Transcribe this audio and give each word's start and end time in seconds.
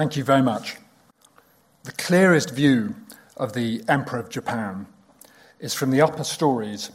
Thank 0.00 0.16
you 0.16 0.24
very 0.24 0.40
much. 0.40 0.78
The 1.82 1.92
clearest 1.92 2.54
view 2.54 2.94
of 3.36 3.52
the 3.52 3.84
Emperor 3.86 4.18
of 4.18 4.30
Japan 4.30 4.86
is 5.58 5.74
from 5.74 5.90
the 5.90 6.00
upper 6.00 6.24
stories 6.24 6.90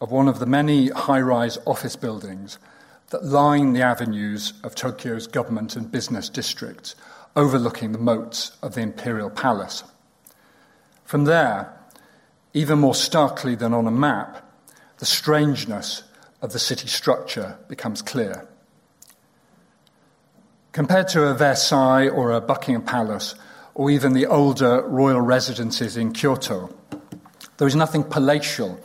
of 0.00 0.10
one 0.10 0.26
of 0.26 0.40
the 0.40 0.46
many 0.46 0.88
high 0.88 1.20
rise 1.20 1.58
office 1.64 1.94
buildings 1.94 2.58
that 3.10 3.24
line 3.24 3.72
the 3.72 3.82
avenues 3.82 4.54
of 4.64 4.74
Tokyo's 4.74 5.28
government 5.28 5.76
and 5.76 5.92
business 5.92 6.28
districts, 6.28 6.96
overlooking 7.36 7.92
the 7.92 7.98
moats 7.98 8.58
of 8.64 8.74
the 8.74 8.80
Imperial 8.80 9.30
Palace. 9.30 9.84
From 11.04 11.26
there, 11.26 11.72
even 12.52 12.80
more 12.80 12.96
starkly 12.96 13.54
than 13.54 13.72
on 13.72 13.86
a 13.86 13.92
map, 13.92 14.44
the 14.98 15.06
strangeness 15.06 16.02
of 16.42 16.52
the 16.52 16.58
city 16.58 16.88
structure 16.88 17.58
becomes 17.68 18.02
clear. 18.02 18.48
Compared 20.72 21.08
to 21.08 21.24
a 21.24 21.34
Versailles 21.34 22.08
or 22.08 22.30
a 22.30 22.40
Buckingham 22.40 22.82
Palace, 22.82 23.34
or 23.74 23.90
even 23.90 24.12
the 24.12 24.26
older 24.26 24.82
royal 24.82 25.20
residences 25.20 25.96
in 25.96 26.12
Kyoto, 26.12 26.72
there 27.56 27.66
is 27.66 27.74
nothing 27.74 28.04
palatial 28.04 28.78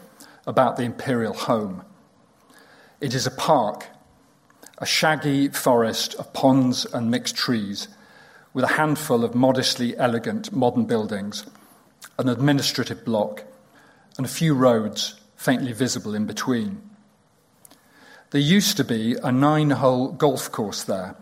about 0.48 0.78
the 0.78 0.84
imperial 0.84 1.34
home. 1.34 1.84
It 3.02 3.14
is 3.14 3.28
a 3.28 3.32
park, 3.32 3.86
a 4.80 4.86
shaggy 4.86 5.50
forest 5.50 6.16
of 6.16 6.34
ponds 6.34 6.86
and 6.86 7.12
mixed 7.12 7.36
trees, 7.36 7.88
with 8.52 8.66
a 8.66 8.80
handful 8.80 9.24
of 9.24 9.36
modestly 9.36 9.96
elegant 9.96 10.52
modern 10.52 10.86
buildings, 10.86 11.46
an 12.18 12.30
administrative 12.30 13.06
block, 13.06 13.44
and 14.18 14.26
a 14.26 14.30
few 14.30 14.56
roads 14.56 15.20
faintly 15.36 15.72
visible 15.72 16.16
in 16.16 16.26
between. 16.26 16.82
There 18.32 18.42
used 18.42 18.76
to 18.78 18.84
be 18.84 19.16
a 19.22 19.32
nine 19.32 19.70
hole 19.70 20.08
golf 20.08 20.52
course 20.52 20.82
there, 20.82 21.16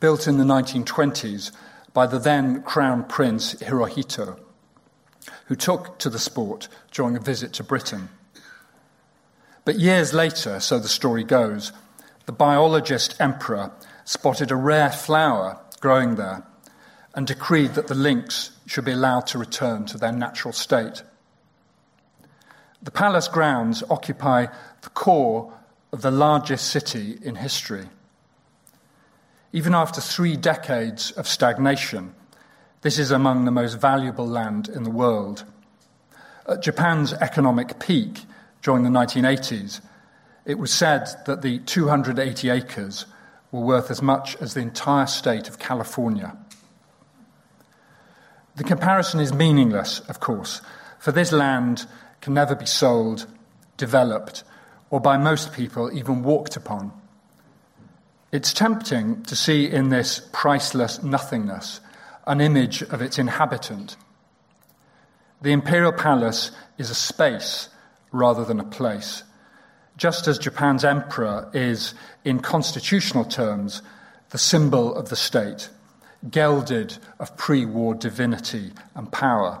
built 0.00 0.26
in 0.26 0.38
the 0.38 0.44
1920s 0.44 1.52
by 1.92 2.06
the 2.06 2.18
then 2.18 2.62
Crown 2.62 3.04
Prince 3.04 3.54
Hirohito, 3.56 4.38
who 5.46 5.54
took 5.54 5.98
to 5.98 6.10
the 6.10 6.18
sport 6.18 6.68
during 6.90 7.16
a 7.16 7.20
visit 7.20 7.52
to 7.54 7.64
Britain. 7.64 8.08
But 9.64 9.78
years 9.78 10.14
later, 10.14 10.58
so 10.58 10.78
the 10.78 10.88
story 10.88 11.22
goes, 11.22 11.72
the 12.26 12.32
biologist 12.32 13.20
emperor 13.20 13.72
spotted 14.04 14.50
a 14.50 14.56
rare 14.56 14.90
flower 14.90 15.60
growing 15.80 16.16
there 16.16 16.44
and 17.14 17.26
decreed 17.26 17.74
that 17.74 17.88
the 17.88 17.94
links 17.94 18.50
should 18.66 18.84
be 18.84 18.92
allowed 18.92 19.26
to 19.26 19.38
return 19.38 19.84
to 19.86 19.98
their 19.98 20.12
natural 20.12 20.52
state. 20.52 21.02
The 22.82 22.90
palace 22.90 23.28
grounds 23.28 23.82
occupy 23.90 24.46
the 24.80 24.90
core 24.90 25.52
of 25.92 26.02
the 26.02 26.10
largest 26.10 26.68
city 26.68 27.18
in 27.22 27.34
history. 27.34 27.88
Even 29.52 29.74
after 29.74 30.00
three 30.00 30.36
decades 30.36 31.10
of 31.12 31.26
stagnation, 31.26 32.14
this 32.82 32.98
is 32.98 33.10
among 33.10 33.44
the 33.44 33.50
most 33.50 33.74
valuable 33.74 34.26
land 34.26 34.68
in 34.68 34.84
the 34.84 34.90
world. 34.90 35.44
At 36.48 36.62
Japan's 36.62 37.12
economic 37.14 37.78
peak, 37.78 38.24
during 38.62 38.84
the 38.84 38.90
1980s, 38.90 39.80
it 40.44 40.58
was 40.58 40.72
said 40.72 41.08
that 41.26 41.42
the 41.42 41.58
280 41.60 42.48
acres 42.48 43.06
were 43.50 43.60
worth 43.60 43.90
as 43.90 44.00
much 44.00 44.36
as 44.36 44.54
the 44.54 44.60
entire 44.60 45.06
state 45.06 45.48
of 45.48 45.58
California. 45.58 46.36
The 48.56 48.64
comparison 48.64 49.20
is 49.20 49.32
meaningless, 49.32 50.00
of 50.00 50.20
course, 50.20 50.60
for 50.98 51.12
this 51.12 51.32
land 51.32 51.86
can 52.20 52.34
never 52.34 52.54
be 52.54 52.66
sold, 52.66 53.26
developed, 53.76 54.44
or 54.90 55.00
by 55.00 55.16
most 55.16 55.52
people 55.52 55.90
even 55.92 56.22
walked 56.22 56.56
upon. 56.56 56.92
It's 58.32 58.52
tempting 58.52 59.24
to 59.24 59.34
see 59.34 59.68
in 59.68 59.88
this 59.88 60.28
priceless 60.32 61.02
nothingness 61.02 61.80
an 62.26 62.40
image 62.40 62.82
of 62.82 63.02
its 63.02 63.18
inhabitant. 63.18 63.96
The 65.42 65.52
imperial 65.52 65.92
palace 65.92 66.52
is 66.78 66.90
a 66.90 66.94
space 66.94 67.68
rather 68.12 68.44
than 68.44 68.60
a 68.60 68.64
place. 68.64 69.24
Just 69.96 70.28
as 70.28 70.38
Japan's 70.38 70.84
emperor 70.84 71.50
is, 71.52 71.94
in 72.24 72.40
constitutional 72.40 73.24
terms, 73.24 73.82
the 74.30 74.38
symbol 74.38 74.94
of 74.94 75.08
the 75.08 75.16
state, 75.16 75.68
gelded 76.30 76.98
of 77.18 77.36
pre 77.36 77.64
war 77.64 77.94
divinity 77.94 78.72
and 78.94 79.10
power. 79.10 79.60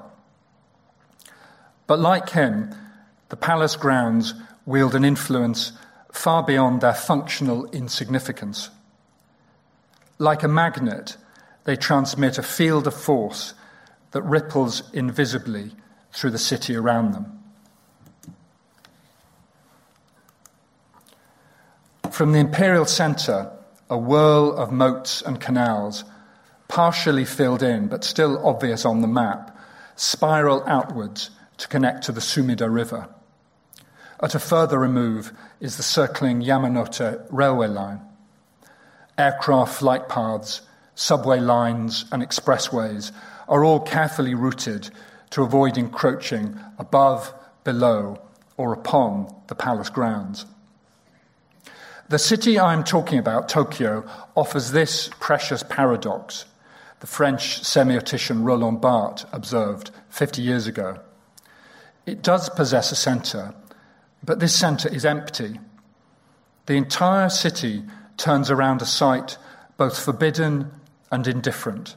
But 1.86 1.98
like 1.98 2.30
him, 2.30 2.72
the 3.30 3.36
palace 3.36 3.74
grounds 3.74 4.34
wield 4.64 4.94
an 4.94 5.04
influence 5.04 5.72
far 6.12 6.42
beyond 6.42 6.80
their 6.80 6.94
functional 6.94 7.66
insignificance. 7.70 8.70
Like 10.18 10.42
a 10.42 10.48
magnet, 10.48 11.16
they 11.64 11.76
transmit 11.76 12.38
a 12.38 12.42
field 12.42 12.86
of 12.86 12.94
force 12.94 13.54
that 14.12 14.22
ripples 14.22 14.82
invisibly 14.92 15.72
through 16.12 16.30
the 16.30 16.38
city 16.38 16.74
around 16.74 17.12
them. 17.12 17.38
From 22.10 22.32
the 22.32 22.40
imperial 22.40 22.84
centre, 22.84 23.50
a 23.88 23.96
whirl 23.96 24.56
of 24.56 24.72
moats 24.72 25.22
and 25.22 25.40
canals, 25.40 26.04
partially 26.68 27.24
filled 27.24 27.62
in 27.62 27.88
but 27.88 28.04
still 28.04 28.46
obvious 28.46 28.84
on 28.84 29.00
the 29.00 29.08
map, 29.08 29.56
spiral 29.96 30.62
outwards 30.66 31.30
to 31.58 31.68
connect 31.68 32.04
to 32.04 32.12
the 32.12 32.20
Sumida 32.20 32.72
River. 32.72 33.08
Uh, 34.20 34.24
At 34.24 34.34
a 34.34 34.38
further 34.38 34.78
remove 34.78 35.32
is 35.60 35.76
the 35.76 35.82
circling 35.82 36.42
Yamanote 36.42 37.26
railway 37.30 37.68
line. 37.68 38.00
Aircraft 39.18 39.74
flight 39.74 40.08
paths, 40.08 40.62
subway 40.94 41.40
lines, 41.40 42.04
and 42.12 42.22
expressways 42.22 43.12
are 43.48 43.64
all 43.64 43.80
carefully 43.80 44.34
routed 44.34 44.90
to 45.30 45.42
avoid 45.42 45.76
encroaching 45.76 46.58
above, 46.78 47.32
below, 47.64 48.18
or 48.56 48.72
upon 48.72 49.34
the 49.48 49.54
palace 49.54 49.90
grounds. 49.90 50.46
The 52.08 52.18
city 52.18 52.58
I'm 52.58 52.82
talking 52.82 53.18
about, 53.18 53.48
Tokyo, 53.48 54.04
offers 54.34 54.72
this 54.72 55.10
precious 55.20 55.62
paradox, 55.62 56.44
the 57.00 57.06
French 57.06 57.62
semiotician 57.62 58.44
Roland 58.44 58.80
Barthes 58.80 59.24
observed 59.32 59.90
50 60.08 60.42
years 60.42 60.66
ago. 60.66 60.98
It 62.06 62.22
does 62.22 62.48
possess 62.50 62.90
a 62.90 62.96
centre, 62.96 63.54
but 64.22 64.40
this 64.40 64.54
centre 64.54 64.88
is 64.88 65.04
empty. 65.04 65.58
The 66.66 66.76
entire 66.76 67.28
city 67.28 67.84
turns 68.16 68.50
around 68.50 68.82
a 68.82 68.86
site 68.86 69.38
both 69.76 69.98
forbidden 69.98 70.70
and 71.10 71.26
indifferent. 71.26 71.96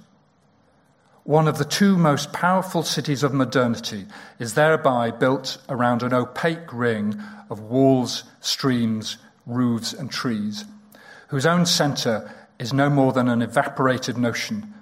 One 1.25 1.47
of 1.47 1.57
the 1.57 1.65
two 1.65 1.97
most 1.97 2.33
powerful 2.33 2.83
cities 2.83 3.23
of 3.23 3.33
modernity 3.33 4.05
is 4.39 4.55
thereby 4.55 5.11
built 5.11 5.57
around 5.69 6.03
an 6.03 6.13
opaque 6.13 6.73
ring 6.73 7.21
of 7.49 7.61
walls, 7.61 8.23
streams, 8.41 9.17
roofs, 9.45 9.93
and 9.93 10.11
trees, 10.11 10.65
whose 11.29 11.45
own 11.45 11.65
centre 11.65 12.33
is 12.59 12.73
no 12.73 12.89
more 12.89 13.13
than 13.13 13.29
an 13.29 13.41
evaporated 13.41 14.17
notion, 14.17 14.73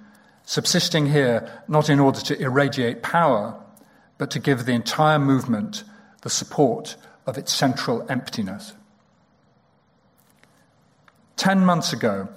subsisting 0.44 1.06
here 1.06 1.62
not 1.68 1.88
in 1.88 2.00
order 2.00 2.20
to 2.20 2.40
irradiate 2.40 3.02
power, 3.02 3.54
but 4.18 4.30
to 4.30 4.38
give 4.38 4.64
the 4.64 4.72
entire 4.72 5.18
movement 5.18 5.84
the 6.22 6.30
support 6.30 6.96
of 7.26 7.38
its 7.38 7.52
central 7.52 8.04
emptiness. 8.08 8.74
Ten 11.36 11.64
months 11.64 11.92
ago, 11.92 12.28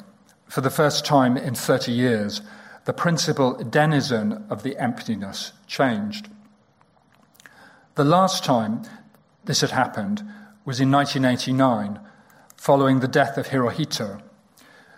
for 0.48 0.62
the 0.62 0.70
first 0.70 1.06
time 1.06 1.38
in 1.38 1.56
30 1.56 1.92
years, 1.92 2.42
the 2.86 2.94
principal 2.94 3.56
denizen 3.64 4.46
of 4.50 4.64
the 4.64 4.78
emptiness 4.78 5.54
changed. 5.68 6.30
The 7.96 8.04
last 8.04 8.44
time 8.44 8.84
this 9.46 9.62
had 9.62 9.72
happened 9.72 10.24
was 10.66 10.80
in 10.80 10.92
1989 10.92 12.00
following 12.58 13.00
the 13.00 13.08
death 13.08 13.38
of 13.38 13.48
Hirohito, 13.48 14.22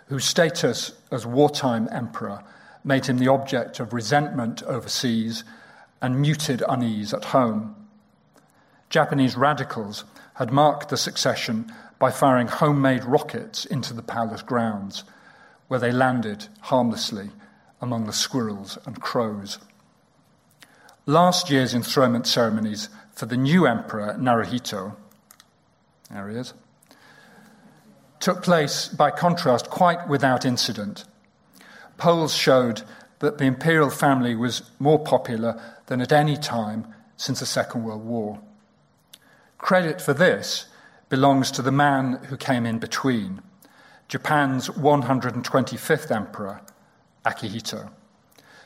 whose 0.06 0.24
status 0.24 0.92
as 1.10 1.26
wartime 1.26 1.88
emperor 1.92 2.42
made 2.84 3.06
him 3.06 3.18
the 3.18 3.28
object 3.28 3.80
of 3.80 3.92
resentment 3.92 4.62
overseas 4.62 5.44
and 6.00 6.20
muted 6.20 6.62
unease 6.68 7.12
at 7.12 7.26
home. 7.26 7.74
Japanese 8.90 9.36
radicals 9.36 10.04
had 10.34 10.52
marked 10.52 10.88
the 10.88 10.96
succession 10.96 11.72
by 11.98 12.10
firing 12.10 12.46
homemade 12.46 13.04
rockets 13.04 13.64
into 13.64 13.92
the 13.92 14.02
palace 14.02 14.42
grounds, 14.42 15.04
where 15.66 15.80
they 15.80 15.92
landed 15.92 16.46
harmlessly 16.62 17.30
among 17.80 18.06
the 18.06 18.12
squirrels 18.12 18.78
and 18.86 19.00
crows. 19.00 19.58
Last 21.06 21.50
year's 21.50 21.74
enthronement 21.74 22.26
ceremonies 22.26 22.88
for 23.12 23.26
the 23.26 23.36
new 23.36 23.66
emperor, 23.66 24.16
Naruhito, 24.18 24.94
there 26.10 26.28
he 26.28 26.36
is, 26.36 26.54
took 28.20 28.42
place, 28.42 28.88
by 28.88 29.10
contrast, 29.10 29.70
quite 29.70 30.08
without 30.08 30.44
incident. 30.44 31.04
Polls 31.96 32.34
showed 32.34 32.82
that 33.18 33.38
the 33.38 33.44
imperial 33.44 33.90
family 33.90 34.34
was 34.34 34.62
more 34.78 34.98
popular 34.98 35.60
than 35.86 36.00
at 36.00 36.12
any 36.12 36.36
time 36.36 36.86
since 37.16 37.40
the 37.40 37.46
Second 37.46 37.84
World 37.84 38.04
War. 38.04 38.38
Credit 39.58 40.00
for 40.00 40.14
this 40.14 40.66
belongs 41.08 41.50
to 41.50 41.62
the 41.62 41.72
man 41.72 42.14
who 42.28 42.36
came 42.36 42.64
in 42.64 42.78
between, 42.78 43.42
Japan's 44.06 44.68
125th 44.68 46.10
emperor, 46.10 46.60
Akihito, 47.26 47.90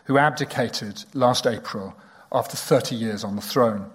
who 0.05 0.19
abdicated 0.19 1.05
last 1.15 1.47
April 1.47 1.97
after 2.31 2.57
30 2.57 2.95
years 2.95 3.25
on 3.25 3.37
the 3.37 3.43
throne. 3.43 3.91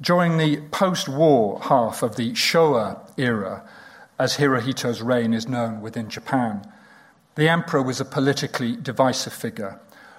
During 0.00 0.38
the 0.38 0.62
post 0.70 1.08
war 1.08 1.60
half 1.60 2.02
of 2.02 2.16
the 2.16 2.32
Showa 2.32 3.00
era, 3.18 3.68
as 4.18 4.36
Hirohito's 4.36 5.02
reign 5.02 5.34
is 5.34 5.48
known 5.48 5.80
within 5.80 6.08
Japan, 6.08 6.64
the 7.34 7.48
emperor 7.48 7.82
was 7.82 8.00
a 8.00 8.04
politically 8.04 8.76
divisive 8.76 9.32
figure, 9.32 9.78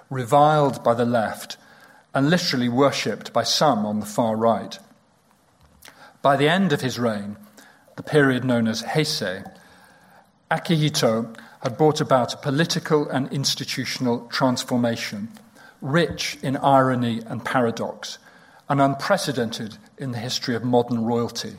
reviled 0.10 0.84
by 0.84 0.94
the 0.94 1.06
left 1.06 1.58
and 2.14 2.30
literally 2.30 2.70
worshipped 2.70 3.32
by 3.34 3.44
some 3.44 3.86
on 3.86 4.00
the 4.00 4.06
far 4.06 4.36
right. 4.36 4.78
By 6.22 6.38
the 6.38 6.50
end 6.50 6.74
of 6.74 6.82
his 6.82 7.00
reign, 7.00 7.38
the 7.96 8.04
period 8.04 8.44
known 8.44 8.68
as 8.68 8.84
Heisei, 8.84 9.50
Akihito 10.50 11.36
had 11.62 11.78
brought 11.78 12.02
about 12.02 12.34
a 12.34 12.38
political 12.38 13.08
and 13.10 13.32
institutional 13.32 14.28
transformation, 14.28 15.30
rich 15.82 16.38
in 16.42 16.58
irony 16.58 17.22
and 17.26 17.46
paradox, 17.46 18.18
and 18.68 18.82
unprecedented 18.82 19.78
in 19.98 20.12
the 20.12 20.18
history 20.18 20.56
of 20.56 20.64
modern 20.64 21.06
royalty. 21.06 21.54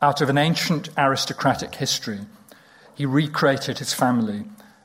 Out 0.00 0.20
of 0.20 0.28
an 0.28 0.38
ancient 0.38 0.90
aristocratic 0.96 1.74
history, 1.74 2.20
he 2.94 3.06
recreated 3.06 3.78
his 3.78 3.94
family 3.94 4.44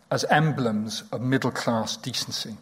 as 0.09 0.23
emblems 0.25 1.03
of 1.11 1.21
middle 1.21 1.51
class 1.51 1.97
decency. 1.97 2.57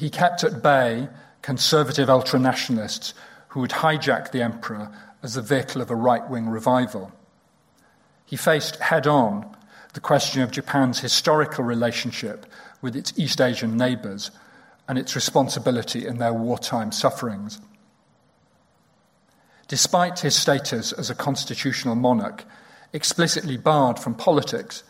He 0.00 0.08
kept 0.08 0.44
at 0.44 0.62
bay 0.62 1.10
conservative 1.42 2.08
ultranationalists 2.08 3.12
who 3.48 3.60
would 3.60 3.70
hijack 3.70 4.30
the 4.30 4.40
emperor 4.40 4.90
as 5.22 5.34
the 5.34 5.42
vehicle 5.42 5.82
of 5.82 5.90
a 5.90 5.94
right 5.94 6.26
wing 6.26 6.48
revival. 6.48 7.12
He 8.24 8.36
faced 8.36 8.76
head 8.76 9.06
on 9.06 9.54
the 9.92 10.00
question 10.00 10.40
of 10.40 10.52
Japan's 10.52 11.00
historical 11.00 11.64
relationship 11.64 12.46
with 12.80 12.96
its 12.96 13.12
East 13.18 13.42
Asian 13.42 13.76
neighbours 13.76 14.30
and 14.88 14.96
its 14.96 15.14
responsibility 15.14 16.06
in 16.06 16.16
their 16.16 16.32
wartime 16.32 16.92
sufferings. 16.92 17.60
Despite 19.68 20.20
his 20.20 20.34
status 20.34 20.92
as 20.92 21.10
a 21.10 21.14
constitutional 21.14 21.94
monarch, 21.94 22.46
explicitly 22.94 23.58
barred 23.58 23.98
from 23.98 24.14
politics, 24.14 24.82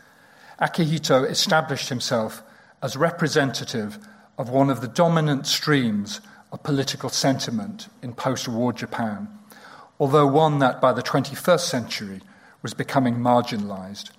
Akihito 0.61 1.29
established 1.29 1.89
himself 1.89 2.41
as 2.81 2.95
representative 2.95 3.99
of 4.41 4.49
one 4.49 4.71
of 4.71 4.81
the 4.81 4.87
dominant 4.87 5.45
streams 5.45 6.19
of 6.51 6.63
political 6.63 7.09
sentiment 7.09 7.87
in 8.01 8.11
post 8.11 8.47
war 8.47 8.73
Japan, 8.73 9.27
although 9.99 10.25
one 10.25 10.57
that 10.57 10.81
by 10.81 10.91
the 10.91 11.03
21st 11.03 11.59
century 11.59 12.21
was 12.63 12.73
becoming 12.73 13.17
marginalized. 13.17 14.09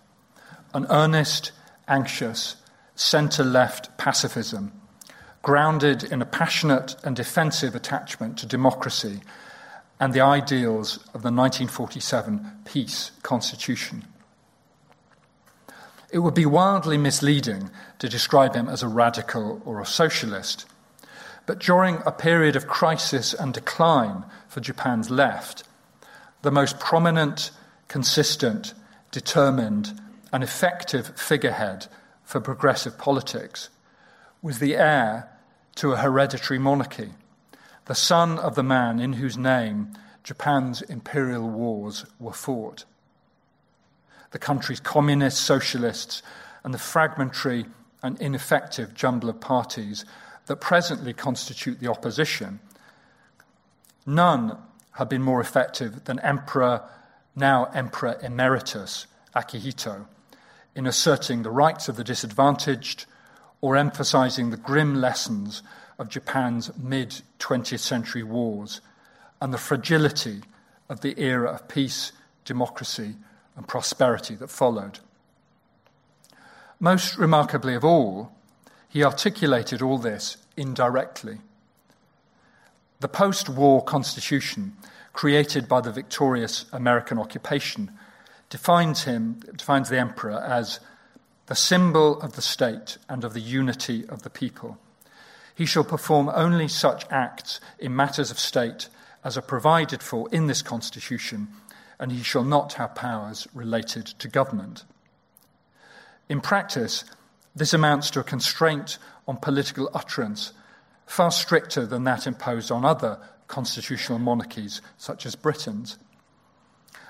An 0.74 0.86
earnest, 0.90 1.50
anxious, 1.88 2.54
centre 2.94 3.42
left 3.42 3.98
pacifism, 3.98 4.70
grounded 5.42 6.04
in 6.04 6.22
a 6.22 6.26
passionate 6.26 6.94
and 7.02 7.16
defensive 7.16 7.74
attachment 7.74 8.38
to 8.38 8.46
democracy 8.46 9.22
and 9.98 10.12
the 10.12 10.20
ideals 10.20 10.98
of 11.14 11.22
the 11.22 11.32
1947 11.32 12.48
peace 12.64 13.10
constitution. 13.24 14.04
It 16.12 16.18
would 16.18 16.34
be 16.34 16.44
wildly 16.44 16.98
misleading 16.98 17.70
to 17.98 18.08
describe 18.08 18.54
him 18.54 18.68
as 18.68 18.82
a 18.82 18.88
radical 18.88 19.62
or 19.64 19.80
a 19.80 19.86
socialist. 19.86 20.66
But 21.46 21.58
during 21.58 22.02
a 22.04 22.12
period 22.12 22.54
of 22.54 22.66
crisis 22.66 23.32
and 23.32 23.54
decline 23.54 24.26
for 24.46 24.60
Japan's 24.60 25.08
left, 25.08 25.64
the 26.42 26.50
most 26.50 26.78
prominent, 26.78 27.50
consistent, 27.88 28.74
determined, 29.10 29.98
and 30.30 30.44
effective 30.44 31.18
figurehead 31.18 31.86
for 32.24 32.42
progressive 32.42 32.98
politics 32.98 33.70
was 34.42 34.58
the 34.58 34.76
heir 34.76 35.30
to 35.76 35.92
a 35.92 35.96
hereditary 35.96 36.58
monarchy, 36.58 37.14
the 37.86 37.94
son 37.94 38.38
of 38.38 38.54
the 38.54 38.62
man 38.62 39.00
in 39.00 39.14
whose 39.14 39.38
name 39.38 39.94
Japan's 40.22 40.82
imperial 40.82 41.48
wars 41.48 42.04
were 42.20 42.34
fought 42.34 42.84
the 44.32 44.38
country's 44.38 44.80
communists, 44.80 45.40
socialists, 45.40 46.22
and 46.64 46.74
the 46.74 46.78
fragmentary 46.78 47.66
and 48.02 48.20
ineffective 48.20 48.94
jumble 48.94 49.28
of 49.28 49.40
parties 49.40 50.04
that 50.46 50.56
presently 50.56 51.12
constitute 51.12 51.78
the 51.78 51.90
opposition, 51.90 52.58
none 54.04 54.58
have 54.92 55.08
been 55.08 55.22
more 55.22 55.40
effective 55.40 56.04
than 56.04 56.18
Emperor, 56.20 56.82
now 57.36 57.66
Emperor 57.66 58.18
Emeritus 58.22 59.06
Akihito, 59.34 60.06
in 60.74 60.86
asserting 60.86 61.42
the 61.42 61.50
rights 61.50 61.88
of 61.88 61.96
the 61.96 62.04
disadvantaged 62.04 63.06
or 63.60 63.76
emphasizing 63.76 64.50
the 64.50 64.56
grim 64.56 64.96
lessons 64.96 65.62
of 65.98 66.08
Japan's 66.08 66.70
mid 66.76 67.22
20th 67.38 67.78
century 67.78 68.22
wars 68.22 68.80
and 69.40 69.52
the 69.52 69.58
fragility 69.58 70.40
of 70.88 71.00
the 71.00 71.18
era 71.20 71.50
of 71.50 71.68
peace, 71.68 72.12
democracy, 72.44 73.14
and 73.56 73.68
prosperity 73.68 74.34
that 74.36 74.50
followed. 74.50 74.98
Most 76.80 77.16
remarkably 77.16 77.74
of 77.74 77.84
all, 77.84 78.32
he 78.88 79.04
articulated 79.04 79.82
all 79.82 79.98
this 79.98 80.36
indirectly. 80.56 81.38
The 83.00 83.08
post 83.08 83.48
war 83.48 83.82
constitution 83.82 84.76
created 85.12 85.68
by 85.68 85.80
the 85.80 85.92
victorious 85.92 86.66
American 86.72 87.18
occupation 87.18 87.90
defines 88.50 89.04
him, 89.04 89.40
defines 89.56 89.88
the 89.88 89.98
emperor 89.98 90.38
as 90.38 90.80
the 91.46 91.54
symbol 91.54 92.20
of 92.20 92.34
the 92.34 92.42
state 92.42 92.98
and 93.08 93.24
of 93.24 93.34
the 93.34 93.40
unity 93.40 94.06
of 94.08 94.22
the 94.22 94.30
people. 94.30 94.78
He 95.54 95.66
shall 95.66 95.84
perform 95.84 96.30
only 96.34 96.68
such 96.68 97.04
acts 97.10 97.60
in 97.78 97.94
matters 97.94 98.30
of 98.30 98.38
state 98.38 98.88
as 99.24 99.36
are 99.36 99.42
provided 99.42 100.02
for 100.02 100.28
in 100.32 100.46
this 100.46 100.62
constitution 100.62 101.48
and 102.02 102.10
he 102.10 102.22
shall 102.24 102.42
not 102.42 102.72
have 102.72 102.96
powers 102.96 103.46
related 103.54 104.04
to 104.04 104.26
government. 104.26 104.84
In 106.28 106.40
practice, 106.40 107.04
this 107.54 107.72
amounts 107.72 108.10
to 108.10 108.18
a 108.18 108.24
constraint 108.24 108.98
on 109.28 109.36
political 109.36 109.88
utterance 109.94 110.52
far 111.06 111.30
stricter 111.30 111.86
than 111.86 112.02
that 112.02 112.26
imposed 112.26 112.72
on 112.72 112.84
other 112.84 113.20
constitutional 113.46 114.18
monarchies, 114.18 114.82
such 114.98 115.24
as 115.26 115.36
Britain's. 115.36 115.96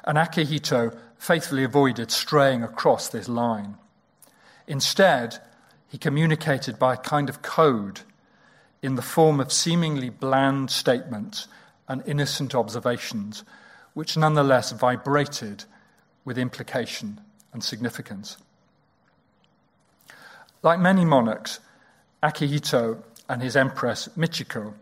And 0.05 0.19
Akihito 0.19 0.95
faithfully 1.17 1.65
avoided 1.65 2.11
straying 2.11 2.63
across 2.63 3.09
this 3.09 3.31
line. 3.31 3.79
Instead, 4.67 5.39
he 5.89 5.97
communicated 5.97 6.79
by 6.79 6.95
a 6.95 6.99
kind 6.99 7.31
of 7.31 7.41
code 7.41 8.01
in 8.83 8.97
the 8.97 9.01
form 9.01 9.41
of 9.41 9.53
seemingly 9.53 10.11
bland 10.11 10.71
statements 10.71 11.49
and 11.89 12.03
innocent 12.05 12.55
observations 12.55 13.43
which 13.95 14.17
nonetheless 14.17 14.73
vibrated 14.73 15.65
with 16.25 16.39
implication 16.39 17.21
and 17.53 17.63
significance. 17.63 18.37
Like 20.63 20.79
many 20.79 21.05
monarchs, 21.05 21.61
Akihito 22.23 23.03
and 23.29 23.43
his 23.43 23.57
empress 23.57 24.09
Michiko 24.17 24.75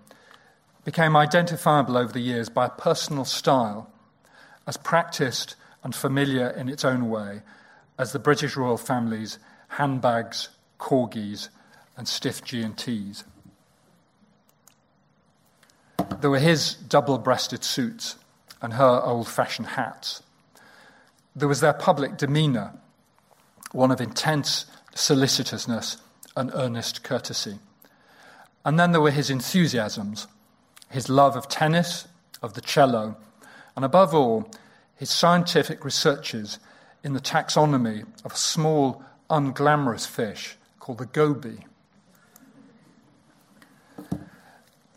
became 0.85 1.17
identifiable 1.17 1.97
over 1.97 2.13
the 2.13 2.21
years 2.21 2.49
by 2.49 2.67
a 2.67 2.71
personal 2.71 3.25
style, 3.25 3.91
as 4.67 4.77
practiced 4.77 5.57
and 5.83 5.95
familiar 5.95 6.49
in 6.51 6.69
its 6.69 6.85
own 6.85 7.09
way 7.09 7.43
as 7.99 8.13
the 8.13 8.19
British 8.19 8.57
royal 8.57 8.77
family's 8.77 9.39
handbags, 9.69 10.49
corgis, 10.79 11.49
and 11.97 12.07
stiff 12.09 12.43
G&Ts. 12.45 13.25
There 16.21 16.31
were 16.31 16.39
his 16.39 16.75
double 16.75 17.19
breasted 17.19 17.65
suits 17.65 18.17
and 18.63 18.75
her 18.75 19.01
old 19.03 19.29
fashioned 19.29 19.69
hats. 19.69 20.23
There 21.35 21.49
was 21.49 21.61
their 21.61 21.73
public 21.73 22.17
demeanour, 22.17 22.73
one 23.73 23.91
of 23.91 24.01
intense 24.01 24.67
solicitousness 24.95 25.99
and 26.37 26.51
earnest 26.55 27.03
courtesy. 27.03 27.59
And 28.65 28.79
then 28.79 28.93
there 28.93 29.01
were 29.01 29.11
his 29.11 29.31
enthusiasms, 29.31 30.27
his 30.91 31.09
love 31.09 31.37
of 31.37 31.49
tennis, 31.49 32.09
of 32.43 32.55
the 32.55 32.61
cello, 32.61 33.17
and 33.77 33.85
above 33.85 34.15
all, 34.15 34.51
his 34.97 35.11
scientific 35.11 35.85
researches 35.85 36.59
in 37.03 37.15
the 37.15 37.21
taxonomy 37.21 38.05
of 38.25 38.33
a 38.33 38.37
small, 38.37 39.03
unglamorous 39.31 40.07
fish 40.07 40.57
called 40.79 40.99
the 40.99 41.07
goby. 41.07 41.65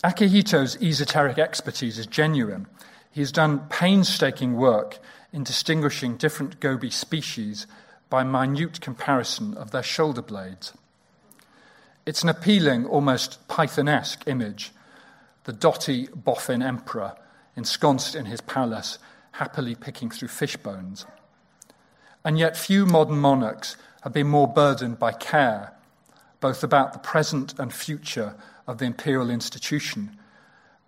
Akihito's 0.03 0.75
esoteric 0.81 1.37
expertise 1.37 1.97
is 1.97 2.05
genuine. 2.05 2.67
He 3.13 3.21
has 3.21 3.31
done 3.31 3.67
painstaking 3.69 4.55
work 4.55 4.97
in 5.31 5.43
distinguishing 5.43 6.17
different 6.17 6.59
goby 6.59 6.89
species 6.89 7.67
by 8.09 8.23
minute 8.23 8.81
comparison 8.81 9.53
of 9.53 9.69
their 9.69 9.83
shoulder 9.83 10.23
blades. 10.23 10.73
It's 12.07 12.23
an 12.23 12.29
appealing, 12.29 12.87
almost 12.87 13.47
Pythonesque 13.47 14.27
image. 14.27 14.71
The 15.43 15.53
doughty 15.53 16.07
boffin 16.07 16.63
emperor, 16.63 17.13
ensconced 17.55 18.15
in 18.15 18.25
his 18.25 18.41
palace, 18.41 18.97
happily 19.33 19.75
picking 19.75 20.09
through 20.09 20.29
fish 20.29 20.57
bones. 20.57 21.05
And 22.25 22.39
yet, 22.39 22.57
few 22.57 22.87
modern 22.87 23.19
monarchs 23.19 23.77
have 24.01 24.13
been 24.13 24.27
more 24.27 24.47
burdened 24.47 24.97
by 24.97 25.11
care, 25.11 25.73
both 26.39 26.63
about 26.63 26.93
the 26.93 26.99
present 26.99 27.53
and 27.59 27.71
future 27.71 28.33
of 28.65 28.79
the 28.79 28.85
imperial 28.85 29.29
institution, 29.29 30.17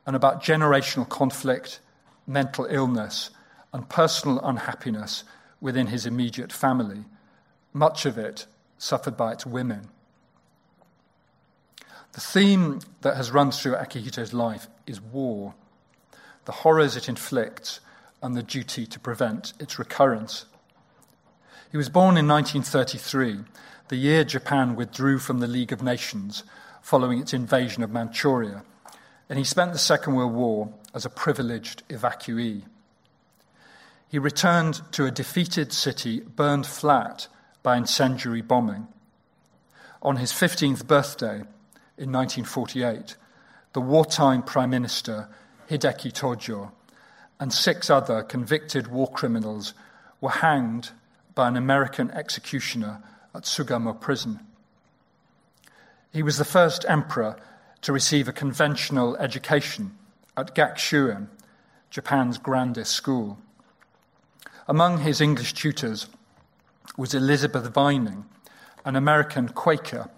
and 0.08 0.16
about 0.16 0.42
generational 0.42 1.08
conflict, 1.08 1.82
mental 2.28 2.66
illness, 2.70 3.30
and 3.74 3.90
personal 3.90 4.40
unhappiness 4.40 5.24
within 5.60 5.88
his 5.88 6.06
immediate 6.06 6.52
family, 6.52 7.04
much 7.74 8.06
of 8.06 8.18
it 8.18 8.46
suffered 8.78 9.18
by 9.18 9.34
its 9.34 9.46
women. 9.46 9.90
The 12.14 12.22
theme 12.22 12.80
that 13.02 13.18
has 13.18 13.32
run 13.32 13.52
through 13.52 13.74
Akihito's 13.74 14.34
life 14.34 14.68
is 14.88 15.02
war, 15.02 15.54
the 16.46 16.54
horrors 16.54 16.96
it 16.96 17.10
inflicts, 17.10 17.82
and 18.22 18.36
the 18.36 18.44
duty 18.44 18.86
to 18.86 19.00
prevent 19.00 19.54
its 19.60 19.78
recurrence. 19.78 20.46
He 21.70 21.78
was 21.78 21.90
born 21.90 22.16
in 22.16 22.28
1933, 22.28 23.40
the 23.90 23.98
year 23.98 24.24
Japan 24.24 24.76
withdrew 24.76 25.20
from 25.20 25.40
the 25.40 25.48
League 25.48 25.74
of 25.74 25.84
Nations 25.84 26.44
following 26.82 27.20
its 27.20 27.34
invasion 27.34 27.84
of 27.84 27.92
Manchuria, 27.92 28.64
and 29.28 29.38
he 29.38 29.44
spent 29.44 29.74
the 29.74 29.80
Second 29.80 30.16
World 30.16 30.34
War 30.34 30.70
as 30.96 31.06
a 31.06 31.10
privileged 31.10 31.84
evacuee. 31.90 32.64
He 34.08 34.18
returned 34.18 34.82
to 34.94 35.06
a 35.06 35.12
defeated 35.12 35.74
city 35.74 36.22
burned 36.22 36.66
flat 36.66 37.28
by 37.62 37.76
incendiary 37.76 38.42
bombing. 38.42 38.88
On 40.02 40.16
his 40.16 40.32
15th 40.32 40.88
birthday, 40.88 41.44
in 41.98 42.12
1948, 42.12 43.18
the 43.74 43.82
wartime 43.82 44.42
Prime 44.42 44.70
Minister 44.70 45.28
Hideki 45.70 46.14
Tojo 46.14 46.72
and 47.40 47.52
six 47.52 47.90
other 47.90 48.24
convicted 48.24 48.88
war 48.88 49.12
criminals 49.12 49.74
were 50.22 50.30
hanged 50.30 50.92
by 51.34 51.50
an 51.50 51.58
American 51.58 52.10
executioner 52.12 53.02
at 53.34 53.44
Sugamo 53.44 54.00
prison. 54.00 54.40
He 56.14 56.24
was 56.24 56.38
the 56.38 56.46
first 56.46 56.86
emperor 56.88 57.36
to 57.82 57.92
receive 57.92 58.30
a 58.30 58.34
conventional 58.34 59.18
education 59.18 59.98
at 60.38 60.56
Gakushūin, 60.56 61.28
Japan's 61.90 62.38
grandest 62.38 62.92
school. 62.92 63.38
Among 64.68 65.00
his 65.00 65.22
English 65.22 65.54
tutors 65.54 66.08
was 66.98 67.14
Elizabeth 67.14 67.74
Vining, 67.74 68.26
an 68.84 68.96
American 68.96 69.50
Quaker 69.50 70.10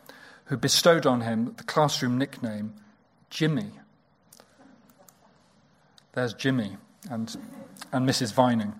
who 0.45 0.57
bestowed 0.57 1.05
on 1.05 1.21
him 1.21 1.53
the 1.57 1.63
classroom 1.63 2.17
nickname 2.17 2.74
Jimmy. 3.29 3.71
There's 6.13 6.33
Jimmy 6.33 6.77
and, 7.09 7.36
and 7.91 8.07
Mrs. 8.07 8.33
Vining. 8.33 8.74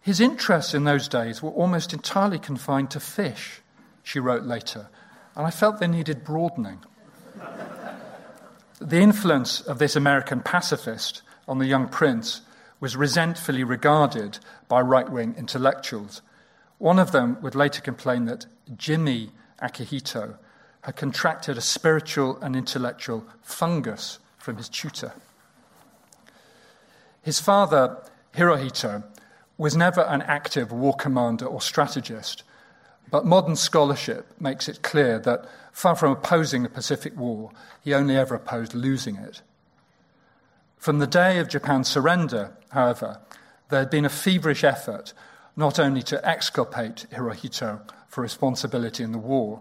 His 0.00 0.20
interests 0.20 0.74
in 0.74 0.84
those 0.84 1.08
days 1.08 1.42
were 1.42 1.50
almost 1.50 1.94
entirely 1.94 2.38
confined 2.38 2.90
to 2.90 3.00
fish, 3.00 3.62
she 4.02 4.18
wrote 4.18 4.42
later, 4.42 4.88
and 5.34 5.46
I 5.46 5.50
felt 5.50 5.80
they 5.80 5.86
needed 5.86 6.24
broadening. 6.24 6.80
The 8.84 9.00
influence 9.00 9.60
of 9.62 9.78
this 9.78 9.96
American 9.96 10.40
pacifist 10.40 11.22
on 11.48 11.58
the 11.58 11.66
young 11.66 11.88
prince 11.88 12.42
was 12.80 12.96
resentfully 12.96 13.64
regarded 13.64 14.38
by 14.68 14.80
right 14.80 15.10
wing 15.10 15.34
intellectuals. 15.38 16.20
One 16.78 16.98
of 16.98 17.12
them 17.12 17.38
would 17.40 17.54
later 17.54 17.80
complain 17.80 18.26
that 18.26 18.46
Jimmy 18.76 19.30
Akihito, 19.62 20.36
had 20.82 20.96
contracted 20.96 21.56
a 21.56 21.62
spiritual 21.62 22.36
and 22.42 22.54
intellectual 22.54 23.24
fungus 23.42 24.18
from 24.36 24.58
his 24.58 24.68
tutor. 24.68 25.12
His 27.22 27.40
father, 27.40 27.96
Hirohito, 28.36 29.04
was 29.56 29.74
never 29.74 30.02
an 30.02 30.20
active 30.22 30.72
war 30.72 30.94
commander 30.94 31.46
or 31.46 31.62
strategist, 31.62 32.42
but 33.10 33.26
modern 33.26 33.56
scholarship 33.56 34.28
makes 34.40 34.68
it 34.68 34.82
clear 34.82 35.18
that 35.20 35.46
far 35.72 35.94
from 35.94 36.12
opposing 36.12 36.62
the 36.62 36.68
Pacific 36.68 37.16
War, 37.16 37.50
he 37.82 37.94
only 37.94 38.16
ever 38.16 38.34
opposed 38.34 38.74
losing 38.74 39.16
it. 39.16 39.42
From 40.78 40.98
the 40.98 41.06
day 41.06 41.38
of 41.38 41.48
Japan's 41.48 41.88
surrender, 41.88 42.56
however, 42.70 43.20
there 43.70 43.80
had 43.80 43.90
been 43.90 44.04
a 44.04 44.10
feverish 44.10 44.64
effort 44.64 45.12
not 45.56 45.78
only 45.78 46.02
to 46.02 46.28
exculpate 46.28 47.06
Hirohito 47.12 47.80
for 48.08 48.22
responsibility 48.22 49.02
in 49.02 49.12
the 49.12 49.18
war, 49.18 49.60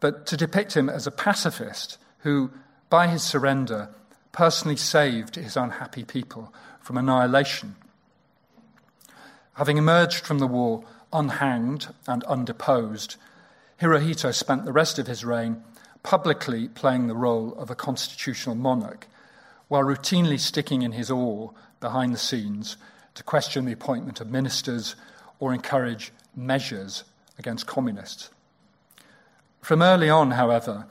but 0.00 0.26
to 0.26 0.36
depict 0.36 0.76
him 0.76 0.88
as 0.88 1.06
a 1.06 1.10
pacifist 1.12 1.98
who, 2.18 2.50
by 2.90 3.08
his 3.08 3.22
surrender, 3.22 3.88
personally 4.32 4.76
saved 4.76 5.36
his 5.36 5.56
unhappy 5.56 6.04
people 6.04 6.52
from 6.80 6.96
annihilation. 6.96 7.76
Having 9.54 9.78
emerged 9.78 10.24
from 10.24 10.38
the 10.38 10.46
war 10.46 10.84
unhanged 11.12 11.88
and 12.06 12.24
undeposed, 12.24 13.16
Hirohito 13.80 14.34
spent 14.34 14.64
the 14.64 14.72
rest 14.72 14.98
of 14.98 15.06
his 15.06 15.24
reign 15.24 15.62
publicly 16.02 16.68
playing 16.68 17.06
the 17.06 17.14
role 17.14 17.54
of 17.54 17.70
a 17.70 17.74
constitutional 17.74 18.54
monarch, 18.54 19.06
while 19.68 19.82
routinely 19.82 20.38
sticking 20.38 20.82
in 20.82 20.92
his 20.92 21.10
oar 21.10 21.52
behind 21.80 22.14
the 22.14 22.18
scenes 22.18 22.76
to 23.14 23.22
question 23.22 23.64
the 23.64 23.72
appointment 23.72 24.20
of 24.20 24.30
ministers 24.30 24.96
or 25.38 25.52
encourage 25.52 26.12
measures 26.34 27.04
against 27.38 27.66
communists. 27.66 28.30
From 29.60 29.82
early 29.82 30.08
on, 30.08 30.32
however, 30.32 30.86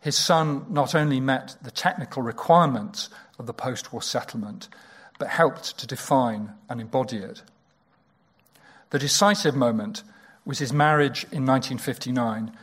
his 0.00 0.16
son 0.16 0.66
not 0.68 0.94
only 0.94 1.20
met 1.20 1.56
the 1.62 1.70
technical 1.70 2.22
requirements 2.22 3.08
of 3.38 3.46
the 3.46 3.54
post 3.54 3.92
war 3.92 4.02
settlement, 4.02 4.68
but 5.18 5.28
helped 5.28 5.78
to 5.78 5.86
define 5.86 6.52
and 6.68 6.80
embody 6.80 7.18
it. 7.18 7.42
The 8.94 9.00
decisive 9.00 9.56
moment 9.56 10.04
was 10.44 10.60
his 10.60 10.72
marriage 10.72 11.24
in 11.32 11.44
1959 11.44 12.56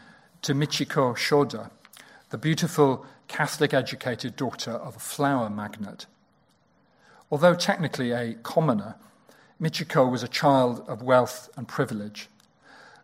to 0.43 0.53
Michiko 0.53 1.13
Shoda, 1.13 1.69
the 2.29 2.37
beautiful 2.37 3.05
Catholic 3.27 3.73
educated 3.73 4.37
daughter 4.37 4.71
of 4.71 4.95
a 4.95 4.99
flower 4.99 5.49
magnate. 5.49 6.05
Although 7.29 7.53
technically 7.53 8.11
a 8.13 8.35
commoner, 8.43 8.95
Michiko 9.61 10.09
was 10.09 10.23
a 10.23 10.29
child 10.29 10.85
of 10.87 11.01
wealth 11.01 11.49
and 11.57 11.67
privilege. 11.67 12.29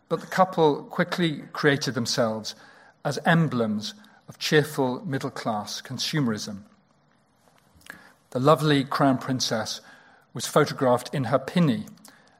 But 0.07 0.22
the 0.22 0.27
couple 0.27 0.84
quickly 0.84 1.43
created 1.51 1.96
themselves 1.96 2.55
as 3.03 3.19
emblems 3.25 3.93
of 4.29 4.39
cheerful 4.39 5.05
middle 5.05 5.31
class 5.31 5.81
consumerism. 5.81 6.62
The 8.29 8.39
lovely 8.39 8.86
crown 8.86 9.17
princess 9.17 9.81
was 10.34 10.48
photographed 10.48 11.13
in 11.13 11.25
her 11.25 11.39
pinny, 11.39 11.88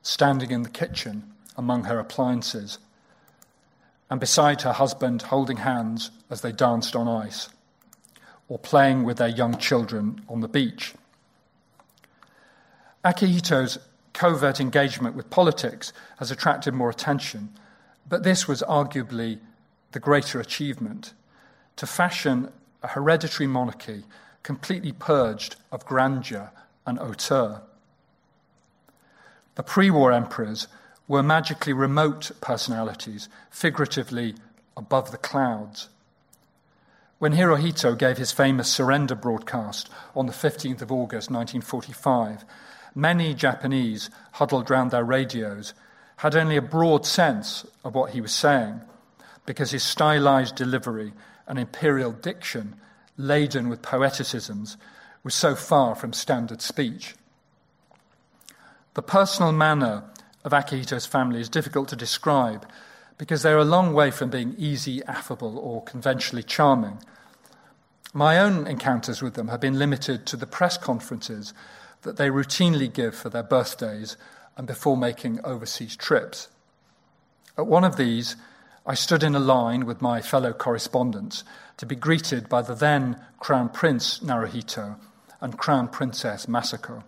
standing 0.08 0.52
in 0.52 0.62
the 0.62 0.70
kitchen 0.70 1.22
among 1.58 1.84
her 1.84 2.00
appliances, 2.00 2.80
and 4.10 4.22
beside 4.22 4.62
her 4.62 4.72
husband 4.72 5.24
holding 5.24 5.58
hands 5.58 6.12
as 6.30 6.40
they 6.40 6.52
danced 6.54 6.96
on 6.96 7.10
ice, 7.10 7.50
or 8.48 8.58
playing 8.58 9.04
with 9.04 9.18
their 9.18 9.28
young 9.28 9.58
children 9.58 10.22
on 10.30 10.40
the 10.40 10.48
beach. 10.48 10.94
Akihito's 13.04 13.80
covert 14.14 14.62
engagement 14.62 15.14
with 15.14 15.30
politics 15.30 15.92
has 16.20 16.32
attracted 16.32 16.74
more 16.74 16.90
attention, 16.90 17.50
but 18.08 18.24
this 18.24 18.48
was 18.48 18.64
arguably 18.64 19.40
the 19.92 20.00
greater 20.00 20.40
achievement 20.40 21.14
to 21.76 21.86
fashion 21.86 22.50
a 22.82 22.88
hereditary 22.88 23.48
monarchy 23.48 24.06
completely 24.42 24.94
purged 24.94 25.58
of 25.70 25.86
grandeur 25.86 26.50
and 26.86 26.98
hauteur. 26.98 27.62
The 29.58 29.64
pre 29.64 29.92
war 29.92 30.14
emperors 30.14 30.68
were 31.08 31.22
magically 31.22 31.74
remote 31.74 32.32
personalities, 32.40 33.28
figuratively 33.50 34.36
above 34.78 35.12
the 35.12 35.18
clouds. 35.18 35.90
When 37.20 37.34
Hirohito 37.34 37.98
gave 37.98 38.18
his 38.18 38.32
famous 38.32 38.70
surrender 38.70 39.16
broadcast 39.16 39.90
on 40.16 40.28
the 40.28 40.32
15th 40.32 40.82
of 40.82 40.92
August 40.92 41.32
1945, 41.32 42.46
Many 42.98 43.36
Japanese, 43.36 44.10
huddled 44.34 44.72
round 44.72 44.90
their 44.90 45.04
radios, 45.04 45.76
had 46.18 46.36
only 46.36 46.58
a 46.58 46.64
broad 46.64 47.06
sense 47.06 47.64
of 47.84 47.94
what 47.94 48.10
he 48.10 48.22
was 48.22 48.32
saying 48.32 48.82
because 49.46 49.70
his 49.70 49.84
stylized 49.84 50.56
delivery 50.56 51.14
and 51.46 51.60
imperial 51.60 52.12
diction, 52.12 52.76
laden 53.16 53.70
with 53.70 53.84
poeticisms, 53.84 54.78
was 55.24 55.36
so 55.36 55.54
far 55.54 55.94
from 55.94 56.12
standard 56.12 56.60
speech. 56.60 57.14
The 58.98 59.04
personal 59.04 59.51
manner 59.51 60.06
of 60.44 60.54
Akihito's 60.54 61.06
family 61.06 61.39
is 61.39 61.50
difficult 61.50 61.88
to 61.89 61.96
describe 61.96 62.68
because 63.20 63.44
they're 63.44 63.60
a 63.60 63.63
long 63.63 63.94
way 63.94 64.10
from 64.10 64.32
being 64.32 64.56
easy, 64.58 65.04
affable, 65.04 65.60
or 65.60 65.84
conventionally 65.84 66.42
charming. 66.42 66.98
My 68.12 68.39
own 68.39 68.66
encounters 68.66 69.22
with 69.22 69.36
them 69.36 69.50
have 69.50 69.62
been 69.62 69.77
limited 69.77 70.25
to 70.25 70.36
the 70.36 70.48
press 70.48 70.80
conferences 70.80 71.54
that 72.01 72.18
they 72.18 72.30
routinely 72.30 72.92
give 72.92 73.13
for 73.13 73.30
their 73.30 73.44
birthdays 73.44 74.18
and 74.58 74.66
before 74.66 74.98
making 74.98 75.46
overseas 75.46 75.96
trips. 75.96 76.48
At 77.56 77.68
one 77.68 77.84
of 77.84 77.98
these, 77.98 78.36
I 78.84 78.96
stood 78.96 79.22
in 79.22 79.36
a 79.36 79.39
line 79.39 79.86
with 79.86 80.01
my 80.01 80.22
fellow 80.22 80.54
correspondents 80.54 81.44
to 81.77 81.86
be 81.86 81.96
greeted 81.96 82.50
by 82.50 82.63
the 82.63 82.74
then 82.74 83.24
Crown 83.38 83.70
Prince 83.70 84.22
Naruhito 84.22 84.96
and 85.39 85.56
Crown 85.56 85.88
Princess 85.88 86.48
Masako. 86.48 87.04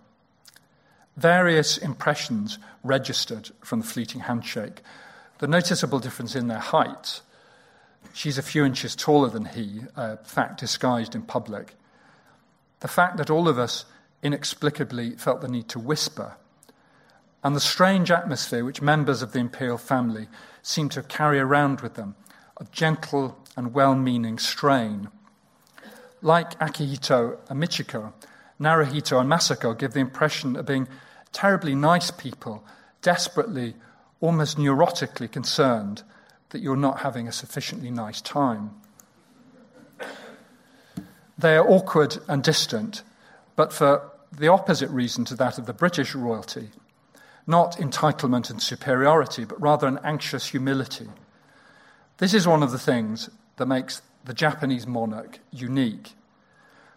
Various 1.20 1.76
impressions 1.76 2.58
registered 2.82 3.50
from 3.60 3.80
the 3.80 3.86
fleeting 3.86 4.22
handshake. 4.22 4.80
The 5.38 5.46
noticeable 5.46 5.98
difference 5.98 6.34
in 6.34 6.48
their 6.48 6.58
height. 6.58 7.20
She's 8.14 8.38
a 8.38 8.42
few 8.42 8.64
inches 8.64 8.96
taller 8.96 9.28
than 9.28 9.44
he, 9.44 9.82
a 9.96 10.16
fact 10.16 10.60
disguised 10.60 11.14
in 11.14 11.20
public. 11.20 11.74
The 12.80 12.88
fact 12.88 13.18
that 13.18 13.28
all 13.28 13.48
of 13.48 13.58
us 13.58 13.84
inexplicably 14.22 15.10
felt 15.16 15.42
the 15.42 15.48
need 15.48 15.68
to 15.68 15.78
whisper. 15.78 16.36
And 17.44 17.54
the 17.54 17.60
strange 17.60 18.10
atmosphere 18.10 18.64
which 18.64 18.80
members 18.80 19.20
of 19.20 19.32
the 19.32 19.40
imperial 19.40 19.76
family 19.76 20.28
seemed 20.62 20.92
to 20.92 21.02
carry 21.02 21.38
around 21.38 21.82
with 21.82 21.96
them, 21.96 22.14
a 22.58 22.64
gentle 22.72 23.36
and 23.58 23.74
well 23.74 23.94
meaning 23.94 24.38
strain. 24.38 25.10
Like 26.22 26.58
Akihito 26.60 27.36
and 27.50 27.62
Michiko, 27.62 28.14
Naruhito 28.58 29.20
and 29.20 29.30
Masako 29.30 29.76
give 29.76 29.92
the 29.92 30.00
impression 30.00 30.56
of 30.56 30.64
being 30.64 30.88
terribly 31.32 31.74
nice 31.74 32.10
people, 32.10 32.64
desperately, 33.02 33.74
almost 34.20 34.58
neurotically 34.58 35.30
concerned 35.30 36.02
that 36.50 36.60
you're 36.60 36.76
not 36.76 37.00
having 37.00 37.28
a 37.28 37.32
sufficiently 37.32 37.90
nice 37.90 38.20
time. 38.20 38.70
They 41.38 41.56
are 41.56 41.66
awkward 41.66 42.18
and 42.28 42.42
distant, 42.42 43.02
but 43.56 43.72
for 43.72 44.10
the 44.30 44.48
opposite 44.48 44.90
reason 44.90 45.24
to 45.26 45.34
that 45.36 45.58
of 45.58 45.66
the 45.66 45.72
British 45.72 46.14
royalty 46.14 46.70
not 47.50 47.76
entitlement 47.78 48.48
and 48.48 48.62
superiority, 48.62 49.44
but 49.44 49.60
rather 49.60 49.86
an 49.86 49.98
anxious 50.04 50.48
humility. 50.48 51.08
This 52.18 52.32
is 52.32 52.46
one 52.46 52.62
of 52.62 52.70
the 52.70 52.78
things 52.78 53.28
that 53.56 53.66
makes 53.66 54.02
the 54.24 54.32
Japanese 54.32 54.86
monarch 54.86 55.40
unique. 55.50 56.12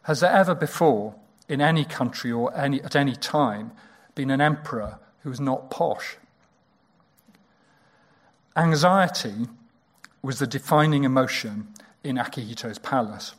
Has 0.03 0.19
there 0.19 0.31
ever 0.31 0.53
before, 0.53 1.15
in 1.47 1.59
any 1.59 1.85
country 1.85 2.31
or 2.31 2.55
any, 2.55 2.81
at 2.81 2.95
any 2.95 3.15
time, 3.15 3.71
been 4.15 4.31
an 4.31 4.41
emperor 4.41 4.99
who 5.21 5.29
was 5.29 5.39
not 5.39 5.69
posh? 5.69 6.17
Anxiety 8.55 9.47
was 10.21 10.39
the 10.39 10.47
defining 10.47 11.03
emotion 11.03 11.67
in 12.03 12.17
Akihito's 12.17 12.79
palace. 12.79 13.33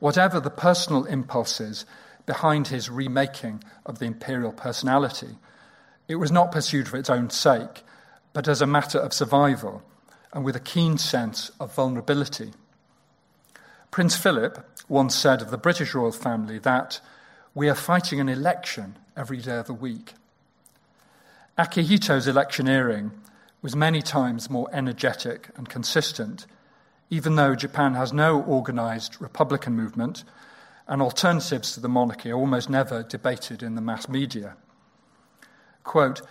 Whatever 0.00 0.40
the 0.40 0.50
personal 0.50 1.04
impulses 1.04 1.86
behind 2.26 2.68
his 2.68 2.90
remaking 2.90 3.62
of 3.86 3.98
the 3.98 4.04
imperial 4.04 4.52
personality, 4.52 5.38
it 6.08 6.16
was 6.16 6.32
not 6.32 6.52
pursued 6.52 6.88
for 6.88 6.96
its 6.96 7.08
own 7.08 7.30
sake, 7.30 7.84
but 8.32 8.48
as 8.48 8.60
a 8.60 8.66
matter 8.66 8.98
of 8.98 9.12
survival 9.12 9.82
and 10.32 10.44
with 10.44 10.56
a 10.56 10.60
keen 10.60 10.98
sense 10.98 11.50
of 11.58 11.74
vulnerability. 11.74 12.52
Prince 13.90 14.16
Philip 14.16 14.68
once 14.88 15.14
said 15.14 15.40
of 15.40 15.50
the 15.50 15.56
British 15.56 15.94
royal 15.94 16.12
family 16.12 16.58
that 16.58 17.00
we 17.54 17.68
are 17.68 17.74
fighting 17.74 18.20
an 18.20 18.28
election 18.28 18.96
every 19.16 19.38
day 19.38 19.56
of 19.56 19.66
the 19.66 19.74
week. 19.74 20.14
Akihito's 21.58 22.26
electioneering 22.26 23.12
was 23.62 23.74
many 23.74 24.02
times 24.02 24.50
more 24.50 24.68
energetic 24.72 25.48
and 25.56 25.68
consistent, 25.68 26.46
even 27.08 27.36
though 27.36 27.54
Japan 27.54 27.94
has 27.94 28.12
no 28.12 28.42
organized 28.42 29.20
republican 29.20 29.74
movement 29.74 30.24
and 30.88 31.02
alternatives 31.02 31.72
to 31.72 31.80
the 31.80 31.88
monarchy 31.88 32.30
are 32.30 32.36
almost 32.36 32.70
never 32.70 33.02
debated 33.02 33.62
in 33.62 33.74
the 33.74 33.80
mass 33.80 34.08
media. 34.08 34.56
Quote, 35.82 36.22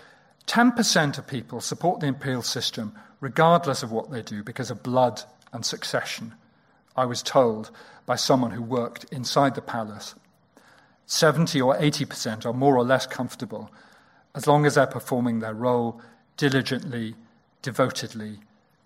10% 0.47 1.17
of 1.17 1.27
people 1.27 1.59
support 1.59 1.99
the 1.99 2.07
imperial 2.07 2.41
system 2.41 2.93
regardless 3.19 3.83
of 3.83 3.91
what 3.91 4.11
they 4.11 4.21
do 4.21 4.43
because 4.43 4.69
of 4.69 4.83
blood 4.83 5.23
and 5.51 5.65
succession, 5.65 6.33
I 6.95 7.05
was 7.05 7.23
told 7.23 7.71
by 8.05 8.15
someone 8.15 8.51
who 8.51 8.61
worked 8.61 9.05
inside 9.05 9.55
the 9.55 9.61
palace. 9.61 10.15
70 11.05 11.61
or 11.61 11.75
80% 11.75 12.45
are 12.45 12.53
more 12.53 12.75
or 12.75 12.83
less 12.83 13.05
comfortable 13.05 13.71
as 14.33 14.47
long 14.47 14.65
as 14.65 14.75
they're 14.75 14.87
performing 14.87 15.39
their 15.39 15.53
role 15.53 16.01
diligently, 16.37 17.15
devotedly, 17.61 18.39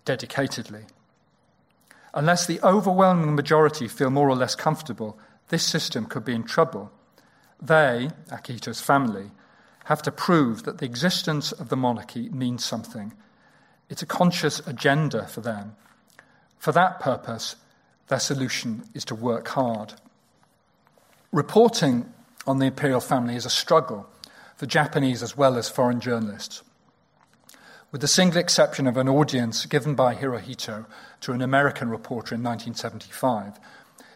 dedicatedly. 0.06 0.84
Unless 2.14 2.46
the 2.46 2.60
overwhelming 2.62 3.34
majority 3.34 3.88
feel 3.88 4.10
more 4.10 4.28
or 4.28 4.36
less 4.36 4.54
comfortable, 4.54 5.18
this 5.48 5.64
system 5.64 6.06
could 6.06 6.24
be 6.24 6.34
in 6.34 6.44
trouble. 6.44 6.90
They, 7.60 8.10
Akihito's 8.28 8.80
family, 8.80 9.30
have 9.84 10.02
to 10.02 10.12
prove 10.12 10.62
that 10.64 10.78
the 10.78 10.86
existence 10.86 11.52
of 11.52 11.68
the 11.68 11.76
monarchy 11.76 12.28
means 12.28 12.64
something. 12.64 13.12
It's 13.88 14.02
a 14.02 14.06
conscious 14.06 14.60
agenda 14.66 15.26
for 15.26 15.40
them. 15.40 15.74
For 16.58 16.72
that 16.72 17.00
purpose, 17.00 17.56
their 18.08 18.20
solution 18.20 18.84
is 18.94 19.04
to 19.06 19.14
work 19.14 19.48
hard. 19.48 19.94
Reporting 21.32 22.12
on 22.46 22.58
the 22.58 22.66
imperial 22.66 23.00
family 23.00 23.36
is 23.36 23.46
a 23.46 23.50
struggle 23.50 24.08
for 24.56 24.66
Japanese 24.66 25.22
as 25.22 25.36
well 25.36 25.56
as 25.56 25.68
foreign 25.68 26.00
journalists. 26.00 26.62
With 27.92 28.00
the 28.00 28.08
single 28.08 28.40
exception 28.40 28.86
of 28.86 28.96
an 28.96 29.08
audience 29.08 29.66
given 29.66 29.94
by 29.94 30.14
Hirohito 30.14 30.86
to 31.22 31.32
an 31.32 31.42
American 31.42 31.88
reporter 31.88 32.34
in 32.34 32.42
1975, 32.42 33.58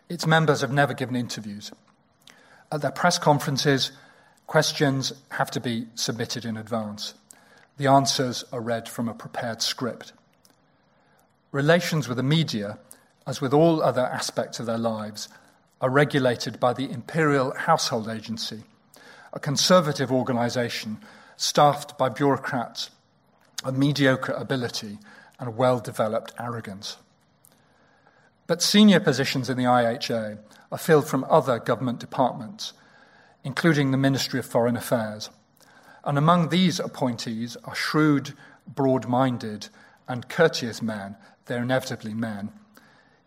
its 0.09 0.27
members 0.27 0.61
have 0.61 0.73
never 0.73 0.95
given 0.95 1.17
interviews. 1.17 1.73
At 2.71 2.83
their 2.83 2.91
press 2.91 3.19
conferences, 3.19 3.93
Questions 4.47 5.13
have 5.31 5.51
to 5.53 5.61
be 5.61 5.87
submitted 5.95 6.45
in 6.45 6.57
advance. 6.57 7.15
The 7.79 7.87
answers 7.87 8.45
are 8.53 8.61
read 8.61 8.89
from 8.89 9.09
a 9.09 9.15
prepared 9.15 9.63
script. 9.63 10.13
Relations 11.51 12.09
with 12.09 12.19
the 12.19 12.23
media, 12.23 12.79
as 13.27 13.41
with 13.41 13.55
all 13.55 13.83
other 13.83 14.03
aspects 14.03 14.61
of 14.61 14.67
their 14.67 14.79
lives, 14.79 15.29
are 15.81 15.91
regulated 15.91 16.59
by 16.61 16.73
the 16.73 16.91
Imperial 16.91 17.55
Household 17.55 18.09
Agency, 18.09 18.63
a 19.33 19.41
conservative 19.41 20.11
organization 20.11 20.99
staffed 21.37 21.99
by 21.99 22.09
bureaucrats 22.09 22.91
of 23.65 23.77
mediocre 23.77 24.33
ability 24.33 24.99
and 25.39 25.57
well 25.57 25.81
developed 25.81 26.33
arrogance. 26.39 26.97
But 28.47 28.63
senior 28.63 29.01
positions 29.01 29.51
in 29.51 29.57
the 29.57 29.65
IHA 29.65 30.39
are 30.71 30.79
filled 30.79 31.09
from 31.09 31.27
other 31.29 31.59
government 31.59 31.99
departments 31.99 32.73
including 33.45 33.91
the 33.91 33.99
Ministry 33.99 34.41
of 34.41 34.47
Foreign 34.47 34.77
Affairs. 34.77 35.31
And 36.03 36.19
among 36.19 36.49
these 36.49 36.81
appointees 36.81 37.57
are 37.65 37.75
shrewd, 37.75 38.35
broad 38.67 39.07
minded, 39.07 39.69
and 40.09 40.29
courteous 40.29 40.83
men, 40.83 41.17
they're 41.47 41.63
inevitably 41.63 42.15
men, 42.15 42.51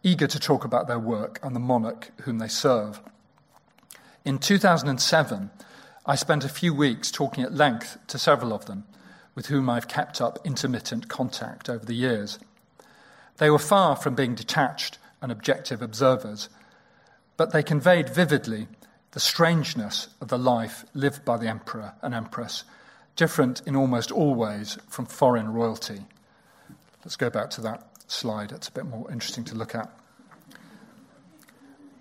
eager 0.08 0.28
to 0.28 0.40
talk 0.40 0.64
about 0.64 0.88
their 0.88 0.98
work 0.98 1.38
and 1.44 1.54
the 1.54 1.60
monarch 1.60 2.12
whom 2.22 2.38
they 2.40 2.48
serve. 2.48 3.02
In 4.24 4.40
2007, 4.40 5.52
I 6.06 6.16
spent 6.16 6.46
a 6.46 6.50
few 6.50 6.74
weeks 6.74 7.12
talking 7.12 7.44
at 7.44 7.54
length 7.54 7.98
to 8.08 8.18
several 8.18 8.54
of 8.54 8.66
them, 8.68 8.86
with 9.36 9.48
whom 9.48 9.70
I've 9.70 9.90
kept 9.90 10.22
up 10.22 10.40
intermittent 10.46 11.10
contact 11.10 11.70
over 11.70 11.86
the 11.86 11.94
years. 11.94 12.40
They 13.36 13.50
were 13.50 13.60
far 13.60 13.98
from 13.98 14.16
being 14.16 14.34
detached 14.34 14.98
and 15.22 15.30
objective 15.30 15.82
observers, 15.82 16.48
but 17.36 17.52
they 17.52 17.62
conveyed 17.62 18.10
vividly 18.10 18.68
the 19.12 19.20
strangeness 19.20 20.08
of 20.22 20.30
the 20.30 20.40
life 20.40 20.86
lived 20.94 21.26
by 21.26 21.38
the 21.38 21.48
emperor 21.48 21.94
and 22.02 22.14
empress, 22.14 22.64
different 23.18 23.62
in 23.66 23.76
almost 23.76 24.12
all 24.12 24.36
ways 24.36 24.78
from 24.88 25.06
foreign 25.06 25.52
royalty. 25.52 26.06
Let's 27.04 27.18
go 27.18 27.30
back 27.30 27.50
to 27.52 27.62
that 27.62 27.97
slide. 28.08 28.52
It's 28.52 28.68
a 28.68 28.72
bit 28.72 28.86
more 28.86 29.12
interesting 29.12 29.44
to 29.46 29.56
look 29.56 29.76
at. 29.76 29.90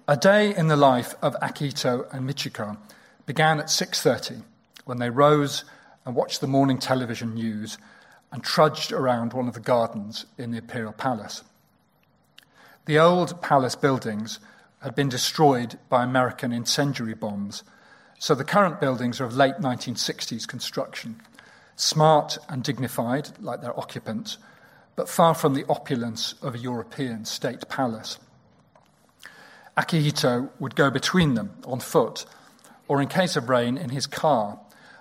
A 0.09 0.17
day 0.17 0.55
in 0.55 0.69
the 0.69 0.77
life 0.77 1.15
of 1.21 1.35
Akihito 1.41 2.13
and 2.15 2.29
Michiko 2.29 2.79
began 3.27 3.59
at 3.59 3.67
6:30 3.67 4.43
when 4.85 4.99
they 4.99 5.11
rose 5.11 5.65
and 6.05 6.15
watched 6.15 6.41
the 6.41 6.47
morning 6.47 6.79
television 6.79 7.35
news 7.35 7.77
and 8.31 8.43
trudged 8.43 8.93
around 8.93 9.33
one 9.33 9.49
of 9.49 9.55
the 9.55 9.61
gardens 9.61 10.27
in 10.39 10.53
the 10.53 10.59
imperial 10.59 10.93
palace. 10.93 11.43
The 12.85 12.99
old 12.99 13.43
palace 13.43 13.75
buildings 13.75 14.39
had 14.81 14.95
been 14.95 15.09
destroyed 15.09 15.79
by 15.89 16.05
American 16.05 16.53
incendiary 16.53 17.15
bombs. 17.15 17.65
So 18.21 18.35
the 18.35 18.45
current 18.45 18.81
buildings 18.81 19.21
are 19.21 19.25
of 19.25 19.37
late 19.37 19.59
1960s 19.59 20.47
construction, 20.47 21.21
smart 21.75 22.39
and 22.49 22.63
dignified, 22.63 23.31
like 23.41 23.61
their 23.61 23.77
occupants, 23.77 24.39
but 24.97 25.09
far 25.11 25.35
from 25.35 25.53
the 25.55 25.67
opulence 25.69 26.35
of 26.43 26.55
a 26.55 26.59
European 26.59 27.25
state 27.27 27.69
palace. 27.69 28.19
Akihito 29.77 30.49
would 30.59 30.75
go 30.75 30.91
between 30.91 31.35
them 31.35 31.53
on 31.67 31.81
foot, 31.81 32.25
or 32.89 33.03
in 33.03 33.09
case 33.09 33.37
of 33.37 33.51
rain, 33.51 33.77
in 33.77 33.91
his 33.91 34.07
car, 34.07 34.59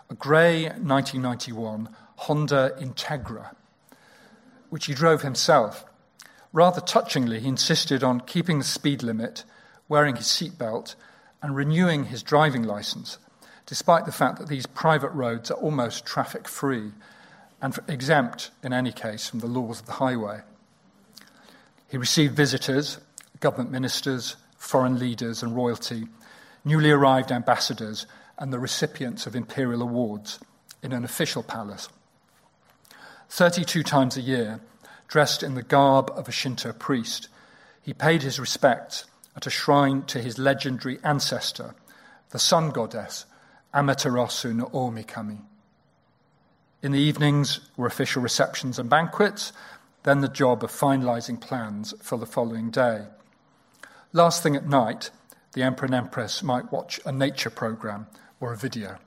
a 0.09 0.13
grey 0.13 0.65
1991 0.65 1.89
Honda 2.17 2.75
Integra, 2.77 3.55
which 4.69 4.87
he 4.87 4.93
drove 4.93 5.21
himself. 5.21 5.85
Rather 6.51 6.81
touchingly, 6.81 7.39
he 7.39 7.47
insisted 7.47 8.03
on 8.03 8.19
keeping 8.19 8.57
the 8.59 8.65
speed 8.65 9.01
limit, 9.01 9.45
wearing 9.87 10.17
his 10.17 10.27
seatbelt, 10.27 10.95
and 11.41 11.55
renewing 11.55 12.05
his 12.05 12.21
driving 12.21 12.63
license, 12.63 13.17
despite 13.65 14.05
the 14.05 14.11
fact 14.11 14.39
that 14.39 14.49
these 14.49 14.65
private 14.65 15.11
roads 15.11 15.51
are 15.51 15.57
almost 15.57 16.05
traffic 16.05 16.47
free 16.47 16.91
and 17.61 17.77
exempt, 17.87 18.51
in 18.63 18.73
any 18.73 18.91
case, 18.91 19.27
from 19.27 19.39
the 19.39 19.47
laws 19.47 19.79
of 19.79 19.85
the 19.85 19.93
highway. 19.93 20.41
He 21.87 21.97
received 21.97 22.35
visitors, 22.35 22.99
government 23.39 23.71
ministers, 23.71 24.35
foreign 24.57 24.99
leaders, 24.99 25.43
and 25.43 25.55
royalty, 25.55 26.07
newly 26.63 26.91
arrived 26.91 27.31
ambassadors, 27.31 28.05
and 28.37 28.51
the 28.51 28.59
recipients 28.59 29.25
of 29.25 29.35
imperial 29.35 29.81
awards 29.81 30.39
in 30.83 30.91
an 30.91 31.03
official 31.03 31.43
palace. 31.43 31.89
32 33.29 33.83
times 33.83 34.17
a 34.17 34.21
year, 34.21 34.59
dressed 35.07 35.43
in 35.43 35.55
the 35.55 35.63
garb 35.63 36.11
of 36.15 36.27
a 36.27 36.31
Shinto 36.31 36.73
priest, 36.73 37.29
he 37.81 37.93
paid 37.93 38.23
his 38.23 38.39
respects 38.39 39.05
at 39.35 39.47
a 39.47 39.49
shrine 39.49 40.03
to 40.03 40.21
his 40.21 40.37
legendary 40.37 40.99
ancestor, 41.03 41.75
the 42.31 42.39
sun 42.39 42.71
goddess 42.71 43.25
Amaterasu 43.73 44.55
no 44.55 44.65
Omikami. 44.67 45.41
In 46.85 46.91
the 46.91 46.99
evenings 46.99 47.61
were 47.75 47.87
official 47.87 48.21
receptions 48.21 48.77
and 48.77 48.87
banquets, 48.87 49.51
then 50.03 50.21
the 50.21 50.27
job 50.27 50.63
of 50.63 50.69
finalizing 50.69 51.41
plans 51.41 51.95
for 51.99 52.15
the 52.15 52.27
following 52.27 52.69
day. 52.69 53.07
Last 54.13 54.43
thing 54.43 54.55
at 54.55 54.67
night, 54.67 55.09
the 55.53 55.63
Emperor 55.63 55.87
and 55.87 55.95
Empress 55.95 56.43
might 56.43 56.71
watch 56.71 56.99
a 57.03 57.11
nature 57.11 57.49
program 57.49 58.05
or 58.39 58.53
a 58.53 58.55
video. 58.55 58.99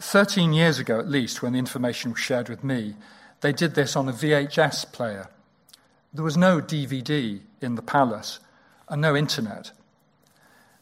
13 0.00 0.52
years 0.52 0.78
ago, 0.78 1.00
at 1.00 1.08
least, 1.08 1.40
when 1.40 1.54
the 1.54 1.58
information 1.58 2.10
was 2.10 2.20
shared 2.20 2.50
with 2.50 2.62
me, 2.62 2.94
they 3.40 3.54
did 3.54 3.74
this 3.74 3.96
on 3.96 4.06
a 4.06 4.12
VHS 4.12 4.92
player. 4.92 5.30
There 6.12 6.24
was 6.24 6.36
no 6.36 6.60
DVD 6.60 7.40
in 7.62 7.76
the 7.76 7.80
palace 7.80 8.38
and 8.86 9.00
no 9.00 9.16
internet. 9.16 9.70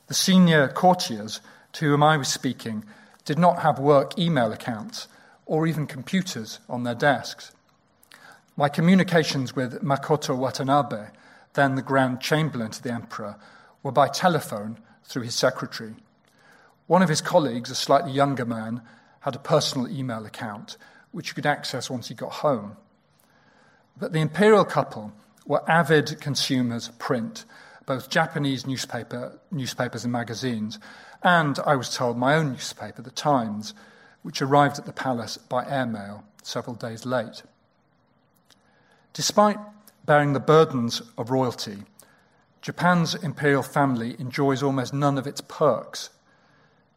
The 0.09 0.15
senior 0.15 0.67
courtiers 0.67 1.41
to 1.75 1.85
whom 1.85 2.03
I 2.03 2.17
was 2.17 2.27
speaking 2.27 2.85
did 3.25 3.39
not 3.39 3.61
have 3.61 3.79
work 3.79 4.19
email 4.19 4.53
accounts 4.53 5.07
or 5.49 5.67
even 5.67 5.87
computers 5.87 6.61
on 6.69 6.85
their 6.85 6.95
desks. 6.95 7.51
My 8.57 8.69
communications 8.69 9.57
with 9.57 9.83
Makoto 9.83 10.37
Watanabe, 10.37 11.09
then 11.55 11.75
the 11.75 11.83
Grand 11.83 12.21
Chamberlain 12.21 12.71
to 12.71 12.83
the 12.83 12.93
Emperor, 12.93 13.37
were 13.83 13.91
by 13.91 14.09
telephone 14.09 14.79
through 15.05 15.23
his 15.23 15.35
secretary. 15.35 15.95
One 16.87 17.03
of 17.03 17.09
his 17.09 17.23
colleagues, 17.23 17.71
a 17.71 17.75
slightly 17.75 18.13
younger 18.13 18.45
man, 18.45 18.83
had 19.21 19.35
a 19.35 19.41
personal 19.41 19.89
email 19.89 20.27
account, 20.27 20.77
which 21.13 21.31
he 21.31 21.35
could 21.35 21.47
access 21.47 21.91
once 21.91 22.09
he 22.09 22.15
got 22.15 22.33
home. 22.33 22.77
But 23.99 24.13
the 24.13 24.21
imperial 24.21 24.65
couple 24.65 25.13
were 25.47 25.69
avid 25.69 26.21
consumers 26.21 26.89
of 26.89 26.99
print, 26.99 27.47
both 27.87 28.11
Japanese 28.11 28.67
newspaper, 28.67 29.39
newspapers 29.51 30.05
and 30.05 30.13
magazines, 30.13 30.79
and, 31.23 31.59
I 31.65 31.75
was 31.75 31.95
told, 31.95 32.19
my 32.19 32.35
own 32.35 32.53
newspaper, 32.53 33.03
The 33.03 33.11
Times, 33.11 33.73
which 34.23 34.43
arrived 34.43 34.79
at 34.79 34.87
the 34.87 34.93
palace 34.93 35.37
by 35.37 35.65
airmail 35.67 36.25
several 36.43 36.75
days 36.75 37.07
late. 37.07 37.43
Despite 39.13 39.59
bearing 40.05 40.33
the 40.33 40.41
burdens 40.41 41.03
of 41.17 41.31
royalty, 41.31 41.79
Japan's 42.63 43.15
imperial 43.15 43.63
family 43.63 44.17
enjoys 44.19 44.63
almost 44.63 44.93
none 44.93 45.19
of 45.19 45.27
its 45.27 45.41
perks. 45.41 46.11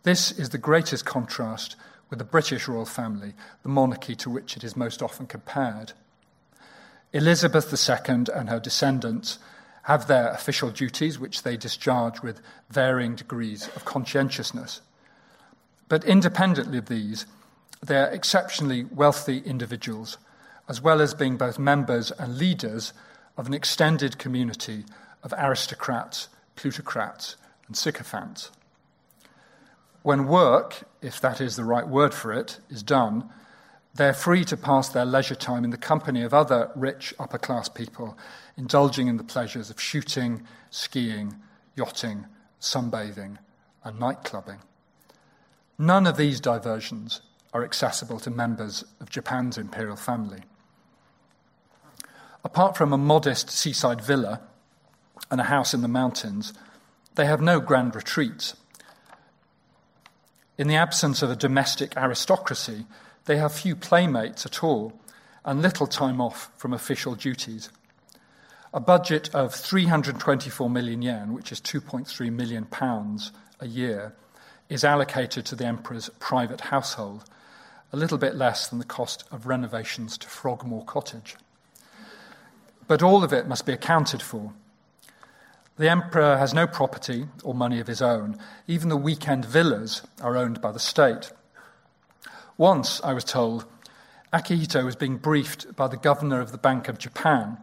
This 0.04 0.32
is 0.32 0.50
the 0.50 0.58
greatest 0.58 1.06
contrast 1.06 1.76
with 2.10 2.20
the 2.20 2.26
British 2.26 2.68
royal 2.68 2.86
family, 2.86 3.34
the 3.64 3.70
monarchy 3.70 4.16
to 4.16 4.30
which 4.30 4.58
it 4.58 4.64
is 4.64 4.76
most 4.76 5.02
often 5.02 5.28
compared. 5.28 5.94
Elizabeth 7.14 7.72
II 7.72 8.26
and 8.34 8.50
her 8.50 8.60
descendants 8.60 9.40
have 9.84 10.08
their 10.08 10.30
official 10.30 10.70
duties, 10.70 11.20
which 11.20 11.44
they 11.44 11.58
discharge 11.58 12.22
with 12.22 12.42
varying 12.70 13.16
degrees 13.16 13.68
of 13.76 13.86
conscientiousness. 13.86 14.82
But 15.92 16.06
independently 16.06 16.78
of 16.78 16.86
these, 16.86 17.26
they 17.86 17.98
are 17.98 18.08
exceptionally 18.08 18.86
wealthy 18.86 19.40
individuals, 19.40 20.18
as 20.70 20.82
well 20.82 21.02
as 21.02 21.14
being 21.14 21.36
both 21.36 21.60
members 21.60 22.12
and 22.12 22.38
leaders 22.38 22.94
of 23.36 23.46
an 23.46 23.54
extended 23.54 24.18
community 24.18 24.86
of 25.22 25.34
aristocrats, 25.38 26.30
plutocrats, 26.56 27.36
and 27.68 27.76
sycophants. 27.76 28.52
When 30.02 30.28
work, 30.30 30.84
if 31.02 31.20
that 31.20 31.42
is 31.42 31.58
the 31.58 31.66
right 31.66 31.86
word 31.86 32.14
for 32.14 32.32
it, 32.32 32.62
is 32.70 32.84
done, 32.84 33.30
they're 33.94 34.14
free 34.14 34.46
to 34.46 34.56
pass 34.56 34.88
their 34.88 35.04
leisure 35.04 35.36
time 35.36 35.66
in 35.66 35.72
the 35.72 35.78
company 35.78 36.24
of 36.24 36.34
other 36.34 36.72
rich 36.74 37.14
upper 37.20 37.38
class 37.38 37.68
people, 37.68 38.18
indulging 38.56 39.08
in 39.08 39.18
the 39.18 39.26
pleasures 39.26 39.70
of 39.70 39.82
shooting, 39.82 40.48
skiing, 40.70 41.36
yachting, 41.76 42.28
sunbathing, 42.62 43.40
and 43.84 44.00
night 44.00 44.24
clubbing. 44.24 44.60
None 45.82 46.06
of 46.06 46.16
these 46.16 46.40
diversions 46.40 47.22
are 47.56 47.64
accessible 47.64 48.20
to 48.20 48.30
members 48.30 48.84
of 49.00 49.10
Japan's 49.10 49.58
imperial 49.58 49.96
family. 49.96 50.42
Apart 52.44 52.78
from 52.78 52.94
a 52.94 53.00
modest 53.00 53.50
seaside 53.50 54.00
villa 54.00 54.42
and 55.32 55.42
a 55.42 55.46
house 55.46 55.74
in 55.74 55.82
the 55.82 55.88
mountains, 55.88 56.54
they 57.16 57.26
have 57.26 57.42
no 57.42 57.60
grand 57.60 57.96
retreats. 57.96 58.56
In 60.56 60.68
the 60.68 60.76
absence 60.76 61.24
of 61.24 61.32
a 61.32 61.36
domestic 61.36 61.98
aristocracy, 61.98 62.86
they 63.26 63.38
have 63.38 63.52
few 63.52 63.76
playmates 63.76 64.46
at 64.46 64.64
all 64.64 64.94
and 65.44 65.64
little 65.64 65.88
time 65.88 66.22
off 66.22 66.52
from 66.58 66.74
official 66.74 67.16
duties. 67.16 67.72
A 68.72 68.80
budget 68.80 69.34
of 69.34 69.56
324 69.56 70.70
million 70.70 71.02
yen, 71.02 71.34
which 71.34 71.52
is 71.52 71.60
2.3 71.60 72.32
million 72.32 72.66
pounds 72.66 73.32
a 73.60 73.66
year, 73.66 74.14
is 74.72 74.86
allocated 74.86 75.46
to 75.46 75.54
the 75.54 75.66
emperor's 75.66 76.10
private 76.20 76.62
household, 76.62 77.26
a 77.92 77.98
little 77.98 78.18
bit 78.18 78.36
less 78.36 78.70
than 78.70 78.80
the 78.80 78.86
cost 78.86 79.26
of 79.30 79.46
renovations 79.46 80.18
to 80.18 80.30
Frogmore 80.30 80.86
Cottage. 80.86 81.36
But 82.88 83.04
all 83.04 83.22
of 83.22 83.34
it 83.34 83.50
must 83.50 83.66
be 83.66 83.74
accounted 83.74 84.22
for. 84.22 84.54
The 85.76 85.90
emperor 85.90 86.38
has 86.38 86.54
no 86.54 86.68
property 86.68 87.26
or 87.44 87.54
money 87.54 87.82
of 87.82 87.88
his 87.88 88.02
own. 88.02 88.40
Even 88.66 88.88
the 88.88 88.96
weekend 88.96 89.44
villas 89.44 90.04
are 90.22 90.38
owned 90.38 90.62
by 90.62 90.72
the 90.72 90.80
state. 90.80 91.34
Once, 92.58 93.02
I 93.04 93.12
was 93.12 93.26
told, 93.26 93.66
Akihito 94.32 94.86
was 94.86 94.96
being 94.96 95.18
briefed 95.18 95.76
by 95.76 95.90
the 95.90 95.98
governor 95.98 96.40
of 96.40 96.54
the 96.54 96.58
Bank 96.58 96.88
of 96.88 96.98
Japan 96.98 97.58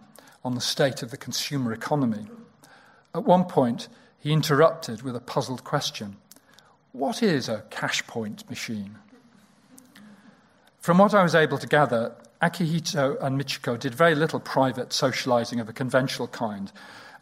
on 0.44 0.54
the 0.54 0.60
state 0.60 1.02
of 1.02 1.10
the 1.10 1.16
consumer 1.16 1.72
economy. 1.72 2.26
At 3.14 3.24
one 3.24 3.44
point, 3.44 3.88
he 4.18 4.30
interrupted 4.30 5.00
with 5.00 5.16
a 5.16 5.20
puzzled 5.20 5.64
question 5.64 6.18
What 6.98 7.22
is 7.22 7.48
a 7.48 7.62
cash 7.70 8.04
point 8.08 8.50
machine? 8.50 8.96
From 10.80 10.98
what 10.98 11.14
I 11.14 11.22
was 11.22 11.32
able 11.32 11.56
to 11.58 11.66
gather, 11.68 12.12
Akihito 12.42 13.22
and 13.22 13.40
Michiko 13.40 13.78
did 13.78 13.94
very 13.94 14.16
little 14.16 14.40
private 14.40 14.92
socializing 14.92 15.60
of 15.60 15.68
a 15.68 15.72
conventional 15.72 16.26
kind 16.26 16.72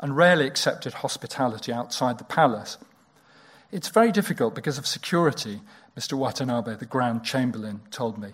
and 0.01 0.17
rarely 0.17 0.47
accepted 0.47 0.95
hospitality 0.95 1.75
outside 1.75 2.17
the 2.17 2.25
palace. 2.25 2.79
It's 3.71 3.91
very 3.91 4.13
difficult 4.13 4.55
because 4.55 4.79
of 4.79 4.87
security 4.87 5.61
Mr. 5.95 6.15
Watanabe, 6.15 6.77
the 6.77 6.87
Grand 6.87 7.23
Chamberlain, 7.23 7.83
told 7.91 8.17
me, 8.17 8.31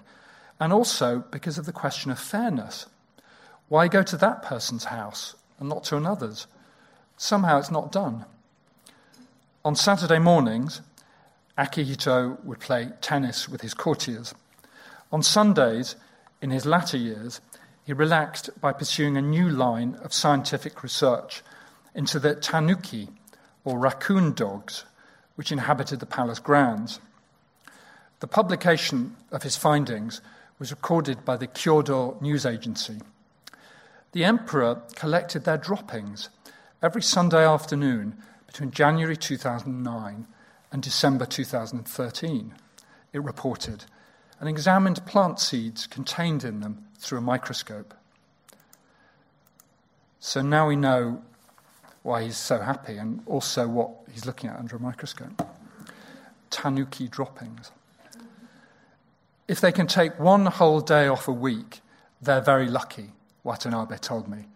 and 0.60 0.72
also 0.72 1.24
because 1.32 1.58
of 1.58 1.66
the 1.66 1.72
question 1.72 2.12
of 2.12 2.20
fairness. 2.20 2.86
Why 3.68 3.88
go 3.88 4.04
to 4.04 4.16
that 4.18 4.44
person's 4.44 4.84
house 4.84 5.34
and 5.58 5.68
not 5.68 5.82
to 5.84 5.96
another's? 5.96 6.46
Somehow 7.16 7.58
it's 7.58 7.72
not 7.72 7.90
done. 7.90 8.26
On 9.64 9.74
Saturday 9.74 10.20
mornings, 10.20 10.80
Akihito 11.58 12.42
would 12.44 12.60
play 12.60 12.90
tennis 13.00 13.48
with 13.48 13.60
his 13.60 13.74
courtiers. 13.74 14.34
On 15.10 15.22
Sundays, 15.22 15.96
in 16.40 16.50
his 16.50 16.64
latter 16.64 16.96
years, 16.96 17.40
he 17.84 17.92
relaxed 17.92 18.50
by 18.60 18.72
pursuing 18.72 19.16
a 19.16 19.22
new 19.22 19.48
line 19.48 19.96
of 20.02 20.14
scientific 20.14 20.82
research 20.82 21.42
into 21.94 22.18
the 22.18 22.34
tanuki, 22.34 23.08
or 23.64 23.78
raccoon 23.78 24.32
dogs, 24.32 24.84
which 25.36 25.52
inhabited 25.52 26.00
the 26.00 26.06
palace 26.06 26.38
grounds. 26.38 27.00
The 28.20 28.26
publication 28.26 29.16
of 29.30 29.42
his 29.42 29.56
findings 29.56 30.20
was 30.58 30.70
recorded 30.70 31.24
by 31.24 31.36
the 31.36 31.46
Kyodo 31.46 32.20
news 32.20 32.46
agency. 32.46 33.00
The 34.12 34.24
emperor 34.24 34.82
collected 34.94 35.44
their 35.44 35.58
droppings 35.58 36.28
every 36.82 37.02
Sunday 37.02 37.44
afternoon 37.44 38.16
between 38.46 38.70
January 38.70 39.16
2009 39.16 40.26
and 40.72 40.82
December 40.82 41.26
2013, 41.26 42.54
it 43.12 43.22
reported, 43.22 43.84
and 44.40 44.48
examined 44.48 45.04
plant 45.04 45.38
seeds 45.38 45.86
contained 45.86 46.42
in 46.42 46.60
them 46.60 46.86
through 46.98 47.18
a 47.18 47.22
microscope. 47.22 47.94
So 50.18 50.40
now 50.40 50.66
we 50.68 50.76
know 50.76 51.22
why 52.02 52.24
he's 52.24 52.38
so 52.38 52.60
happy 52.60 52.96
and 52.96 53.22
also 53.26 53.68
what 53.68 53.90
he's 54.10 54.24
looking 54.24 54.48
at 54.48 54.58
under 54.58 54.76
a 54.76 54.80
microscope. 54.80 55.46
Tanuki 56.50 57.06
droppings. 57.06 57.70
If 59.46 59.60
they 59.60 59.72
can 59.72 59.86
take 59.86 60.18
one 60.18 60.46
whole 60.46 60.80
day 60.80 61.06
off 61.06 61.28
a 61.28 61.32
week, 61.32 61.80
they're 62.20 62.40
very 62.40 62.68
lucky, 62.68 63.10
Watanabe 63.44 63.98
told 63.98 64.26
me. 64.26 64.46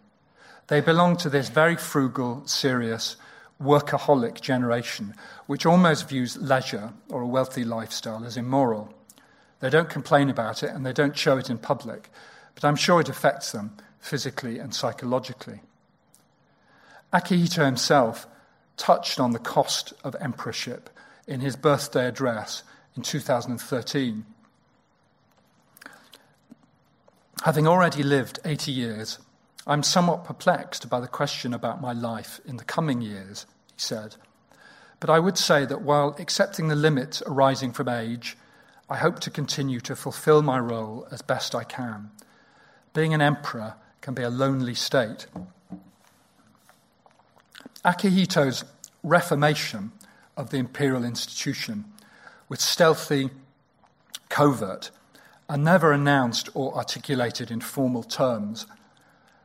They 0.67 0.81
belong 0.81 1.17
to 1.17 1.29
this 1.29 1.49
very 1.49 1.75
frugal, 1.75 2.43
serious, 2.45 3.17
workaholic 3.61 4.41
generation, 4.41 5.13
which 5.47 5.65
almost 5.65 6.09
views 6.09 6.37
leisure 6.37 6.93
or 7.09 7.21
a 7.21 7.27
wealthy 7.27 7.63
lifestyle 7.63 8.23
as 8.23 8.37
immoral. 8.37 8.93
They 9.59 9.69
don't 9.69 9.89
complain 9.89 10.29
about 10.29 10.63
it 10.63 10.69
and 10.69 10.85
they 10.85 10.93
don't 10.93 11.17
show 11.17 11.37
it 11.37 11.49
in 11.49 11.57
public, 11.57 12.09
but 12.53 12.63
I'm 12.63 12.75
sure 12.75 13.01
it 13.01 13.09
affects 13.09 13.51
them 13.51 13.75
physically 13.99 14.59
and 14.59 14.73
psychologically. 14.73 15.61
Akihito 17.11 17.65
himself 17.65 18.27
touched 18.75 19.19
on 19.19 19.31
the 19.31 19.39
cost 19.39 19.93
of 20.03 20.15
emperorship 20.19 20.89
in 21.27 21.39
his 21.39 21.55
birthday 21.55 22.07
address 22.07 22.63
in 22.95 23.01
2013. 23.01 24.25
Having 27.43 27.67
already 27.67 28.03
lived 28.03 28.39
80 28.45 28.71
years, 28.71 29.19
I'm 29.69 29.83
somewhat 29.83 30.23
perplexed 30.23 30.89
by 30.89 31.01
the 31.01 31.09
question 31.09 31.53
about 31.53 31.81
my 31.81 31.91
life 31.91 32.39
in 32.45 32.55
the 32.55 32.63
coming 32.63 33.01
years, 33.01 33.45
he 33.75 33.81
said. 33.81 34.15
But 35.01 35.09
I 35.09 35.19
would 35.19 35.37
say 35.37 35.65
that 35.65 35.81
while 35.81 36.15
accepting 36.17 36.69
the 36.69 36.75
limits 36.75 37.21
arising 37.27 37.73
from 37.73 37.89
age, 37.89 38.37
I 38.89 38.95
hope 38.95 39.19
to 39.19 39.29
continue 39.29 39.81
to 39.81 39.95
fulfill 39.97 40.41
my 40.41 40.57
role 40.57 41.05
as 41.11 41.21
best 41.21 41.53
I 41.53 41.65
can. 41.65 42.11
Being 42.93 43.13
an 43.13 43.21
emperor 43.21 43.73
can 43.99 44.13
be 44.13 44.23
a 44.23 44.29
lonely 44.29 44.73
state. 44.73 45.27
Akihito's 47.83 48.63
reformation 49.03 49.91
of 50.37 50.49
the 50.49 50.57
imperial 50.57 51.03
institution 51.03 51.83
with 52.47 52.61
stealthy, 52.61 53.31
covert, 54.29 54.91
and 55.49 55.65
never 55.65 55.91
announced 55.91 56.47
or 56.53 56.73
articulated 56.75 57.51
in 57.51 57.59
formal 57.59 58.03
terms 58.03 58.65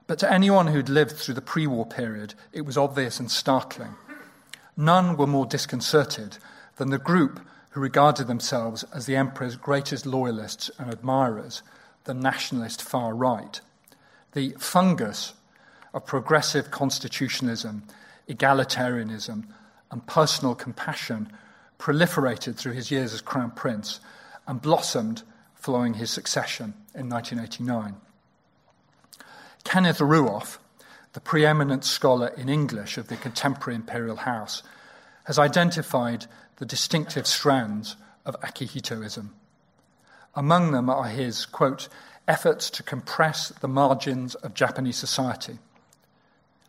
but 0.06 0.18
to 0.18 0.32
anyone 0.32 0.66
who'd 0.68 0.88
lived 0.88 1.12
through 1.12 1.34
the 1.34 1.40
pre 1.40 1.66
war 1.66 1.86
period, 1.86 2.34
it 2.52 2.62
was 2.62 2.76
obvious 2.76 3.20
and 3.20 3.30
startling. 3.30 3.94
None 4.76 5.16
were 5.16 5.26
more 5.26 5.46
disconcerted 5.46 6.38
than 6.76 6.90
the 6.90 6.98
group 6.98 7.40
who 7.70 7.80
regarded 7.80 8.26
themselves 8.26 8.84
as 8.94 9.06
the 9.06 9.16
emperor's 9.16 9.56
greatest 9.56 10.06
loyalists 10.06 10.70
and 10.78 10.90
admirers, 10.90 11.62
the 12.04 12.14
nationalist 12.14 12.82
far 12.82 13.14
right. 13.14 13.60
The 14.32 14.54
fungus 14.58 15.34
of 15.94 16.06
progressive 16.06 16.70
constitutionalism, 16.70 17.82
egalitarianism, 18.28 19.44
and 19.90 20.06
personal 20.06 20.54
compassion 20.54 21.30
proliferated 21.78 22.56
through 22.56 22.72
his 22.72 22.90
years 22.90 23.12
as 23.12 23.20
Crown 23.20 23.50
Prince 23.50 24.00
and 24.46 24.60
blossomed 24.60 25.22
following 25.54 25.94
his 25.94 26.10
succession 26.10 26.74
in 26.94 27.08
1989. 27.08 27.96
Kenneth 29.64 29.98
Ruoff, 29.98 30.58
the 31.12 31.20
preeminent 31.20 31.84
scholar 31.84 32.28
in 32.28 32.48
English 32.48 32.98
of 32.98 33.08
the 33.08 33.16
contemporary 33.16 33.76
imperial 33.76 34.16
house, 34.16 34.62
has 35.24 35.38
identified 35.38 36.26
the 36.56 36.66
distinctive 36.66 37.26
strands 37.26 37.96
of 38.24 38.38
Akihitoism. 38.40 39.30
Among 40.34 40.72
them 40.72 40.88
are 40.88 41.08
his, 41.08 41.46
quote, 41.46 41.88
efforts 42.26 42.70
to 42.70 42.82
compress 42.82 43.48
the 43.60 43.68
margins 43.68 44.34
of 44.36 44.54
Japanese 44.54 44.96
society 44.96 45.58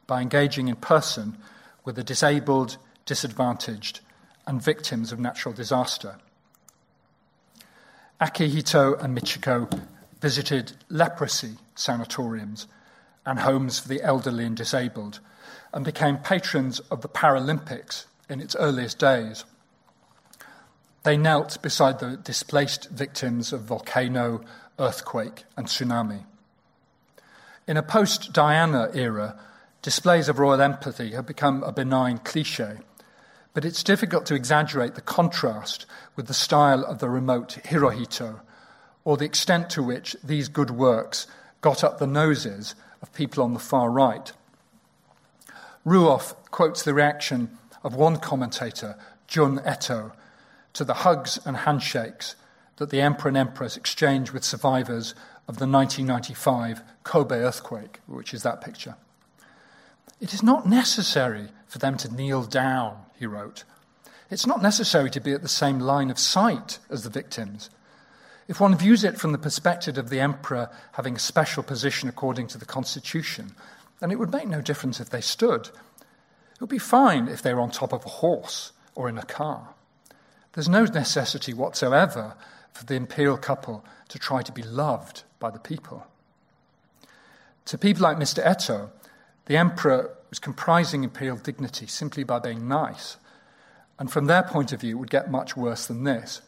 by 0.08 0.22
engaging 0.22 0.68
in 0.68 0.76
person 0.76 1.38
with 1.86 1.96
the 1.96 2.04
disabled, 2.04 2.78
disadvantaged, 3.06 4.00
and 4.46 4.62
victims 4.62 5.12
of 5.12 5.20
natural 5.20 5.54
disaster. 5.54 6.18
Akihito 8.20 9.02
and 9.02 9.18
Michiko 9.18 9.82
visited 10.20 10.74
leprosy 10.90 11.58
sanatoriums 11.76 12.68
and 13.26 13.40
homes 13.40 13.80
for 13.80 13.88
the 13.88 14.02
elderly 14.02 14.46
and 14.46 14.56
disabled, 14.56 15.20
and 15.74 15.86
became 15.86 16.18
patrons 16.18 16.80
of 16.92 17.02
the 17.02 17.10
Paralympics 17.10 18.06
in 18.30 18.40
its 18.40 18.56
earliest 18.58 19.00
days. 19.00 19.46
They 21.04 21.18
knelt 21.18 21.62
beside 21.62 22.00
the 22.00 22.18
displaced 22.18 22.90
victims 22.90 23.52
of 23.52 23.62
volcano, 23.62 24.42
earthquake, 24.80 25.44
and 25.58 25.68
tsunami. 25.68 26.24
In 27.68 27.78
a 27.78 27.84
post 27.84 28.34
Diana 28.34 28.90
era, 28.94 29.40
displays 29.82 30.30
of 30.30 30.40
royal 30.40 30.62
empathy 30.62 31.12
have 31.12 31.26
become 31.26 31.64
a 31.64 31.72
benign 31.72 32.18
cliche, 32.20 32.80
but 33.54 33.66
it's 33.66 33.84
difficult 33.84 34.26
to 34.26 34.36
exaggerate 34.36 34.96
the 34.96 35.02
contrast 35.02 35.86
with 36.16 36.28
the 36.28 36.34
style 36.34 36.84
of 36.84 37.00
the 37.00 37.10
remote 37.10 37.58
Hirohito, 37.66 38.40
or 39.04 39.18
the 39.18 39.26
extent 39.26 39.70
to 39.72 39.84
which 39.84 40.16
these 40.24 40.48
good 40.48 40.72
works 40.72 41.28
got 41.62 41.84
up 41.84 42.00
the 42.00 42.08
noses 42.08 42.76
of 43.04 43.14
people 43.14 43.44
on 43.44 43.54
the 43.54 43.60
far 43.60 43.92
right. 43.92 44.32
Ruoff 45.86 46.34
quotes 46.50 46.82
the 46.82 46.94
reaction 46.94 47.60
of 47.84 47.94
one 47.94 48.18
commentator, 48.18 48.98
Jun 49.28 49.60
Eto, 49.60 50.14
to 50.72 50.84
the 50.84 50.94
hugs 50.96 51.38
and 51.46 51.58
handshakes 51.58 52.36
that 52.78 52.90
the 52.90 53.02
emperor 53.02 53.28
and 53.28 53.38
empress 53.38 53.78
exchanged 53.78 54.32
with 54.32 54.44
survivors 54.44 55.14
of 55.48 55.58
the 55.58 55.68
1995 55.68 56.82
Kobe 57.04 57.36
earthquake, 57.36 58.00
which 58.08 58.34
is 58.34 58.42
that 58.44 58.62
picture. 58.62 58.96
It 60.22 60.34
is 60.34 60.42
not 60.42 60.68
necessary 60.68 61.50
for 61.68 61.80
them 61.80 61.98
to 61.98 62.14
kneel 62.14 62.44
down, 62.44 62.98
he 63.20 63.26
wrote. 63.26 63.66
It's 64.30 64.48
not 64.48 64.62
necessary 64.62 65.10
to 65.12 65.20
be 65.20 65.34
at 65.34 65.42
the 65.42 65.50
same 65.50 65.80
line 65.80 66.10
of 66.10 66.18
sight 66.18 66.80
as 66.90 67.04
the 67.04 67.10
victims. 67.10 67.70
If 68.48 68.60
one 68.60 68.76
views 68.76 69.04
it 69.04 69.20
from 69.20 69.32
the 69.32 69.38
perspective 69.38 69.98
of 69.98 70.10
the 70.10 70.20
emperor 70.20 70.70
having 70.94 71.16
a 71.16 71.20
special 71.20 71.64
position 71.64 72.10
according 72.10 72.48
to 72.48 72.58
the 72.58 72.66
constitution, 72.66 73.56
then 74.00 74.12
it 74.12 74.20
would 74.20 74.34
make 74.34 74.48
no 74.48 74.62
difference 74.62 75.00
if 75.00 75.10
they 75.10 75.22
stood. 75.22 75.68
It 75.68 76.62
would 76.62 76.70
be 76.70 76.78
fine 76.78 77.28
if 77.28 77.42
they 77.42 77.54
were 77.54 77.62
on 77.62 77.72
top 77.72 77.94
of 77.94 78.06
a 78.06 78.10
horse 78.10 78.74
or 78.96 79.08
in 79.08 79.18
a 79.18 79.24
car. 79.24 79.70
There's 80.54 80.70
no 80.70 80.84
necessity 80.84 81.54
whatsoever 81.54 82.36
for 82.74 82.86
the 82.86 82.96
imperial 82.96 83.38
couple 83.38 83.86
to 84.10 84.20
try 84.20 84.42
to 84.42 84.52
be 84.52 84.64
loved 84.64 85.24
by 85.40 85.50
the 85.50 85.60
people. 85.60 86.06
To 87.66 87.78
people 87.78 88.04
like 88.04 88.18
Mr. 88.18 88.46
Eto, 88.46 88.90
the 89.46 89.58
emperor 89.58 90.16
was 90.30 90.40
comprising 90.40 91.04
imperial 91.04 91.38
dignity 91.38 91.88
simply 91.88 92.24
by 92.24 92.40
being 92.40 92.68
nice. 92.68 93.18
And 93.98 94.12
from 94.12 94.26
their 94.26 94.44
point 94.44 94.74
of 94.74 94.82
view, 94.82 94.98
it 94.98 95.00
would 95.00 95.10
get 95.10 95.32
much 95.32 95.56
worse 95.56 95.88
than 95.88 96.04
this. 96.04 96.42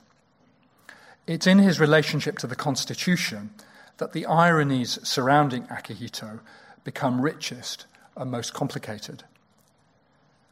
It's 1.27 1.47
in 1.47 1.57
his 1.57 1.79
relationship 1.79 2.37
to 2.39 2.47
the 2.47 2.55
Constitution 2.55 3.49
that 3.97 4.13
the 4.13 4.27
ironies 4.27 4.99
surrounding 5.07 5.63
Akihito 5.67 6.39
become 6.83 7.19
richest 7.19 7.87
and 8.15 8.29
most 8.29 8.53
complicated. 8.53 9.23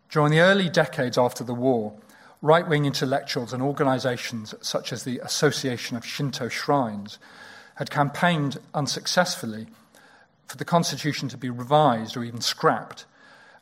During 0.10 0.32
the 0.32 0.40
early 0.40 0.70
decades 0.70 1.18
after 1.18 1.44
the 1.44 1.54
war, 1.54 1.94
right 2.42 2.68
wing 2.68 2.86
intellectuals 2.86 3.54
and 3.54 3.62
organizations 3.62 4.56
such 4.62 4.92
as 4.92 5.04
the 5.04 5.20
Association 5.20 5.96
of 5.96 6.06
Shinto 6.06 6.50
Shrines 6.50 7.20
had 7.76 7.92
campaigned 7.92 8.58
unsuccessfully 8.74 9.68
for 10.48 10.58
the 10.58 10.66
Constitution 10.66 11.30
to 11.30 11.38
be 11.38 11.50
revised 11.50 12.18
or 12.18 12.24
even 12.24 12.42
scrapped, 12.42 13.06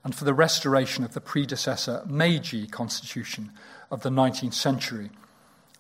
and 0.04 0.16
for 0.16 0.24
the 0.24 0.34
restoration 0.34 1.04
of 1.04 1.14
the 1.14 1.22
predecessor 1.22 2.04
Meiji 2.08 2.68
Constitution 2.68 3.52
of 3.92 4.02
the 4.02 4.10
19th 4.10 4.54
century, 4.54 5.10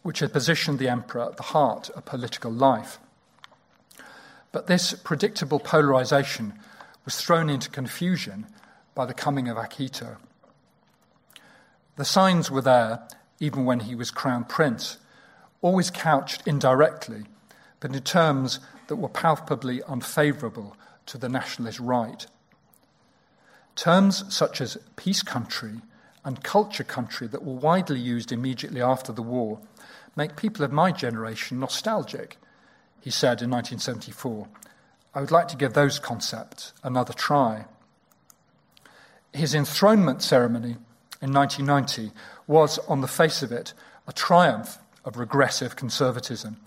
which 0.03 0.19
had 0.19 0.33
positioned 0.33 0.79
the 0.79 0.89
emperor 0.89 1.23
at 1.23 1.37
the 1.37 1.43
heart 1.43 1.89
of 1.91 2.05
political 2.05 2.51
life. 2.51 2.99
But 4.51 4.67
this 4.67 4.93
predictable 4.93 5.59
polarization 5.59 6.53
was 7.05 7.15
thrown 7.15 7.49
into 7.49 7.69
confusion 7.69 8.47
by 8.95 9.05
the 9.05 9.13
coming 9.13 9.47
of 9.47 9.57
Akihito. 9.57 10.17
The 11.95 12.05
signs 12.05 12.49
were 12.51 12.61
there 12.61 13.07
even 13.39 13.65
when 13.65 13.81
he 13.81 13.95
was 13.95 14.11
crown 14.11 14.45
prince, 14.45 14.97
always 15.61 15.89
couched 15.89 16.43
indirectly, 16.45 17.25
but 17.79 17.93
in 17.93 18.01
terms 18.03 18.59
that 18.87 18.95
were 18.95 19.09
palpably 19.09 19.81
unfavorable 19.83 20.77
to 21.07 21.17
the 21.17 21.29
nationalist 21.29 21.79
right. 21.79 22.27
Terms 23.75 24.23
such 24.33 24.61
as 24.61 24.77
peace 24.95 25.23
country 25.23 25.81
and 26.23 26.43
culture 26.43 26.83
country 26.83 27.27
that 27.27 27.43
were 27.43 27.53
widely 27.53 27.99
used 27.99 28.31
immediately 28.31 28.81
after 28.81 29.11
the 29.11 29.23
war 29.23 29.59
make 30.21 30.35
people 30.35 30.63
of 30.63 30.71
my 30.71 30.91
generation 30.91 31.59
nostalgic, 31.59 32.37
he 32.99 33.09
said 33.09 33.41
in 33.41 33.49
1974. 33.49 34.47
I 35.15 35.19
would 35.19 35.31
like 35.31 35.47
to 35.47 35.57
give 35.57 35.73
those 35.73 35.97
concepts 35.97 36.73
another 36.83 37.11
try. 37.11 37.65
His 39.33 39.55
enthronement 39.55 40.21
ceremony 40.21 40.77
in 41.23 41.33
1990 41.33 42.11
was, 42.45 42.77
on 42.87 43.01
the 43.01 43.07
face 43.07 43.41
of 43.41 43.51
it, 43.51 43.73
a 44.07 44.13
triumph 44.13 44.77
of 45.03 45.17
regressive 45.17 45.75
conservatism, 45.75 46.57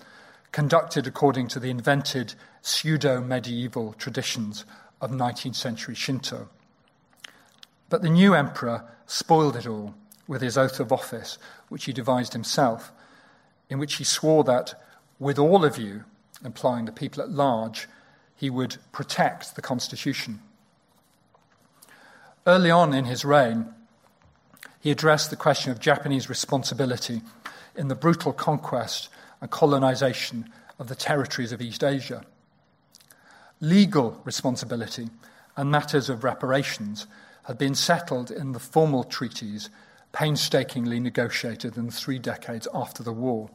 conducted 0.50 1.06
according 1.06 1.46
to 1.46 1.60
the 1.60 1.70
invented 1.70 2.34
pseudo 2.60 3.20
medieval 3.20 3.92
traditions 3.92 4.64
of 5.00 5.12
19th 5.12 5.54
century 5.54 5.94
Shinto. 5.94 6.48
But 7.88 8.02
the 8.02 8.10
new 8.10 8.34
emperor 8.34 8.82
spoiled 9.06 9.54
it 9.54 9.68
all 9.68 9.94
with 10.26 10.42
his 10.42 10.58
oath 10.58 10.80
of 10.80 10.90
office, 10.90 11.38
which 11.68 11.84
he 11.84 11.92
devised 11.92 12.32
himself 12.32 12.90
in 13.68 13.78
which 13.78 13.94
he 13.94 14.04
swore 14.04 14.44
that 14.44 14.80
with 15.18 15.38
all 15.38 15.64
of 15.64 15.78
you, 15.78 16.04
implying 16.44 16.84
the 16.84 16.92
people 16.92 17.22
at 17.22 17.30
large, 17.30 17.88
he 18.36 18.50
would 18.50 18.76
protect 18.92 19.56
the 19.56 19.62
Constitution. 19.62 20.40
Early 22.46 22.70
on 22.70 22.92
in 22.92 23.06
his 23.06 23.24
reign, 23.24 23.72
he 24.80 24.90
addressed 24.90 25.30
the 25.30 25.36
question 25.36 25.72
of 25.72 25.80
Japanese 25.80 26.28
responsibility 26.28 27.22
in 27.74 27.88
the 27.88 27.94
brutal 27.94 28.32
conquest 28.32 29.08
and 29.40 29.50
colonization 29.50 30.52
of 30.78 30.88
the 30.88 30.94
territories 30.94 31.52
of 31.52 31.62
East 31.62 31.82
Asia. 31.82 32.24
Legal 33.60 34.20
responsibility 34.24 35.08
and 35.56 35.70
matters 35.70 36.10
of 36.10 36.24
reparations 36.24 37.06
had 37.44 37.56
been 37.56 37.74
settled 37.74 38.30
in 38.30 38.52
the 38.52 38.58
formal 38.58 39.04
treaties 39.04 39.70
painstakingly 40.14 41.00
negotiated 41.00 41.76
in 41.76 41.90
three 41.90 42.20
decades 42.20 42.68
after 42.72 43.02
the 43.02 43.12
war. 43.12 43.50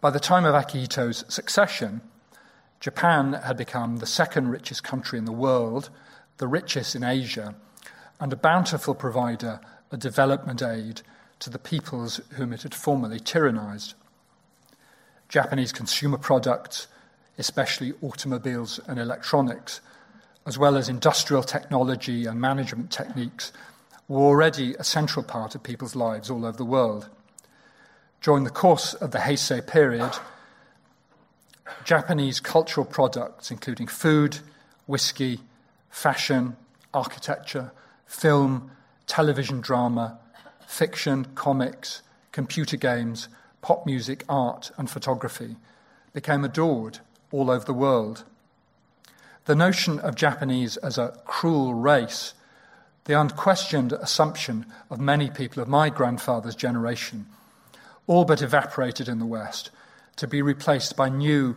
By 0.00 0.10
the 0.10 0.20
time 0.20 0.44
of 0.44 0.54
Akihito's 0.54 1.24
succession, 1.28 2.00
Japan 2.78 3.32
had 3.32 3.56
become 3.56 3.96
the 3.96 4.06
second 4.06 4.48
richest 4.48 4.84
country 4.84 5.18
in 5.18 5.24
the 5.24 5.32
world, 5.32 5.90
the 6.38 6.46
richest 6.46 6.94
in 6.94 7.02
Asia, 7.02 7.56
and 8.20 8.32
a 8.32 8.36
bountiful 8.36 8.94
provider 8.94 9.60
of 9.90 9.98
development 9.98 10.62
aid 10.62 11.02
to 11.40 11.50
the 11.50 11.58
peoples 11.58 12.20
whom 12.36 12.52
it 12.52 12.62
had 12.62 12.74
formerly 12.74 13.18
tyrannized. 13.18 13.94
Japanese 15.28 15.72
consumer 15.72 16.18
products, 16.18 16.86
especially 17.38 17.92
automobiles 18.02 18.78
and 18.86 19.00
electronics, 19.00 19.80
as 20.46 20.58
well 20.58 20.76
as 20.76 20.88
industrial 20.88 21.42
technology 21.42 22.26
and 22.26 22.40
management 22.40 22.92
techniques, 22.92 23.52
were 24.08 24.20
already 24.20 24.74
a 24.74 24.84
central 24.84 25.24
part 25.24 25.54
of 25.54 25.62
people's 25.62 25.96
lives 25.96 26.30
all 26.30 26.44
over 26.44 26.56
the 26.56 26.64
world. 26.64 27.08
During 28.20 28.44
the 28.44 28.50
course 28.50 28.94
of 28.94 29.10
the 29.10 29.18
Heisei 29.18 29.66
period, 29.66 30.12
Japanese 31.84 32.40
cultural 32.40 32.86
products, 32.86 33.50
including 33.50 33.86
food, 33.86 34.38
whiskey, 34.86 35.40
fashion, 35.90 36.56
architecture, 36.92 37.72
film, 38.06 38.70
television 39.06 39.60
drama, 39.60 40.18
fiction, 40.66 41.26
comics, 41.34 42.02
computer 42.32 42.76
games, 42.76 43.28
pop 43.62 43.86
music, 43.86 44.24
art, 44.28 44.70
and 44.76 44.90
photography, 44.90 45.56
became 46.12 46.44
adored 46.44 46.98
all 47.32 47.50
over 47.50 47.64
the 47.64 47.72
world. 47.72 48.24
The 49.46 49.54
notion 49.54 49.98
of 50.00 50.14
Japanese 50.14 50.76
as 50.78 50.96
a 50.96 51.18
cruel 51.26 51.74
race, 51.74 52.34
the 53.04 53.18
unquestioned 53.18 53.92
assumption 53.92 54.66
of 54.90 55.00
many 55.00 55.30
people 55.30 55.62
of 55.62 55.68
my 55.68 55.90
grandfather's 55.90 56.56
generation, 56.56 57.26
all 58.06 58.24
but 58.24 58.42
evaporated 58.42 59.08
in 59.08 59.18
the 59.18 59.26
West, 59.26 59.70
to 60.16 60.26
be 60.26 60.42
replaced 60.42 60.96
by 60.96 61.08
new 61.08 61.56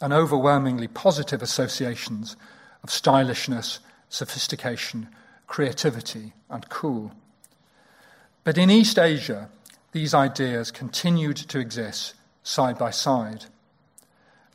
and 0.00 0.12
overwhelmingly 0.12 0.88
positive 0.88 1.42
associations 1.42 2.36
of 2.82 2.90
stylishness, 2.90 3.78
sophistication, 4.08 5.08
creativity, 5.46 6.32
and 6.48 6.68
cool. 6.68 7.12
But 8.44 8.58
in 8.58 8.70
East 8.70 8.98
Asia, 8.98 9.48
these 9.92 10.14
ideas 10.14 10.70
continued 10.70 11.36
to 11.36 11.58
exist 11.58 12.14
side 12.42 12.78
by 12.78 12.90
side. 12.90 13.46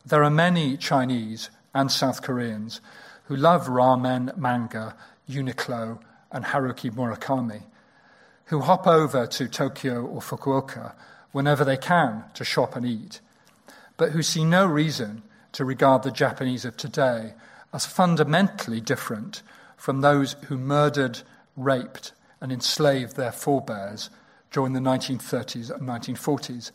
There 0.06 0.24
are 0.24 0.30
many 0.30 0.76
Chinese 0.76 1.50
and 1.74 1.90
South 1.90 2.22
Koreans 2.22 2.80
who 3.24 3.36
love 3.36 3.66
ramen, 3.66 4.36
manga, 4.36 4.96
Uniqlo, 5.28 6.00
and 6.32 6.46
Haruki 6.46 6.90
Murakami, 6.90 7.62
who 8.46 8.60
hop 8.60 8.86
over 8.86 9.26
to 9.26 9.48
Tokyo 9.48 10.04
or 10.04 10.20
Fukuoka 10.20 10.94
whenever 11.30 11.64
they 11.64 11.76
can 11.76 12.24
to 12.34 12.44
shop 12.44 12.74
and 12.74 12.84
eat, 12.84 13.20
but 13.96 14.10
who 14.10 14.22
see 14.22 14.44
no 14.44 14.66
reason 14.66 15.22
to 15.52 15.64
regard 15.64 16.02
the 16.02 16.10
Japanese 16.10 16.64
of 16.64 16.76
today 16.76 17.34
as 17.72 17.86
fundamentally 17.86 18.80
different 18.80 19.42
from 19.76 20.00
those 20.00 20.34
who 20.46 20.58
murdered, 20.58 21.20
raped, 21.56 22.12
and 22.40 22.52
enslaved 22.52 23.16
their 23.16 23.32
forebears 23.32 24.10
during 24.50 24.72
the 24.72 24.80
1930s 24.80 25.70
and 25.70 25.88
1940s. 25.88 26.70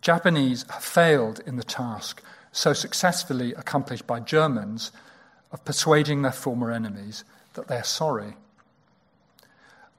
Japanese 0.00 0.64
have 0.70 0.82
failed 0.82 1.40
in 1.46 1.56
the 1.56 1.62
task 1.62 2.22
so 2.52 2.72
successfully 2.72 3.54
accomplished 3.54 4.06
by 4.06 4.18
Germans 4.18 4.90
of 5.52 5.64
persuading 5.64 6.22
their 6.22 6.32
former 6.32 6.72
enemies 6.72 7.24
that 7.60 7.68
they're 7.68 7.84
sorry. 7.84 8.36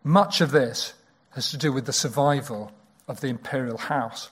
Much 0.04 0.42
of 0.42 0.52
this 0.52 0.94
has 1.32 1.52
to 1.52 1.58
do 1.58 1.72
with 1.72 1.86
the 1.86 1.94
survival 1.94 2.72
of 3.08 3.22
the 3.22 3.28
imperial 3.28 3.78
house. 3.78 4.32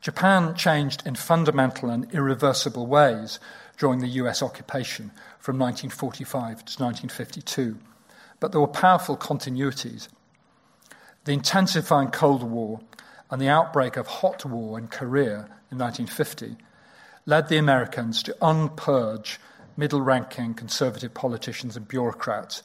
Japan 0.00 0.54
changed 0.54 1.04
in 1.04 1.16
fundamental 1.16 1.90
and 1.90 2.12
irreversible 2.14 2.86
ways 2.86 3.40
during 3.78 3.98
the 3.98 4.20
US 4.22 4.42
occupation 4.42 5.10
from 5.40 5.58
1945 5.58 6.64
to 6.64 6.84
1952, 6.84 7.78
but 8.38 8.52
there 8.52 8.60
were 8.60 8.68
powerful 8.68 9.16
continuities. 9.16 10.08
The 11.24 11.32
intensifying 11.32 12.12
Cold 12.12 12.44
War 12.44 12.80
and 13.28 13.42
the 13.42 13.48
outbreak 13.48 13.96
of 13.96 14.06
hot 14.06 14.44
war 14.44 14.78
in 14.78 14.86
Korea 14.86 15.48
in 15.72 15.78
1950 15.78 16.56
led 17.26 17.48
the 17.48 17.56
Americans 17.56 18.22
to 18.22 18.36
unpurge 18.40 19.40
middle 19.76 20.00
ranking 20.00 20.54
conservative 20.54 21.14
politicians 21.14 21.76
and 21.76 21.86
bureaucrats 21.86 22.62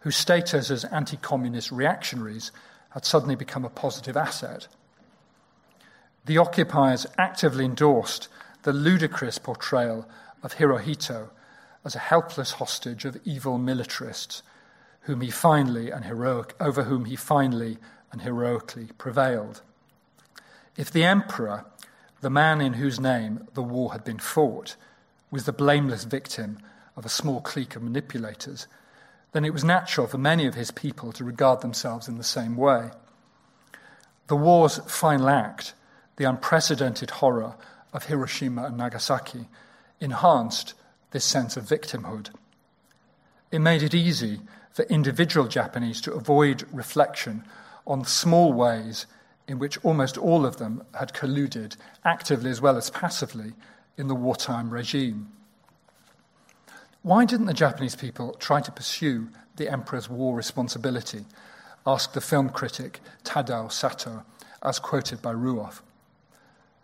whose 0.00 0.16
status 0.16 0.70
as 0.70 0.84
anti 0.84 1.16
communist 1.16 1.72
reactionaries 1.72 2.52
had 2.90 3.04
suddenly 3.04 3.34
become 3.34 3.64
a 3.64 3.70
positive 3.70 4.16
asset. 4.16 4.68
The 6.24 6.38
occupiers 6.38 7.06
actively 7.16 7.64
endorsed 7.64 8.28
the 8.62 8.72
ludicrous 8.72 9.38
portrayal 9.38 10.08
of 10.42 10.54
Hirohito 10.54 11.30
as 11.84 11.94
a 11.94 12.00
helpless 12.00 12.52
hostage 12.52 13.04
of 13.04 13.20
evil 13.24 13.58
militarists 13.58 14.42
whom 15.02 15.22
he 15.22 15.30
finally 15.30 15.90
and 15.90 16.04
heroic, 16.04 16.54
over 16.60 16.84
whom 16.84 17.06
he 17.06 17.16
finally 17.16 17.78
and 18.12 18.22
heroically 18.22 18.90
prevailed. 18.98 19.62
If 20.76 20.90
the 20.90 21.04
emperor, 21.04 21.64
the 22.20 22.30
man 22.30 22.60
in 22.60 22.74
whose 22.74 23.00
name 23.00 23.48
the 23.54 23.62
war 23.62 23.92
had 23.92 24.04
been 24.04 24.18
fought, 24.18 24.76
was 25.30 25.44
the 25.44 25.52
blameless 25.52 26.04
victim 26.04 26.58
of 26.96 27.04
a 27.04 27.10
small 27.10 27.40
clique 27.40 27.76
of 27.76 27.82
manipulators, 27.82 28.66
then 29.32 29.44
it 29.44 29.52
was 29.52 29.64
natural 29.64 30.06
for 30.06 30.18
many 30.18 30.46
of 30.46 30.54
his 30.54 30.70
people 30.70 31.12
to 31.12 31.24
regard 31.24 31.60
themselves 31.60 32.08
in 32.08 32.16
the 32.16 32.24
same 32.24 32.56
way. 32.56 32.90
The 34.28 34.36
war's 34.36 34.78
final 34.78 35.28
act, 35.28 35.74
the 36.16 36.24
unprecedented 36.24 37.10
horror 37.10 37.54
of 37.92 38.06
Hiroshima 38.06 38.64
and 38.64 38.76
Nagasaki, 38.76 39.48
enhanced 40.00 40.74
this 41.10 41.24
sense 41.24 41.56
of 41.56 41.64
victimhood. 41.64 42.30
It 43.50 43.60
made 43.60 43.82
it 43.82 43.94
easy 43.94 44.40
for 44.72 44.82
individual 44.84 45.48
Japanese 45.48 46.00
to 46.02 46.12
avoid 46.12 46.66
reflection 46.72 47.44
on 47.86 48.04
small 48.04 48.52
ways 48.52 49.06
in 49.46 49.58
which 49.58 49.82
almost 49.82 50.18
all 50.18 50.44
of 50.44 50.58
them 50.58 50.82
had 50.94 51.14
colluded, 51.14 51.76
actively 52.04 52.50
as 52.50 52.60
well 52.60 52.76
as 52.76 52.90
passively, 52.90 53.54
in 53.98 54.08
the 54.08 54.14
wartime 54.14 54.70
regime. 54.70 55.28
Why 57.02 57.24
didn't 57.24 57.46
the 57.46 57.54
Japanese 57.54 57.96
people 57.96 58.34
try 58.34 58.60
to 58.60 58.72
pursue 58.72 59.28
the 59.56 59.70
emperor's 59.70 60.08
war 60.08 60.34
responsibility? 60.34 61.26
asked 61.86 62.14
the 62.14 62.20
film 62.20 62.50
critic 62.50 63.00
Tadao 63.24 63.70
Sato, 63.72 64.22
as 64.62 64.78
quoted 64.78 65.22
by 65.22 65.32
Ruoff. 65.32 65.80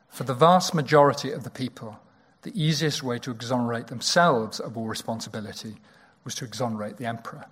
For 0.09 0.25
the 0.25 0.35
vast 0.35 0.75
majority 0.75 1.31
of 1.31 1.45
the 1.45 1.51
people, 1.51 1.99
the 2.43 2.53
easiest 2.61 3.03
way 3.03 3.19
to 3.19 3.31
exonerate 3.31 3.89
themselves 3.89 4.61
of 4.61 4.77
war 4.77 4.89
responsibility 4.89 5.77
was 6.25 6.35
to 6.37 6.45
exonerate 6.45 6.97
the 6.97 7.07
emperor. 7.07 7.47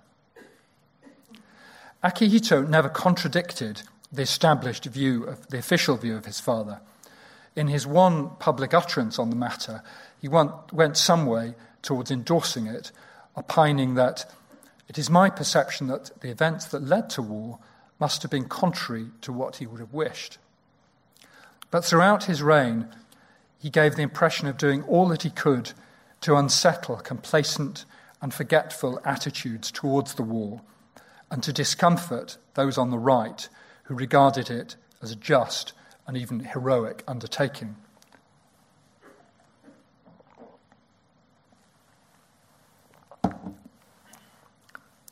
Akihito 2.03 2.67
never 2.67 2.89
contradicted 2.89 3.83
the 4.11 4.21
established 4.21 4.85
view 4.85 5.23
of 5.23 5.47
the 5.47 5.57
official 5.57 5.95
view 5.95 6.15
of 6.15 6.25
his 6.25 6.39
father. 6.39 6.79
In 7.55 7.67
his 7.67 7.85
one 7.85 8.31
public 8.37 8.73
utterance 8.73 9.19
on 9.19 9.29
the 9.29 9.35
matter, 9.35 9.83
he 10.19 10.27
went 10.27 10.97
some 10.97 11.25
way 11.25 11.55
towards 11.81 12.09
endorsing 12.09 12.67
it, 12.67 12.91
opining 13.35 13.95
that 13.95 14.31
it 14.87 14.97
is 14.97 15.09
my 15.09 15.29
perception 15.29 15.87
that 15.87 16.11
the 16.21 16.29
events 16.29 16.65
that 16.65 16.83
led 16.83 17.09
to 17.11 17.21
war 17.21 17.59
must 17.99 18.21
have 18.21 18.31
been 18.31 18.47
contrary 18.47 19.07
to 19.21 19.31
what 19.31 19.57
he 19.57 19.67
would 19.67 19.79
have 19.79 19.93
wished. 19.93 20.37
But 21.71 21.85
throughout 21.85 22.25
his 22.25 22.41
reign, 22.41 22.87
he 23.59 23.69
gave 23.69 23.95
the 23.95 24.01
impression 24.01 24.47
of 24.47 24.57
doing 24.57 24.83
all 24.83 25.07
that 25.09 25.23
he 25.23 25.29
could 25.29 25.73
to 26.21 26.35
unsettle 26.35 26.97
complacent 26.97 27.85
and 28.21 28.33
forgetful 28.33 28.99
attitudes 29.05 29.71
towards 29.71 30.15
the 30.15 30.23
war 30.23 30.61
and 31.29 31.41
to 31.43 31.53
discomfort 31.53 32.37
those 32.53 32.77
on 32.77 32.91
the 32.91 32.99
right 32.99 33.49
who 33.83 33.95
regarded 33.95 34.49
it 34.49 34.75
as 35.01 35.11
a 35.11 35.15
just 35.15 35.73
and 36.07 36.17
even 36.17 36.39
heroic 36.41 37.03
undertaking. 37.07 37.75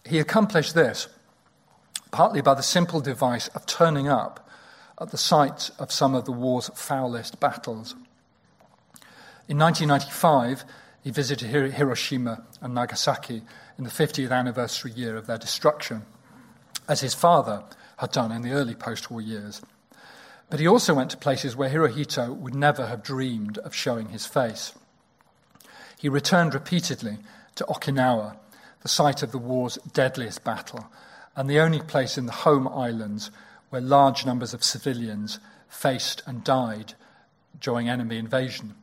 He 0.06 0.20
accomplished 0.20 0.76
this 0.76 1.08
partly 2.12 2.42
by 2.42 2.54
the 2.54 2.62
simple 2.62 3.00
device 3.00 3.48
of 3.50 3.66
turning 3.66 4.08
up 4.08 4.50
at 5.00 5.12
the 5.12 5.18
site 5.18 5.72
of 5.80 5.92
some 5.92 6.14
of 6.14 6.26
the 6.26 6.32
war's 6.32 6.70
foulest 6.76 7.40
battles. 7.40 7.96
In 9.48 9.58
1995, 9.58 10.66
he 11.02 11.10
visited 11.10 11.48
Hiroshima 11.74 12.44
and 12.62 12.76
Nagasaki 12.76 13.42
in 13.78 13.84
the 13.84 13.90
50th 13.90 14.32
anniversary 14.32 14.92
year 14.92 15.18
of 15.18 15.26
their 15.26 15.38
destruction, 15.38 16.06
as 16.88 17.02
his 17.02 17.16
father 17.16 17.64
had 17.98 18.12
done 18.12 18.32
in 18.32 18.44
the 18.44 18.52
early 18.52 18.76
post 18.76 19.10
war 19.10 19.22
years. 19.22 19.62
But 20.52 20.60
he 20.60 20.68
also 20.68 20.94
went 20.94 21.10
to 21.12 21.18
places 21.18 21.56
where 21.56 21.70
Hirohito 21.70 22.36
would 22.36 22.54
never 22.54 22.88
have 22.88 23.04
dreamed 23.04 23.58
of 23.60 23.74
showing 23.74 24.10
his 24.10 24.26
face. 24.26 24.74
He 25.98 26.10
returned 26.10 26.54
repeatedly 26.54 27.20
to 27.56 27.64
Okinawa, 27.64 28.36
the 28.82 28.90
site 28.90 29.24
of 29.24 29.32
the 29.32 29.38
war's 29.38 29.78
deadliest 29.94 30.44
battle, 30.44 30.92
and 31.38 31.50
the 31.50 31.62
only 31.62 31.80
place 31.80 32.18
in 32.18 32.26
the 32.26 32.34
home 32.34 32.68
islands 32.68 33.32
where 33.70 33.82
large 33.82 34.26
numbers 34.26 34.54
of 34.54 34.62
civilians 34.62 35.40
faced 35.70 36.22
and 36.28 36.44
died 36.44 36.96
during 37.62 37.88
enemy 37.88 38.18
invasion. 38.18 38.76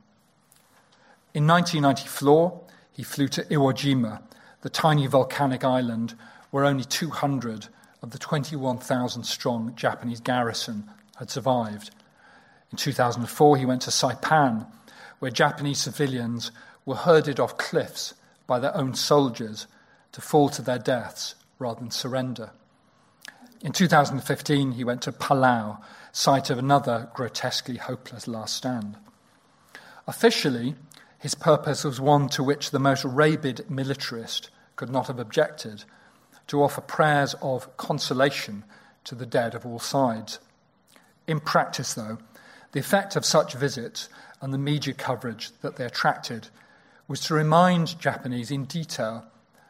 In 1.35 1.47
1994, 1.47 2.62
he 2.93 3.03
flew 3.03 3.29
to 3.29 3.45
Iwo 3.45 3.75
Jima, 3.75 4.23
the 4.62 4.71
tiny 4.71 5.07
volcanic 5.07 5.64
island 5.64 6.14
where 6.51 6.64
only 6.64 6.85
200 6.85 7.66
of 8.01 8.12
the 8.12 8.19
21,000 8.19 9.25
strong 9.25 9.75
Japanese 9.77 10.21
garrison 10.21 10.89
had 11.19 11.31
survived. 11.31 11.91
In 12.71 12.79
2004, 12.79 13.57
he 13.57 13.66
went 13.66 13.83
to 13.83 13.91
Saipan, 13.91 14.66
where 15.19 15.31
Japanese 15.31 15.81
civilians 15.81 16.51
were 16.85 16.97
herded 16.97 17.41
off 17.41 17.59
cliffs 17.59 18.14
by 18.47 18.59
their 18.59 18.77
own 18.77 18.95
soldiers 18.95 19.66
to 20.12 20.21
fall 20.21 20.49
to 20.51 20.62
their 20.62 20.79
deaths 20.79 21.35
rather 21.59 21.81
than 21.81 21.91
surrender. 21.91 22.51
In 23.61 23.73
2015, 23.73 24.73
he 24.73 24.85
went 24.85 25.03
to 25.03 25.12
Palau, 25.12 25.83
site 26.12 26.51
of 26.51 26.59
another 26.59 27.11
grotesquely 27.14 27.77
hopeless 27.77 28.29
last 28.29 28.55
stand. 28.57 28.97
Officially, 30.07 30.77
his 31.19 31.35
purpose 31.35 31.85
was 31.85 32.01
one 32.01 32.29
to 32.31 32.45
which 32.45 32.71
the 32.71 32.79
most 32.79 33.05
rabid 33.05 33.69
militarist 33.69 34.51
could 34.77 34.89
not 34.89 35.09
have 35.09 35.19
objected 35.19 35.85
to 36.47 36.62
offer 36.62 36.81
prayers 36.81 37.35
of 37.43 37.77
consolation 37.77 38.64
to 39.05 39.14
the 39.14 39.27
dead 39.27 39.55
of 39.55 39.66
all 39.66 39.81
sides. 39.81 40.39
In 41.29 41.41
practice, 41.41 41.93
though, 41.93 42.18
the 42.72 42.81
effect 42.81 43.14
of 43.14 43.24
such 43.24 43.53
visits 43.53 44.09
and 44.41 44.53
the 44.53 44.59
media 44.59 44.95
coverage 44.95 45.51
that 45.61 45.76
they 45.76 45.85
attracted 45.85 46.49
was 47.07 47.20
to 47.20 47.35
remind 47.35 47.99
Japanese 48.01 48.51
in 48.51 48.64
detail 48.64 49.24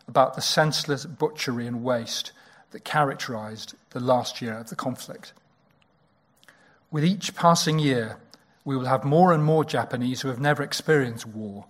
about 0.06 0.34
the 0.34 0.40
senseless 0.40 1.04
butchery 1.04 1.66
and 1.66 1.82
waste 1.82 2.32
that 2.70 2.84
characterized 2.84 3.74
the 3.90 4.00
last 4.00 4.40
year 4.40 4.54
of 4.54 4.70
the 4.70 4.76
conflict. 4.76 5.32
With 6.92 7.04
each 7.04 7.34
passing 7.34 7.80
year, 7.80 8.18
we 8.64 8.76
will 8.76 8.86
have 8.86 9.04
more 9.04 9.32
and 9.32 9.42
more 9.42 9.64
Japanese 9.64 10.20
who 10.20 10.28
have 10.28 10.40
never 10.40 10.62
experienced 10.62 11.26
war, 11.26 11.66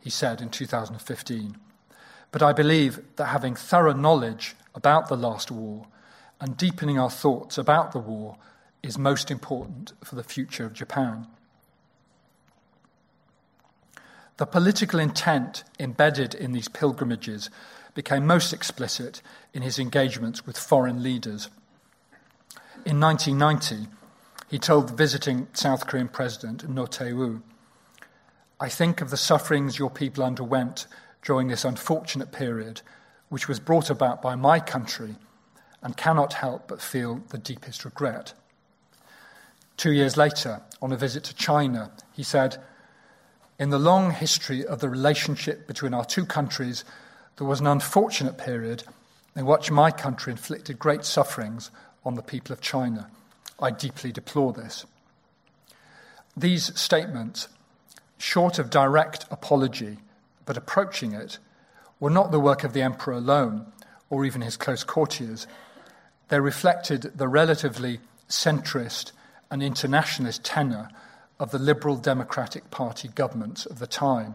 he 0.00 0.10
said 0.10 0.40
in 0.40 0.50
2015. 0.50 1.56
But 2.30 2.42
I 2.42 2.52
believe 2.52 3.00
that 3.16 3.26
having 3.26 3.56
thorough 3.56 3.92
knowledge 3.92 4.54
about 4.74 5.08
the 5.08 5.16
last 5.16 5.50
war 5.50 5.86
and 6.40 6.56
deepening 6.56 6.98
our 6.98 7.10
thoughts 7.10 7.58
about 7.58 7.92
the 7.92 7.98
war 7.98 8.36
is 8.82 8.98
most 8.98 9.30
important 9.30 9.92
for 10.02 10.16
the 10.16 10.24
future 10.24 10.64
of 10.64 10.72
Japan. 10.72 11.26
The 14.38 14.46
political 14.46 14.98
intent 14.98 15.62
embedded 15.78 16.34
in 16.34 16.52
these 16.52 16.68
pilgrimages 16.68 17.50
became 17.94 18.26
most 18.26 18.52
explicit 18.52 19.22
in 19.52 19.62
his 19.62 19.78
engagements 19.78 20.46
with 20.46 20.58
foreign 20.58 21.02
leaders. 21.02 21.48
In 22.84 22.98
1990, 22.98 23.88
he 24.48 24.58
told 24.58 24.88
the 24.88 24.94
visiting 24.94 25.46
South 25.52 25.86
Korean 25.86 26.08
president, 26.08 26.68
No 26.68 26.86
Tae-woo, 26.86 27.42
I 28.58 28.68
think 28.68 29.00
of 29.00 29.10
the 29.10 29.16
sufferings 29.16 29.78
your 29.78 29.90
people 29.90 30.24
underwent 30.24 30.86
during 31.22 31.48
this 31.48 31.64
unfortunate 31.64 32.32
period, 32.32 32.80
which 33.28 33.48
was 33.48 33.60
brought 33.60 33.90
about 33.90 34.22
by 34.22 34.34
my 34.34 34.60
country, 34.60 35.16
and 35.82 35.96
cannot 35.96 36.34
help 36.34 36.68
but 36.68 36.80
feel 36.80 37.22
the 37.28 37.38
deepest 37.38 37.84
regret. 37.84 38.34
Two 39.76 39.92
years 39.92 40.16
later, 40.16 40.62
on 40.80 40.92
a 40.92 40.96
visit 40.96 41.24
to 41.24 41.34
China, 41.34 41.90
he 42.12 42.22
said, 42.22 42.58
In 43.58 43.70
the 43.70 43.78
long 43.78 44.10
history 44.10 44.64
of 44.64 44.80
the 44.80 44.88
relationship 44.88 45.66
between 45.66 45.94
our 45.94 46.04
two 46.04 46.26
countries, 46.26 46.84
there 47.36 47.46
was 47.46 47.60
an 47.60 47.66
unfortunate 47.66 48.38
period 48.38 48.84
in 49.34 49.46
which 49.46 49.70
my 49.70 49.90
country 49.90 50.32
inflicted 50.32 50.78
great 50.78 51.04
sufferings 51.04 51.70
on 52.04 52.14
the 52.14 52.22
people 52.22 52.52
of 52.52 52.60
China. 52.60 53.08
I 53.58 53.70
deeply 53.70 54.12
deplore 54.12 54.52
this. 54.52 54.84
These 56.36 56.78
statements, 56.78 57.48
short 58.18 58.58
of 58.58 58.70
direct 58.70 59.26
apology, 59.30 59.98
but 60.44 60.56
approaching 60.56 61.12
it, 61.12 61.38
were 62.00 62.10
not 62.10 62.32
the 62.32 62.40
work 62.40 62.64
of 62.64 62.72
the 62.72 62.82
emperor 62.82 63.14
alone, 63.14 63.66
or 64.10 64.24
even 64.24 64.42
his 64.42 64.56
close 64.56 64.84
courtiers. 64.84 65.46
They 66.28 66.40
reflected 66.40 67.12
the 67.14 67.28
relatively 67.28 68.00
centrist 68.28 69.12
and 69.52 69.62
internationalist 69.62 70.42
tenor 70.42 70.88
of 71.38 71.50
the 71.50 71.58
Liberal 71.58 71.96
Democratic 71.96 72.70
Party 72.70 73.08
governments 73.14 73.66
of 73.66 73.78
the 73.78 73.86
time, 73.86 74.34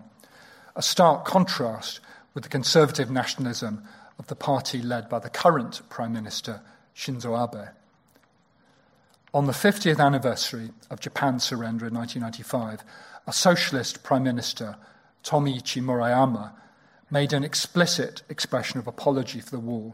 a 0.75 0.81
stark 0.83 1.25
contrast 1.25 1.99
with 2.35 2.43
the 2.43 2.49
conservative 2.49 3.09
nationalism 3.09 3.81
of 4.19 4.27
the 4.27 4.35
party 4.35 4.79
led 4.79 5.09
by 5.09 5.17
the 5.17 5.29
current 5.29 5.81
Prime 5.89 6.13
Minister, 6.13 6.61
Shinzo 6.95 7.35
Abe. 7.35 7.69
On 9.33 9.47
the 9.47 9.53
50th 9.53 9.99
anniversary 9.99 10.69
of 10.91 10.99
Japan's 10.99 11.43
surrender 11.43 11.87
in 11.87 11.95
1995, 11.95 12.83
a 13.25 13.33
socialist 13.33 14.03
Prime 14.03 14.23
Minister, 14.23 14.75
Tomiichi 15.23 15.81
Murayama, 15.81 16.51
made 17.09 17.33
an 17.33 17.43
explicit 17.43 18.21
expression 18.29 18.79
of 18.79 18.85
apology 18.85 19.39
for 19.39 19.49
the 19.49 19.59
war 19.59 19.93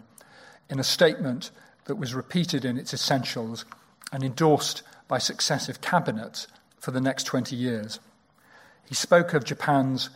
in 0.69 0.79
a 0.79 0.83
statement 0.83 1.49
that 1.85 1.95
was 1.95 2.13
repeated 2.13 2.65
in 2.65 2.77
its 2.77 2.93
essentials 2.93 3.63
and 4.11 4.21
endorsed 4.21 4.83
by 5.13 5.19
successive 5.19 5.79
cabinets 5.79 6.47
for 6.79 6.89
the 6.89 6.99
next 6.99 7.25
20 7.25 7.55
years. 7.55 7.99
He 8.83 8.95
spoke 8.95 9.35
of 9.35 9.43
Japan's 9.43 10.09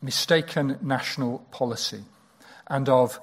mistaken 0.00 0.78
national 0.80 1.40
policy 1.50 2.04
and 2.68 2.88
of 2.88 3.18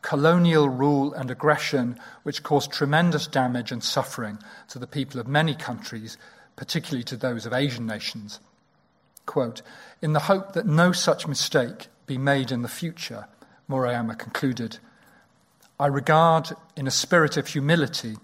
colonial 0.00 0.70
rule 0.70 1.12
and 1.12 1.30
aggression, 1.30 1.98
which 2.22 2.42
caused 2.42 2.72
tremendous 2.72 3.26
damage 3.26 3.70
and 3.70 3.84
suffering 3.84 4.38
to 4.68 4.78
the 4.78 4.86
people 4.86 5.20
of 5.20 5.28
many 5.28 5.54
countries, 5.54 6.16
particularly 6.56 7.04
to 7.04 7.18
those 7.18 7.44
of 7.44 7.52
Asian 7.52 7.84
nations. 7.84 8.40
Quote, 9.26 9.60
in 10.00 10.14
the 10.14 10.20
hope 10.30 10.54
that 10.54 10.64
no 10.64 10.92
such 10.92 11.28
mistake 11.28 11.88
be 12.06 12.16
made 12.16 12.50
in 12.50 12.62
the 12.62 12.68
future, 12.68 13.26
Murayama 13.68 14.18
concluded, 14.18 14.78
I 15.78 15.88
regard 15.88 16.52
in 16.74 16.86
a 16.86 16.90
spirit 16.90 17.36
of 17.36 17.48
humility 17.48 18.16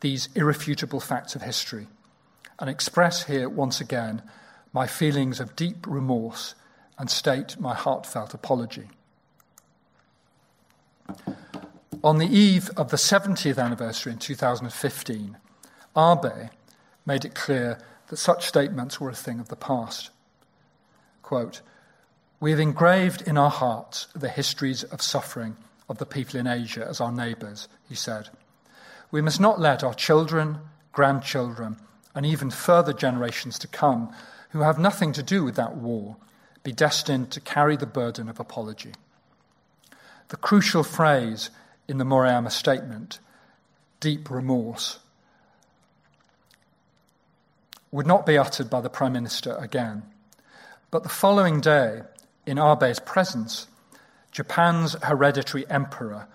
these 0.00 0.28
irrefutable 0.34 1.00
facts 1.00 1.34
of 1.34 1.42
history 1.42 1.86
and 2.58 2.70
express 2.70 3.24
here 3.24 3.48
once 3.48 3.80
again 3.80 4.22
my 4.72 4.86
feelings 4.86 5.40
of 5.40 5.56
deep 5.56 5.86
remorse 5.86 6.54
and 6.98 7.10
state 7.10 7.58
my 7.58 7.74
heartfelt 7.74 8.34
apology. 8.34 8.88
On 12.02 12.18
the 12.18 12.26
eve 12.26 12.70
of 12.76 12.90
the 12.90 12.96
70th 12.96 13.58
anniversary 13.58 14.12
in 14.12 14.18
2015, 14.18 15.36
Abe 15.96 16.50
made 17.06 17.24
it 17.24 17.34
clear 17.34 17.78
that 18.08 18.16
such 18.16 18.46
statements 18.46 19.00
were 19.00 19.10
a 19.10 19.14
thing 19.14 19.40
of 19.40 19.48
the 19.48 19.56
past. 19.56 20.10
Quote, 21.22 21.62
we 22.40 22.50
have 22.50 22.60
engraved 22.60 23.22
in 23.22 23.38
our 23.38 23.50
hearts 23.50 24.08
the 24.14 24.28
histories 24.28 24.84
of 24.84 25.00
suffering 25.00 25.56
of 25.88 25.98
the 25.98 26.06
people 26.06 26.38
in 26.38 26.46
Asia 26.46 26.86
as 26.86 27.00
our 27.00 27.12
neighbours, 27.12 27.68
he 27.88 27.94
said. 27.94 28.28
We 29.14 29.20
must 29.20 29.38
not 29.38 29.60
let 29.60 29.84
our 29.84 29.94
children, 29.94 30.58
grandchildren, 30.90 31.76
and 32.16 32.26
even 32.26 32.50
further 32.50 32.92
generations 32.92 33.60
to 33.60 33.68
come 33.68 34.12
who 34.50 34.62
have 34.62 34.76
nothing 34.76 35.12
to 35.12 35.22
do 35.22 35.44
with 35.44 35.54
that 35.54 35.76
war 35.76 36.16
be 36.64 36.72
destined 36.72 37.30
to 37.30 37.40
carry 37.40 37.76
the 37.76 37.86
burden 37.86 38.28
of 38.28 38.40
apology. 38.40 38.92
The 40.30 40.36
crucial 40.36 40.82
phrase 40.82 41.50
in 41.86 41.98
the 41.98 42.04
Murayama 42.04 42.50
statement, 42.50 43.20
deep 44.00 44.28
remorse, 44.28 44.98
would 47.92 48.08
not 48.08 48.26
be 48.26 48.36
uttered 48.36 48.68
by 48.68 48.80
the 48.80 48.90
Prime 48.90 49.12
Minister 49.12 49.54
again. 49.54 50.02
But 50.90 51.04
the 51.04 51.08
following 51.08 51.60
day, 51.60 52.02
in 52.46 52.58
Abe's 52.58 52.98
presence, 52.98 53.68
Japan's 54.32 54.96
hereditary 55.04 55.70
emperor 55.70 56.26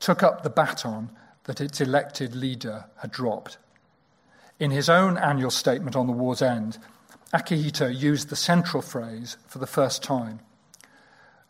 took 0.00 0.22
up 0.22 0.42
the 0.42 0.48
baton 0.48 1.10
that 1.44 1.60
its 1.60 1.80
elected 1.80 2.34
leader 2.34 2.84
had 2.98 3.10
dropped. 3.10 3.58
In 4.58 4.70
his 4.70 4.88
own 4.88 5.18
annual 5.18 5.50
statement 5.50 5.96
on 5.96 6.06
the 6.06 6.12
war's 6.12 6.42
end, 6.42 6.78
Akihito 7.34 7.88
used 7.88 8.28
the 8.28 8.36
central 8.36 8.82
phrase 8.82 9.36
for 9.46 9.58
the 9.58 9.66
first 9.66 10.02
time. 10.02 10.40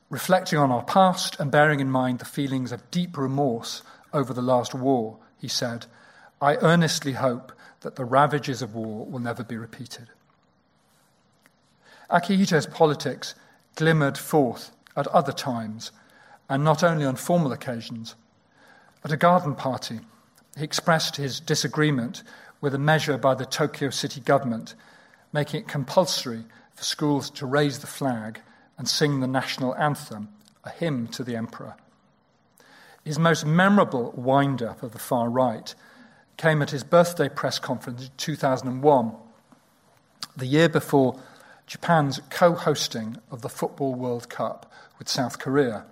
Reflecting 0.09 0.59
on 0.59 0.71
our 0.71 0.85
past 0.85 1.39
and 1.41 1.51
bearing 1.51 1.81
in 1.81 1.91
mind 1.91 2.19
the 2.19 2.25
feelings 2.25 2.73
of 2.73 2.91
deep 2.91 3.17
remorse 3.17 3.83
over 4.13 4.33
the 4.33 4.43
last 4.43 4.75
war, 4.75 5.19
he 5.39 5.49
said, 5.49 5.87
I 6.41 6.57
earnestly 6.57 7.13
hope 7.13 7.53
that 7.81 7.97
the 7.97 8.05
ravages 8.05 8.63
of 8.63 8.75
war 8.75 9.07
will 9.07 9.19
never 9.19 9.43
be 9.43 9.57
repeated. 9.57 10.09
Akihito's 12.11 12.67
politics 12.67 13.35
glimmered 13.75 14.19
forth 14.19 14.71
at 14.97 15.07
other 15.09 15.33
times, 15.33 15.93
and 16.49 16.63
not 16.63 16.83
only 16.83 17.05
on 17.05 17.17
formal 17.17 17.53
occasions. 17.53 18.15
At 19.05 19.13
a 19.13 19.17
garden 19.17 19.55
party, 19.55 20.01
he 20.57 20.65
expressed 20.65 21.17
his 21.17 21.41
disagreement 21.41 22.23
with 22.61 22.75
a 22.75 22.79
measure 22.79 23.19
by 23.19 23.35
the 23.35 23.47
Tokyo 23.47 23.91
city 23.91 24.21
government 24.21 24.75
making 25.33 25.61
it 25.61 25.69
compulsory 25.69 26.45
for 26.75 26.85
schools 26.85 27.31
to 27.31 27.47
raise 27.47 27.79
the 27.79 27.87
flag 27.87 28.41
and 28.79 28.89
sing 28.89 29.21
the 29.21 29.27
national 29.27 29.75
anthem, 29.77 30.29
a 30.65 30.71
hymn 30.71 31.09
to 31.09 31.25
the 31.25 31.37
emperor. 31.37 31.75
His 33.05 33.19
most 33.19 33.45
memorable 33.45 34.13
wind 34.13 34.63
up 34.63 34.83
of 34.83 34.93
the 34.93 34.99
far 34.99 35.29
right 35.29 35.75
came 36.37 36.63
at 36.63 36.71
his 36.71 36.85
birthday 36.85 37.29
press 37.29 37.59
conference 37.59 38.05
in 38.05 38.11
2001, 38.17 39.13
the 40.37 40.47
year 40.47 40.69
before 40.69 41.19
Japan's 41.67 42.21
co 42.31 42.55
hosting 42.55 43.17
of 43.31 43.43
the 43.43 43.49
Football 43.49 43.95
World 43.95 44.29
Cup 44.29 44.71
with 44.99 45.09
South 45.09 45.39
Korea. 45.39 45.85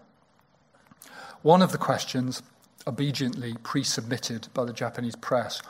One 1.42 1.62
of 1.62 1.72
the 1.72 1.78
questions, 1.78 2.42
obediently 2.86 3.56
pre 3.62 3.82
submitted 3.82 4.48
by 4.54 4.64
the 4.64 4.72
Japanese 4.72 5.16
press, 5.16 5.62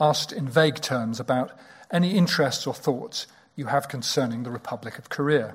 asked 0.00 0.32
in 0.32 0.48
vague 0.48 0.80
terms 0.80 1.20
about 1.20 1.52
any 1.90 2.16
interests 2.16 2.66
or 2.66 2.74
thoughts 2.74 3.26
you 3.54 3.66
have 3.66 3.88
concerning 3.88 4.42
the 4.42 4.50
Republic 4.50 4.98
of 4.98 5.08
Korea. 5.08 5.54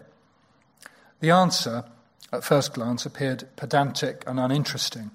The 1.20 1.32
answer, 1.32 1.84
at 2.32 2.44
first 2.44 2.74
glance, 2.74 3.06
appeared 3.06 3.48
pedantic 3.56 4.24
and 4.28 4.40
uninteresting, 4.40 5.12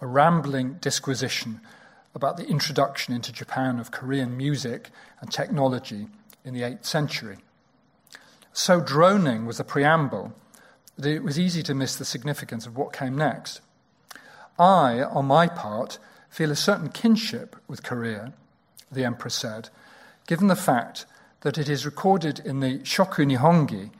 a 0.00 0.06
rambling 0.06 0.74
disquisition 0.80 1.60
about 2.14 2.36
the 2.36 2.46
introduction 2.46 3.14
into 3.14 3.32
Japan 3.32 3.78
of 3.78 3.90
Korean 3.90 4.36
music 4.36 4.90
and 5.20 5.30
technology 5.30 6.08
in 6.44 6.54
the 6.54 6.62
8th 6.62 6.84
century. 6.84 7.38
So 8.52 8.80
droning 8.80 9.46
was 9.46 9.58
the 9.58 9.64
preamble 9.64 10.34
that 10.98 11.10
it 11.10 11.22
was 11.22 11.38
easy 11.38 11.62
to 11.62 11.74
miss 11.74 11.96
the 11.96 12.04
significance 12.04 12.66
of 12.66 12.76
what 12.76 12.92
came 12.92 13.16
next. 13.16 13.60
I, 14.58 15.02
on 15.02 15.26
my 15.26 15.46
part, 15.46 15.98
feel 16.28 16.50
a 16.50 16.56
certain 16.56 16.88
kinship 16.88 17.56
with 17.68 17.82
Korea, 17.82 18.32
the 18.90 19.04
emperor 19.04 19.30
said, 19.30 19.68
given 20.26 20.48
the 20.48 20.56
fact 20.56 21.06
that 21.40 21.58
it 21.58 21.68
is 21.68 21.84
recorded 21.84 22.40
in 22.40 22.60
the 22.60 22.78
Shoku 22.80 23.26
Nihongi 23.26 23.90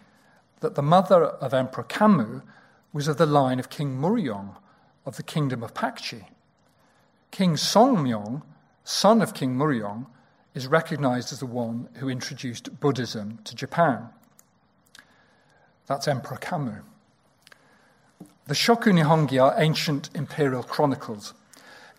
that 0.61 0.74
the 0.76 0.82
mother 0.82 1.24
of 1.24 1.53
Emperor 1.53 1.84
Kammu 1.84 2.42
was 2.92 3.09
of 3.09 3.18
the 3.18 3.26
line 3.26 3.59
of 3.59 3.68
King 3.68 3.98
Muryong 3.98 4.57
of 5.05 5.16
the 5.16 5.22
kingdom 5.22 5.62
of 5.62 5.74
Paekche. 5.74 6.24
King 7.30 7.55
Songmyong, 7.55 8.42
son 8.84 9.20
of 9.22 9.34
King 9.34 9.57
Muryong, 9.57 10.07
is 10.55 10.66
recognized 10.66 11.32
as 11.32 11.40
the 11.40 11.46
one 11.46 11.88
who 11.94 12.09
introduced 12.09 12.78
Buddhism 12.78 13.38
to 13.44 13.55
Japan. 13.55 14.09
That's 15.86 16.07
Emperor 16.07 16.36
Kammu. 16.36 16.82
The 18.53 18.59
Shoku 18.59 18.92
Nihongi 18.92 19.42
are 19.42 19.59
ancient 19.59 20.11
imperial 20.14 20.62
chronicles. 20.62 21.32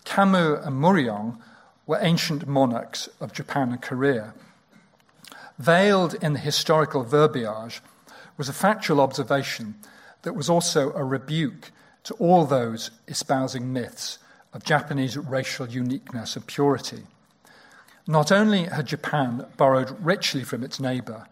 Kammu 0.06 0.64
and 0.64 0.80
Muryong 0.80 1.40
were 1.88 1.98
ancient 2.00 2.46
monarchs 2.46 3.10
of 3.20 3.34
Japan 3.34 3.72
and 3.72 3.82
Korea. 3.82 4.36
Veiled 5.58 6.14
in 6.22 6.34
the 6.34 6.40
historical 6.40 7.04
verbiage 7.04 7.82
was 8.38 8.50
a 8.50 8.54
factual 8.54 9.02
observation 9.02 9.74
that 10.22 10.36
was 10.36 10.48
also 10.48 10.94
a 10.94 11.04
rebuke 11.04 11.72
to 12.04 12.14
all 12.20 12.46
those 12.46 12.92
espousing 13.08 13.74
myths 13.74 14.20
of 14.54 14.64
Japanese 14.64 15.18
racial 15.18 15.68
uniqueness 15.68 16.36
and 16.36 16.46
purity. 16.46 17.02
Not 18.06 18.32
only 18.32 18.66
had 18.66 18.86
Japan 18.86 19.48
borrowed 19.58 20.06
richly 20.06 20.44
from 20.44 20.64
its 20.64 20.80
neighbour, 20.80 21.26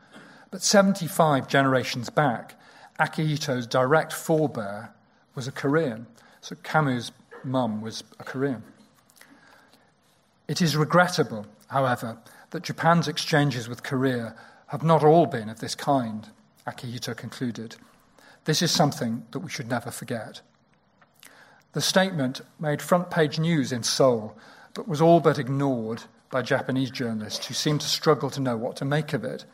but 0.49 0.63
75 0.63 1.47
generations 1.47 2.09
back, 2.09 2.59
Akihito's 2.99 3.67
direct 3.67 4.13
forebear 4.13 4.89
was 5.35 5.47
a 5.47 5.51
Korean. 5.51 6.07
So 6.41 6.55
Kammu's 6.55 7.11
mum 7.43 7.81
was 7.81 8.03
a 8.19 8.23
Korean. 8.23 8.63
It 10.47 10.61
is 10.61 10.75
regrettable, 10.75 11.45
however, 11.67 12.17
that 12.49 12.63
Japan's 12.63 13.07
exchanges 13.07 13.69
with 13.69 13.83
Korea 13.83 14.35
have 14.67 14.83
not 14.83 15.03
all 15.03 15.25
been 15.25 15.49
of 15.49 15.59
this 15.59 15.75
kind, 15.75 16.27
Akihito 16.67 17.15
concluded. 17.15 17.75
This 18.45 18.61
is 18.61 18.71
something 18.71 19.25
that 19.31 19.39
we 19.39 19.49
should 19.49 19.69
never 19.69 19.91
forget. 19.91 20.41
The 21.73 21.81
statement 21.81 22.41
made 22.59 22.81
front 22.81 23.09
page 23.09 23.39
news 23.39 23.71
in 23.71 23.83
Seoul, 23.83 24.37
but 24.73 24.87
was 24.87 25.01
all 25.01 25.19
but 25.19 25.39
ignored 25.39 26.03
by 26.29 26.41
Japanese 26.41 26.91
journalists 26.91 27.45
who 27.45 27.53
seemed 27.53 27.81
to 27.81 27.87
struggle 27.87 28.29
to 28.31 28.39
know 28.39 28.57
what 28.57 28.75
to 28.77 28.85
make 28.85 29.13
of 29.13 29.23
it. 29.23 29.45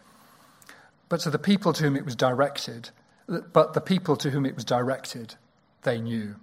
But 1.09 1.19
to 1.21 1.29
the 1.29 1.39
people 1.39 1.73
to 1.73 1.83
whom 1.83 1.95
it 1.95 2.05
was 2.05 2.15
directed, 2.15 2.89
but 3.27 3.73
the 3.73 3.81
people 3.81 4.15
to 4.17 4.29
whom 4.29 4.45
it 4.45 4.55
was 4.55 4.65
directed, 4.65 5.35
they 5.83 5.99
knew. 5.99 6.35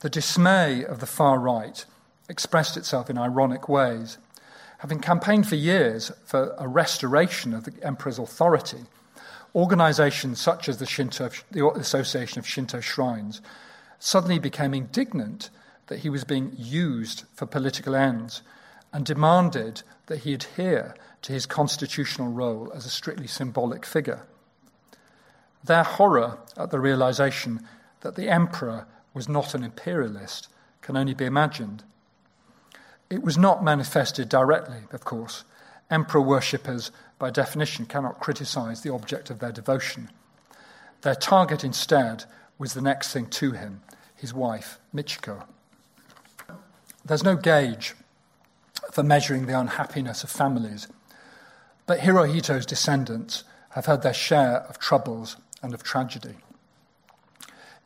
The 0.00 0.10
dismay 0.10 0.84
of 0.84 1.00
the 1.00 1.06
far 1.06 1.38
right 1.38 1.84
expressed 2.28 2.76
itself 2.76 3.10
in 3.10 3.18
ironic 3.18 3.68
ways. 3.68 4.18
Having 4.78 5.00
campaigned 5.00 5.46
for 5.46 5.56
years 5.56 6.10
for 6.24 6.54
a 6.56 6.66
restoration 6.66 7.52
of 7.52 7.64
the 7.64 7.74
emperor's 7.84 8.18
authority, 8.18 8.86
organizations 9.54 10.40
such 10.40 10.68
as 10.68 10.78
the, 10.78 10.86
Shinto, 10.86 11.30
the 11.50 11.68
Association 11.70 12.38
of 12.38 12.46
Shinto 12.46 12.80
Shrines 12.80 13.42
suddenly 13.98 14.38
became 14.38 14.72
indignant 14.72 15.50
that 15.88 15.98
he 15.98 16.08
was 16.08 16.24
being 16.24 16.52
used 16.56 17.24
for 17.34 17.46
political 17.46 17.94
ends 17.94 18.42
and 18.92 19.04
demanded 19.04 19.82
that 20.06 20.20
he 20.20 20.32
adhere 20.32 20.94
to 21.22 21.32
his 21.32 21.46
constitutional 21.46 22.32
role 22.32 22.72
as 22.74 22.86
a 22.86 22.90
strictly 22.90 23.26
symbolic 23.26 23.84
figure. 23.84 24.22
Their 25.64 25.82
horror 25.82 26.38
at 26.56 26.70
the 26.70 26.80
realization 26.80 27.66
that 28.00 28.16
the 28.16 28.28
emperor 28.28 28.86
was 29.12 29.28
not 29.28 29.54
an 29.54 29.62
imperialist 29.62 30.48
can 30.82 30.96
only 30.96 31.14
be 31.14 31.26
imagined. 31.26 31.84
It 33.10 33.22
was 33.22 33.36
not 33.36 33.64
manifested 33.64 34.28
directly, 34.28 34.82
of 34.92 35.04
course. 35.04 35.44
Emperor 35.90 36.22
worshippers, 36.22 36.90
by 37.18 37.30
definition, 37.30 37.84
cannot 37.84 38.20
criticize 38.20 38.82
the 38.82 38.92
object 38.92 39.28
of 39.30 39.40
their 39.40 39.52
devotion. 39.52 40.10
Their 41.02 41.16
target, 41.16 41.64
instead, 41.64 42.24
was 42.58 42.74
the 42.74 42.82
next 42.82 43.12
thing 43.12 43.26
to 43.26 43.52
him 43.52 43.82
his 44.14 44.34
wife, 44.34 44.78
Michiko. 44.94 45.44
There's 47.04 47.24
no 47.24 47.34
gauge 47.34 47.94
for 48.92 49.02
measuring 49.02 49.46
the 49.46 49.58
unhappiness 49.58 50.22
of 50.22 50.30
families, 50.30 50.88
but 51.86 52.00
Hirohito's 52.00 52.66
descendants 52.66 53.44
have 53.70 53.86
had 53.86 54.02
their 54.02 54.14
share 54.14 54.58
of 54.68 54.78
troubles 54.78 55.36
and 55.62 55.74
of 55.74 55.82
tragedy. 55.82 56.36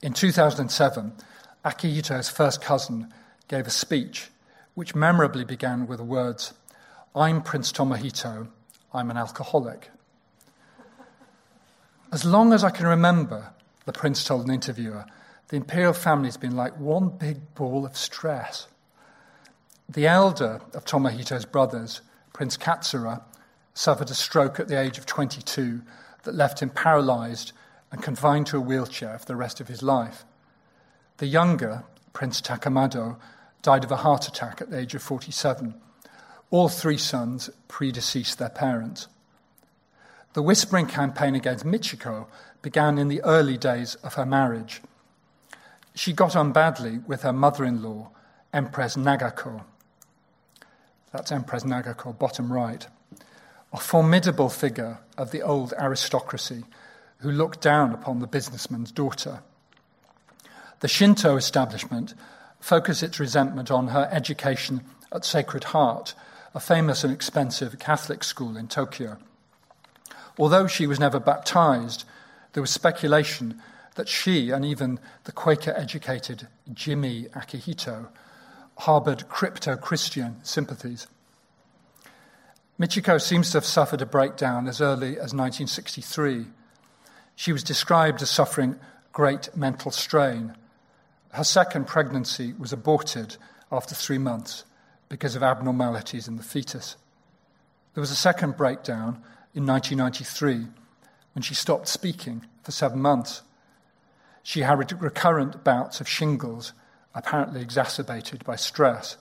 In 0.02 0.12
2007, 0.12 1.12
Akihito's 1.64 2.28
first 2.28 2.60
cousin 2.60 3.12
gave 3.48 3.66
a 3.66 3.70
speech 3.70 4.30
which 4.74 4.94
memorably 4.94 5.44
began 5.44 5.86
with 5.86 5.98
the 5.98 6.04
words, 6.04 6.52
I'm 7.14 7.42
Prince 7.42 7.72
Tomohito, 7.72 8.48
I'm 8.92 9.10
an 9.10 9.16
alcoholic. 9.16 9.90
As 12.12 12.24
long 12.24 12.52
as 12.52 12.62
I 12.62 12.70
can 12.70 12.86
remember, 12.86 13.52
the 13.86 13.92
prince 13.92 14.24
told 14.24 14.46
an 14.46 14.54
interviewer, 14.54 15.04
the 15.48 15.56
imperial 15.56 15.92
family's 15.92 16.36
been 16.36 16.56
like 16.56 16.78
one 16.78 17.08
big 17.08 17.54
ball 17.54 17.84
of 17.84 17.96
stress. 17.96 18.66
The 19.88 20.06
elder 20.06 20.60
of 20.72 20.84
Tomohito's 20.84 21.44
brothers, 21.44 22.00
Prince 22.32 22.56
Katsura, 22.56 23.22
suffered 23.74 24.10
a 24.10 24.14
stroke 24.14 24.58
at 24.58 24.68
the 24.68 24.80
age 24.80 24.98
of 24.98 25.06
22 25.06 25.82
that 26.22 26.34
left 26.34 26.60
him 26.60 26.70
paralyzed 26.70 27.52
and 27.94 28.02
confined 28.02 28.44
to 28.44 28.56
a 28.56 28.60
wheelchair 28.60 29.16
for 29.20 29.24
the 29.24 29.36
rest 29.36 29.60
of 29.60 29.68
his 29.68 29.80
life. 29.80 30.24
The 31.18 31.28
younger, 31.28 31.84
Prince 32.12 32.40
Takamado, 32.40 33.18
died 33.62 33.84
of 33.84 33.92
a 33.92 33.98
heart 33.98 34.26
attack 34.26 34.60
at 34.60 34.68
the 34.68 34.80
age 34.80 34.96
of 34.96 35.02
47. 35.02 35.74
All 36.50 36.68
three 36.68 36.98
sons 36.98 37.50
predeceased 37.68 38.40
their 38.40 38.48
parents. 38.48 39.06
The 40.32 40.42
whispering 40.42 40.86
campaign 40.86 41.36
against 41.36 41.64
Michiko 41.64 42.26
began 42.62 42.98
in 42.98 43.06
the 43.06 43.22
early 43.22 43.56
days 43.56 43.94
of 44.02 44.14
her 44.14 44.26
marriage. 44.26 44.82
She 45.94 46.12
got 46.12 46.34
on 46.34 46.50
badly 46.50 46.98
with 47.06 47.22
her 47.22 47.32
mother 47.32 47.64
in 47.64 47.80
law, 47.80 48.10
Empress 48.52 48.96
Nagako. 48.96 49.62
That's 51.12 51.30
Empress 51.30 51.62
Nagako, 51.62 52.18
bottom 52.18 52.52
right. 52.52 52.88
A 53.72 53.76
formidable 53.76 54.48
figure 54.48 54.98
of 55.16 55.30
the 55.30 55.42
old 55.42 55.72
aristocracy 55.78 56.64
who 57.24 57.30
looked 57.30 57.62
down 57.62 57.94
upon 57.94 58.18
the 58.18 58.26
businessman's 58.26 58.92
daughter. 58.92 59.42
The 60.80 60.88
Shinto 60.88 61.36
establishment 61.36 62.12
focused 62.60 63.02
its 63.02 63.18
resentment 63.18 63.70
on 63.70 63.88
her 63.88 64.06
education 64.12 64.82
at 65.10 65.24
Sacred 65.24 65.64
Heart, 65.64 66.14
a 66.54 66.60
famous 66.60 67.02
and 67.02 67.10
expensive 67.10 67.78
Catholic 67.78 68.22
school 68.22 68.58
in 68.58 68.68
Tokyo. 68.68 69.16
Although 70.38 70.66
she 70.66 70.86
was 70.86 71.00
never 71.00 71.18
baptized, 71.18 72.04
there 72.52 72.60
was 72.60 72.70
speculation 72.70 73.58
that 73.94 74.06
she 74.06 74.50
and 74.50 74.62
even 74.62 75.00
the 75.24 75.32
Quaker 75.32 75.72
educated 75.74 76.46
Jimmy 76.74 77.28
Akihito 77.34 78.08
harbored 78.80 79.30
crypto 79.30 79.76
Christian 79.76 80.40
sympathies. 80.42 81.06
Michiko 82.78 83.18
seems 83.18 83.50
to 83.52 83.56
have 83.56 83.64
suffered 83.64 84.02
a 84.02 84.06
breakdown 84.06 84.68
as 84.68 84.82
early 84.82 85.12
as 85.12 85.32
1963. 85.32 86.48
She 87.36 87.52
was 87.52 87.62
described 87.62 88.22
as 88.22 88.30
suffering 88.30 88.78
great 89.12 89.56
mental 89.56 89.90
strain. 89.90 90.54
Her 91.32 91.44
second 91.44 91.86
pregnancy 91.86 92.54
was 92.58 92.72
aborted 92.72 93.36
after 93.70 93.94
three 93.94 94.18
months 94.18 94.64
because 95.08 95.36
of 95.36 95.42
abnormalities 95.42 96.28
in 96.28 96.36
the 96.36 96.42
fetus. 96.42 96.96
There 97.94 98.00
was 98.00 98.10
a 98.10 98.16
second 98.16 98.56
breakdown 98.56 99.22
in 99.54 99.66
1993 99.66 100.66
when 101.32 101.42
she 101.42 101.54
stopped 101.54 101.88
speaking 101.88 102.46
for 102.62 102.72
seven 102.72 103.00
months. 103.00 103.42
She 104.42 104.60
had 104.60 104.92
recurrent 105.00 105.64
bouts 105.64 106.00
of 106.00 106.08
shingles, 106.08 106.72
apparently 107.14 107.60
exacerbated 107.60 108.44
by 108.44 108.56
stress. 108.56 109.16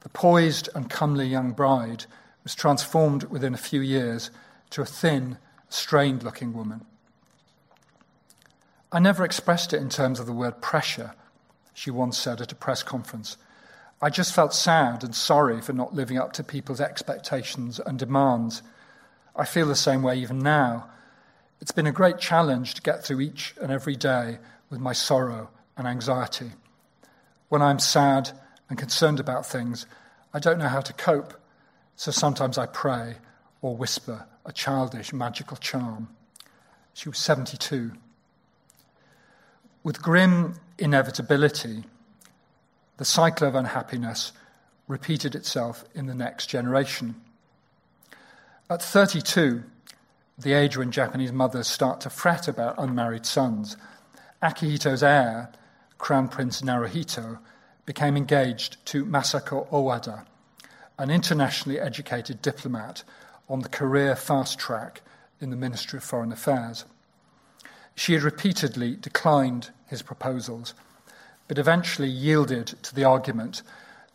The 0.00 0.08
poised 0.08 0.68
and 0.74 0.88
comely 0.88 1.26
young 1.26 1.52
bride 1.52 2.06
was 2.44 2.54
transformed 2.54 3.24
within 3.24 3.54
a 3.54 3.58
few 3.58 3.80
years 3.80 4.30
to 4.70 4.82
a 4.82 4.86
thin, 4.86 5.38
strained 5.68 6.22
looking 6.22 6.52
woman. 6.52 6.84
I 8.90 8.98
never 9.00 9.24
expressed 9.24 9.72
it 9.72 9.82
in 9.82 9.90
terms 9.90 10.18
of 10.18 10.26
the 10.26 10.32
word 10.32 10.62
pressure, 10.62 11.12
she 11.74 11.90
once 11.90 12.16
said 12.16 12.40
at 12.40 12.52
a 12.52 12.56
press 12.56 12.82
conference. 12.82 13.36
I 14.00 14.10
just 14.10 14.34
felt 14.34 14.54
sad 14.54 15.04
and 15.04 15.14
sorry 15.14 15.60
for 15.60 15.72
not 15.72 15.94
living 15.94 16.18
up 16.18 16.32
to 16.34 16.44
people's 16.44 16.80
expectations 16.80 17.80
and 17.80 17.98
demands. 17.98 18.62
I 19.36 19.44
feel 19.44 19.66
the 19.66 19.74
same 19.74 20.02
way 20.02 20.18
even 20.18 20.38
now. 20.38 20.88
It's 21.60 21.72
been 21.72 21.86
a 21.86 21.92
great 21.92 22.18
challenge 22.18 22.74
to 22.74 22.82
get 22.82 23.04
through 23.04 23.20
each 23.20 23.54
and 23.60 23.72
every 23.72 23.96
day 23.96 24.38
with 24.70 24.80
my 24.80 24.92
sorrow 24.92 25.50
and 25.76 25.86
anxiety. 25.86 26.52
When 27.48 27.60
I'm 27.60 27.78
sad 27.78 28.30
and 28.70 28.78
concerned 28.78 29.20
about 29.20 29.46
things, 29.46 29.86
I 30.32 30.38
don't 30.38 30.58
know 30.58 30.68
how 30.68 30.80
to 30.80 30.92
cope, 30.92 31.34
so 31.96 32.10
sometimes 32.10 32.56
I 32.56 32.66
pray 32.66 33.16
or 33.60 33.76
whisper 33.76 34.26
a 34.48 34.52
childish 34.52 35.12
magical 35.12 35.58
charm. 35.58 36.08
She 36.94 37.08
was 37.08 37.18
72. 37.18 37.92
With 39.84 40.02
grim 40.02 40.54
inevitability, 40.78 41.84
the 42.96 43.04
cycle 43.04 43.46
of 43.46 43.54
unhappiness 43.54 44.32
repeated 44.88 45.34
itself 45.34 45.84
in 45.94 46.06
the 46.06 46.14
next 46.14 46.46
generation. 46.46 47.14
At 48.70 48.82
32, 48.82 49.62
the 50.38 50.54
age 50.54 50.78
when 50.78 50.90
Japanese 50.90 51.32
mothers 51.32 51.68
start 51.68 52.00
to 52.00 52.10
fret 52.10 52.48
about 52.48 52.76
unmarried 52.78 53.26
sons, 53.26 53.76
Akihito's 54.42 55.02
heir, 55.02 55.52
Crown 55.98 56.26
Prince 56.26 56.62
Naruhito, 56.62 57.38
became 57.84 58.16
engaged 58.16 58.84
to 58.86 59.04
Masako 59.04 59.68
Owada, 59.70 60.24
an 60.98 61.10
internationally 61.10 61.78
educated 61.78 62.40
diplomat 62.40 63.04
on 63.48 63.60
the 63.60 63.68
career 63.68 64.14
fast 64.14 64.58
track 64.58 65.02
in 65.40 65.50
the 65.50 65.56
Ministry 65.56 65.96
of 65.96 66.04
Foreign 66.04 66.32
Affairs. 66.32 66.84
She 67.94 68.12
had 68.12 68.22
repeatedly 68.22 68.96
declined 68.96 69.70
his 69.86 70.02
proposals, 70.02 70.74
but 71.48 71.58
eventually 71.58 72.08
yielded 72.08 72.66
to 72.82 72.94
the 72.94 73.04
argument 73.04 73.62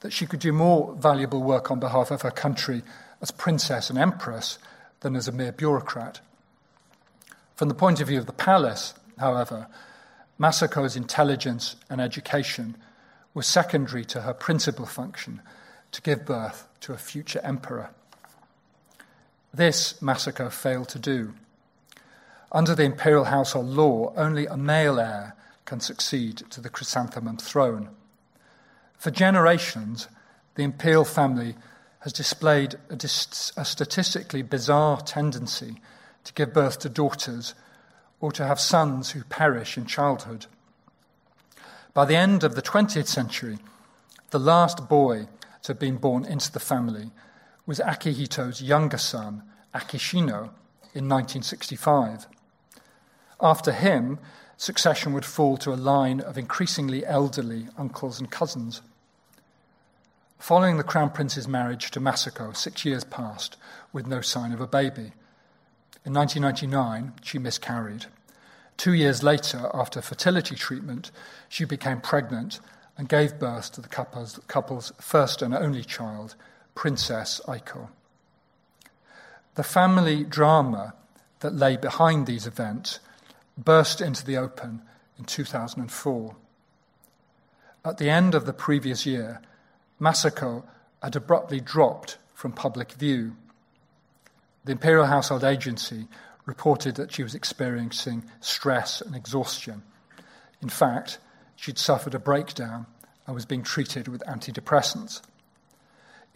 that 0.01 0.13
she 0.13 0.25
could 0.25 0.39
do 0.39 0.53
more 0.53 0.93
valuable 0.95 1.41
work 1.41 1.71
on 1.71 1.79
behalf 1.79 2.11
of 2.11 2.21
her 2.21 2.31
country 2.31 2.83
as 3.21 3.31
princess 3.31 3.89
and 3.89 3.97
empress 3.97 4.59
than 4.99 5.15
as 5.15 5.27
a 5.27 5.31
mere 5.31 5.51
bureaucrat. 5.51 6.19
From 7.55 7.69
the 7.69 7.75
point 7.75 8.01
of 8.01 8.07
view 8.07 8.19
of 8.19 8.25
the 8.25 8.33
palace, 8.33 8.93
however, 9.17 9.67
Masako's 10.39 10.95
intelligence 10.95 11.75
and 11.89 12.01
education 12.01 12.75
were 13.33 13.43
secondary 13.43 14.05
to 14.05 14.21
her 14.21 14.33
principal 14.33 14.85
function 14.85 15.41
to 15.91 16.01
give 16.01 16.25
birth 16.25 16.67
to 16.81 16.93
a 16.93 16.97
future 16.97 17.39
emperor. 17.43 17.89
This 19.53 19.93
Masako 20.01 20.51
failed 20.51 20.89
to 20.89 20.99
do. 20.99 21.35
Under 22.51 22.73
the 22.73 22.83
imperial 22.83 23.25
household 23.25 23.67
law, 23.67 24.13
only 24.15 24.47
a 24.47 24.57
male 24.57 24.99
heir 24.99 25.35
can 25.65 25.79
succeed 25.79 26.43
to 26.49 26.59
the 26.59 26.69
chrysanthemum 26.69 27.37
throne. 27.37 27.89
For 28.97 29.11
generations, 29.11 30.07
the 30.55 30.63
imperial 30.63 31.05
family 31.05 31.55
has 31.99 32.13
displayed 32.13 32.75
a, 32.89 32.95
dis- 32.95 33.53
a, 33.55 33.63
statistically 33.63 34.41
bizarre 34.41 35.01
tendency 35.01 35.81
to 36.23 36.33
give 36.33 36.53
birth 36.53 36.79
to 36.79 36.89
daughters 36.89 37.53
or 38.19 38.31
to 38.31 38.45
have 38.45 38.59
sons 38.59 39.11
who 39.11 39.23
perish 39.23 39.77
in 39.77 39.85
childhood. 39.85 40.45
By 41.93 42.05
the 42.05 42.15
end 42.15 42.43
of 42.43 42.55
the 42.55 42.61
20th 42.61 43.07
century, 43.07 43.59
the 44.31 44.39
last 44.39 44.89
boy 44.89 45.27
to 45.61 45.71
have 45.71 45.79
been 45.79 45.97
born 45.97 46.25
into 46.25 46.51
the 46.51 46.59
family 46.59 47.11
was 47.65 47.79
Akihito's 47.79 48.61
younger 48.61 48.97
son, 48.97 49.43
Akishino, 49.73 50.49
in 50.93 51.09
1965. 51.09 52.27
After 53.41 53.71
him, 53.71 54.19
succession 54.57 55.13
would 55.13 55.25
fall 55.25 55.57
to 55.57 55.73
a 55.73 55.75
line 55.75 56.21
of 56.21 56.37
increasingly 56.37 57.05
elderly 57.05 57.67
uncles 57.77 58.19
and 58.19 58.29
cousins. 58.29 58.81
Following 60.39 60.77
the 60.77 60.83
Crown 60.83 61.09
Prince's 61.09 61.47
marriage 61.47 61.89
to 61.91 62.01
Masako, 62.01 62.55
six 62.55 62.83
years 62.83 63.03
passed 63.03 63.57
with 63.93 64.07
no 64.07 64.21
sign 64.21 64.51
of 64.51 64.59
a 64.59 64.67
baby. 64.67 65.13
In 66.05 66.13
1999, 66.13 67.13
she 67.23 67.39
miscarried. 67.39 68.07
Two 68.75 68.93
years 68.93 69.23
later, 69.23 69.69
after 69.73 70.01
fertility 70.01 70.55
treatment, 70.55 71.11
she 71.47 71.63
became 71.63 72.01
pregnant 72.01 72.59
and 72.97 73.07
gave 73.07 73.39
birth 73.39 73.71
to 73.71 73.81
the 73.81 73.87
couple's, 73.87 74.39
couple's 74.47 74.91
first 74.99 75.41
and 75.41 75.55
only 75.55 75.83
child, 75.83 76.35
Princess 76.75 77.41
Aiko. 77.47 77.89
The 79.55 79.63
family 79.63 80.23
drama 80.23 80.93
that 81.41 81.53
lay 81.53 81.77
behind 81.77 82.25
these 82.25 82.47
events 82.47 82.99
burst 83.57 84.01
into 84.01 84.25
the 84.25 84.37
open 84.37 84.81
in 85.17 85.25
2004. 85.25 86.35
At 87.85 87.97
the 87.97 88.09
end 88.09 88.33
of 88.33 88.45
the 88.45 88.53
previous 88.53 89.05
year, 89.05 89.41
Masako 89.99 90.63
had 91.01 91.15
abruptly 91.15 91.59
dropped 91.59 92.17
from 92.33 92.53
public 92.53 92.93
view. 92.93 93.35
The 94.65 94.71
Imperial 94.71 95.05
Household 95.05 95.43
Agency 95.43 96.07
reported 96.45 96.95
that 96.95 97.13
she 97.13 97.23
was 97.23 97.35
experiencing 97.35 98.23
stress 98.39 99.01
and 99.01 99.15
exhaustion. 99.15 99.83
In 100.61 100.69
fact, 100.69 101.19
she'd 101.55 101.77
suffered 101.77 102.15
a 102.15 102.19
breakdown 102.19 102.85
and 103.25 103.35
was 103.35 103.45
being 103.45 103.63
treated 103.63 104.07
with 104.07 104.23
antidepressants. 104.27 105.21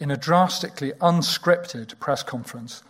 In 0.00 0.10
a 0.10 0.16
drastically 0.16 0.92
unscripted 1.00 1.98
press 1.98 2.22
conference, 2.22 2.82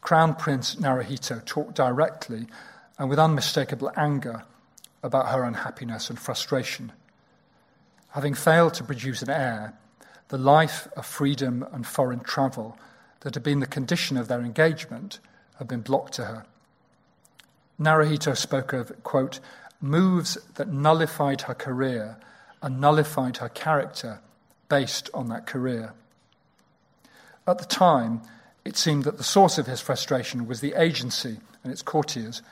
Crown 0.00 0.34
Prince 0.34 0.76
Naruhito 0.76 1.44
talked 1.44 1.74
directly 1.74 2.46
and 2.98 3.08
with 3.08 3.18
unmistakable 3.18 3.92
anger 3.96 4.42
about 5.02 5.28
her 5.28 5.44
unhappiness 5.44 6.10
and 6.10 6.18
frustration. 6.18 6.92
Having 8.10 8.34
failed 8.34 8.74
to 8.74 8.84
produce 8.84 9.22
an 9.22 9.30
heir, 9.30 9.74
the 10.28 10.38
life 10.38 10.88
of 10.96 11.06
freedom 11.06 11.64
and 11.72 11.86
foreign 11.86 12.20
travel 12.20 12.76
that 13.20 13.34
had 13.34 13.42
been 13.42 13.60
the 13.60 13.66
condition 13.66 14.16
of 14.16 14.28
their 14.28 14.40
engagement 14.40 15.20
had 15.58 15.68
been 15.68 15.80
blocked 15.80 16.14
to 16.14 16.24
her. 16.24 16.44
Naruhito 17.78 18.36
spoke 18.36 18.72
of, 18.72 18.92
quote, 19.04 19.38
moves 19.80 20.36
that 20.56 20.72
nullified 20.72 21.42
her 21.42 21.54
career 21.54 22.16
and 22.60 22.80
nullified 22.80 23.36
her 23.36 23.48
character 23.48 24.20
based 24.68 25.08
on 25.14 25.28
that 25.28 25.46
career. 25.46 25.92
At 27.48 27.56
the 27.56 27.64
time, 27.64 28.20
it 28.66 28.76
seemed 28.76 29.04
that 29.04 29.16
the 29.16 29.24
source 29.24 29.56
of 29.56 29.66
his 29.66 29.80
frustration 29.80 30.46
was 30.46 30.60
the 30.60 30.74
agency 30.74 31.38
and 31.64 31.72
its 31.72 31.80
courtiers. 31.80 32.42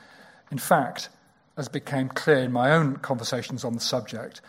In 0.51 0.57
fact, 0.57 1.11
as 1.55 1.69
became 1.69 2.09
clear 2.09 2.39
in 2.39 2.51
my 2.51 2.73
own 2.73 2.97
conversations 2.97 3.63
on 3.63 3.75
the 3.75 3.81
subject, 3.81 4.41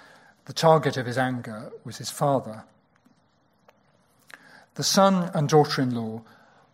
the 0.46 0.54
target 0.54 0.96
of 0.96 1.06
his 1.06 1.18
anger 1.18 1.70
was 1.84 1.98
his 1.98 2.10
father. 2.10 2.64
The 4.76 4.86
son 4.86 5.32
and 5.34 5.50
daughter 5.50 5.82
in 5.82 5.94
law 5.94 6.22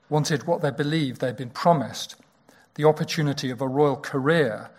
wanted 0.07 0.45
what 0.45 0.61
they 0.61 0.69
believed 0.69 1.19
they'd 1.19 1.36
been 1.36 1.49
promised 1.49 2.15
the 2.76 2.86
opportunity 2.86 3.49
of 3.49 3.61
a 3.61 3.67
royal 3.67 3.95
career 3.95 4.69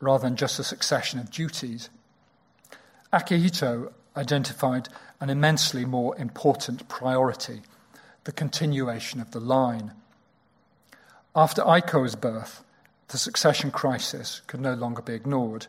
rather 0.00 0.22
than 0.22 0.36
just 0.36 0.58
a 0.58 0.64
succession 0.64 1.18
of 1.18 1.30
duties. 1.30 1.90
Akihito 3.12 3.92
identified 4.16 4.88
an 5.20 5.28
immensely 5.28 5.84
more 5.84 6.16
important 6.16 6.88
priority 6.88 7.60
the 8.28 8.32
continuation 8.32 9.22
of 9.22 9.30
the 9.30 9.40
line. 9.40 9.90
After 11.34 11.62
Aiko's 11.62 12.14
birth, 12.14 12.62
the 13.08 13.16
succession 13.16 13.70
crisis 13.70 14.42
could 14.46 14.60
no 14.60 14.74
longer 14.74 15.00
be 15.00 15.14
ignored. 15.14 15.66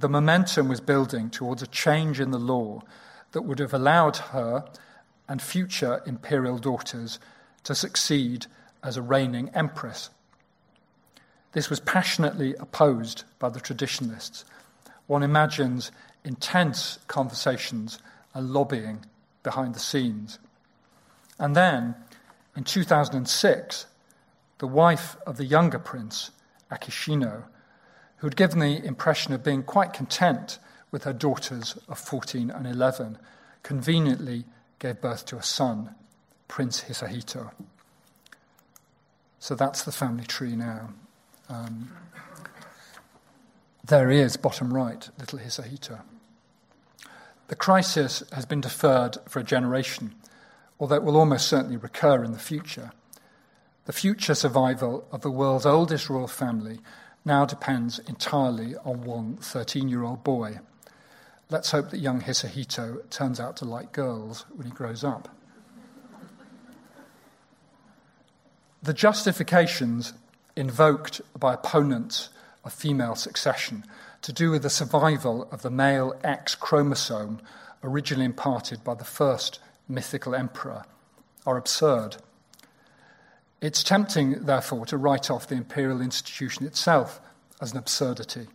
The 0.00 0.08
momentum 0.08 0.66
was 0.66 0.80
building 0.80 1.30
towards 1.30 1.62
a 1.62 1.68
change 1.68 2.18
in 2.18 2.32
the 2.32 2.40
law 2.40 2.82
that 3.30 3.42
would 3.42 3.60
have 3.60 3.72
allowed 3.72 4.16
her 4.16 4.64
and 5.28 5.40
future 5.40 6.02
imperial 6.06 6.58
daughters 6.58 7.20
to 7.62 7.76
succeed 7.76 8.46
as 8.82 8.96
a 8.96 9.00
reigning 9.00 9.48
empress. 9.50 10.10
This 11.52 11.70
was 11.70 11.78
passionately 11.78 12.56
opposed 12.56 13.22
by 13.38 13.48
the 13.48 13.60
traditionalists. 13.60 14.44
One 15.06 15.22
imagines 15.22 15.92
intense 16.24 16.98
conversations 17.06 18.00
and 18.34 18.50
lobbying 18.50 19.04
behind 19.44 19.76
the 19.76 19.78
scenes. 19.78 20.40
And 21.42 21.56
then, 21.56 21.96
In 22.54 22.62
2006, 22.62 23.86
the 24.58 24.66
wife 24.68 25.16
of 25.26 25.38
the 25.38 25.44
younger 25.44 25.80
prince, 25.80 26.30
Akishino, 26.70 27.44
who 28.18 28.26
had 28.28 28.36
given 28.36 28.60
the 28.60 28.84
impression 28.84 29.32
of 29.32 29.42
being 29.42 29.64
quite 29.64 29.92
content 29.92 30.60
with 30.92 31.02
her 31.02 31.12
daughters 31.12 31.76
of 31.88 31.98
14 31.98 32.48
and 32.48 32.66
11, 32.66 33.18
conveniently 33.64 34.44
gave 34.78 35.00
birth 35.00 35.26
to 35.26 35.36
a 35.36 35.42
son, 35.42 35.96
Prince 36.46 36.82
Hisahito. 36.82 37.50
So 39.40 39.56
that's 39.56 39.82
the 39.82 39.90
family 39.90 40.24
tree 40.24 40.54
now. 40.54 40.90
Um, 41.48 41.90
there 43.84 44.10
he 44.10 44.20
is, 44.20 44.36
bottom 44.36 44.72
right, 44.72 45.08
little 45.18 45.40
Hisahito. 45.40 46.02
The 47.48 47.56
crisis 47.56 48.22
has 48.30 48.46
been 48.46 48.60
deferred 48.60 49.18
for 49.26 49.40
a 49.40 49.44
generation, 49.44 50.14
although 50.82 50.96
it 50.96 51.04
will 51.04 51.16
almost 51.16 51.46
certainly 51.46 51.76
recur 51.76 52.24
in 52.24 52.32
the 52.32 52.38
future. 52.40 52.90
The 53.84 53.92
future 53.92 54.34
survival 54.34 55.06
of 55.12 55.20
the 55.20 55.30
world's 55.30 55.64
oldest 55.64 56.10
royal 56.10 56.26
family 56.26 56.80
now 57.24 57.44
depends 57.44 58.00
entirely 58.00 58.74
on 58.84 59.04
one 59.04 59.36
13 59.36 59.88
year 59.88 60.02
old 60.02 60.24
boy. 60.24 60.58
Let's 61.50 61.70
hope 61.70 61.90
that 61.90 62.00
young 62.00 62.20
Hisahito 62.20 63.08
turns 63.10 63.38
out 63.38 63.56
to 63.58 63.64
like 63.64 63.92
girls 63.92 64.44
when 64.52 64.66
he 64.66 64.72
grows 64.72 65.04
up. 65.04 65.28
The 68.82 68.92
justifications 68.92 70.14
invoked 70.56 71.20
by 71.38 71.54
opponents 71.54 72.30
of 72.64 72.72
female 72.72 73.14
succession 73.14 73.84
to 74.22 74.32
do 74.32 74.50
with 74.50 74.64
the 74.64 74.70
survival 74.70 75.46
of 75.52 75.62
the 75.62 75.70
male 75.70 76.18
X 76.24 76.56
chromosome 76.56 77.40
originally 77.84 78.24
imparted 78.24 78.82
by 78.82 78.94
the 78.94 79.04
first 79.04 79.60
mythical 79.92 80.34
emperor 80.34 80.84
are 81.46 81.56
absurd. 81.56 82.16
It's 83.60 83.84
tempting, 83.84 84.44
therefore, 84.44 84.86
to 84.86 84.96
write 84.96 85.30
off 85.30 85.46
the 85.46 85.54
imperial 85.54 86.00
institution 86.00 86.66
itself 86.66 87.20
as 87.60 87.72
an 87.72 87.78
absurdity, 87.78 88.48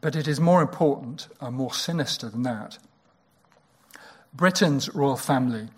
but 0.00 0.16
it 0.16 0.26
is 0.26 0.40
more 0.40 0.62
important 0.62 1.28
and 1.40 1.54
more 1.54 1.72
sinister 1.72 2.28
than 2.28 2.42
that. 2.42 2.78
Britain's 4.34 4.92
royal 4.94 5.16
family 5.16 5.68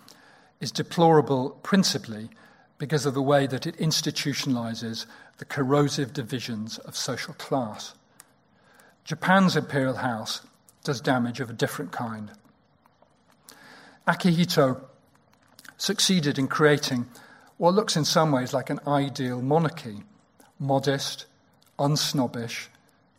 is 0.59 0.71
deplorable 0.71 1.51
principally 1.63 2.29
because 2.77 3.05
of 3.05 3.13
the 3.13 3.21
way 3.21 3.45
that 3.47 3.67
it 3.67 3.77
institutionalizes 3.77 5.05
the 5.37 5.45
corrosive 5.45 6.13
divisions 6.13 6.77
of 6.79 6.95
social 6.95 7.33
class. 7.35 7.93
Japan's 9.03 9.55
imperial 9.55 9.97
house 9.97 10.41
does 10.83 11.01
damage 11.01 11.39
of 11.39 11.49
a 11.49 11.53
different 11.53 11.91
kind. 11.91 12.31
Akihito 14.07 14.81
succeeded 15.77 16.39
in 16.39 16.47
creating 16.47 17.07
what 17.57 17.75
looks 17.75 17.95
in 17.95 18.05
some 18.05 18.31
ways 18.31 18.53
like 18.53 18.69
an 18.69 18.79
ideal 18.87 19.41
monarchy 19.41 20.03
modest, 20.59 21.25
unsnobbish, 21.79 22.67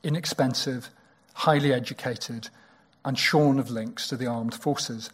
inexpensive, 0.03 0.91
highly 1.35 1.73
educated, 1.73 2.49
and 3.05 3.19
shorn 3.19 3.59
of 3.59 3.71
links 3.71 4.09
to 4.09 4.17
the 4.17 4.27
armed 4.27 4.55
forces. 4.55 5.11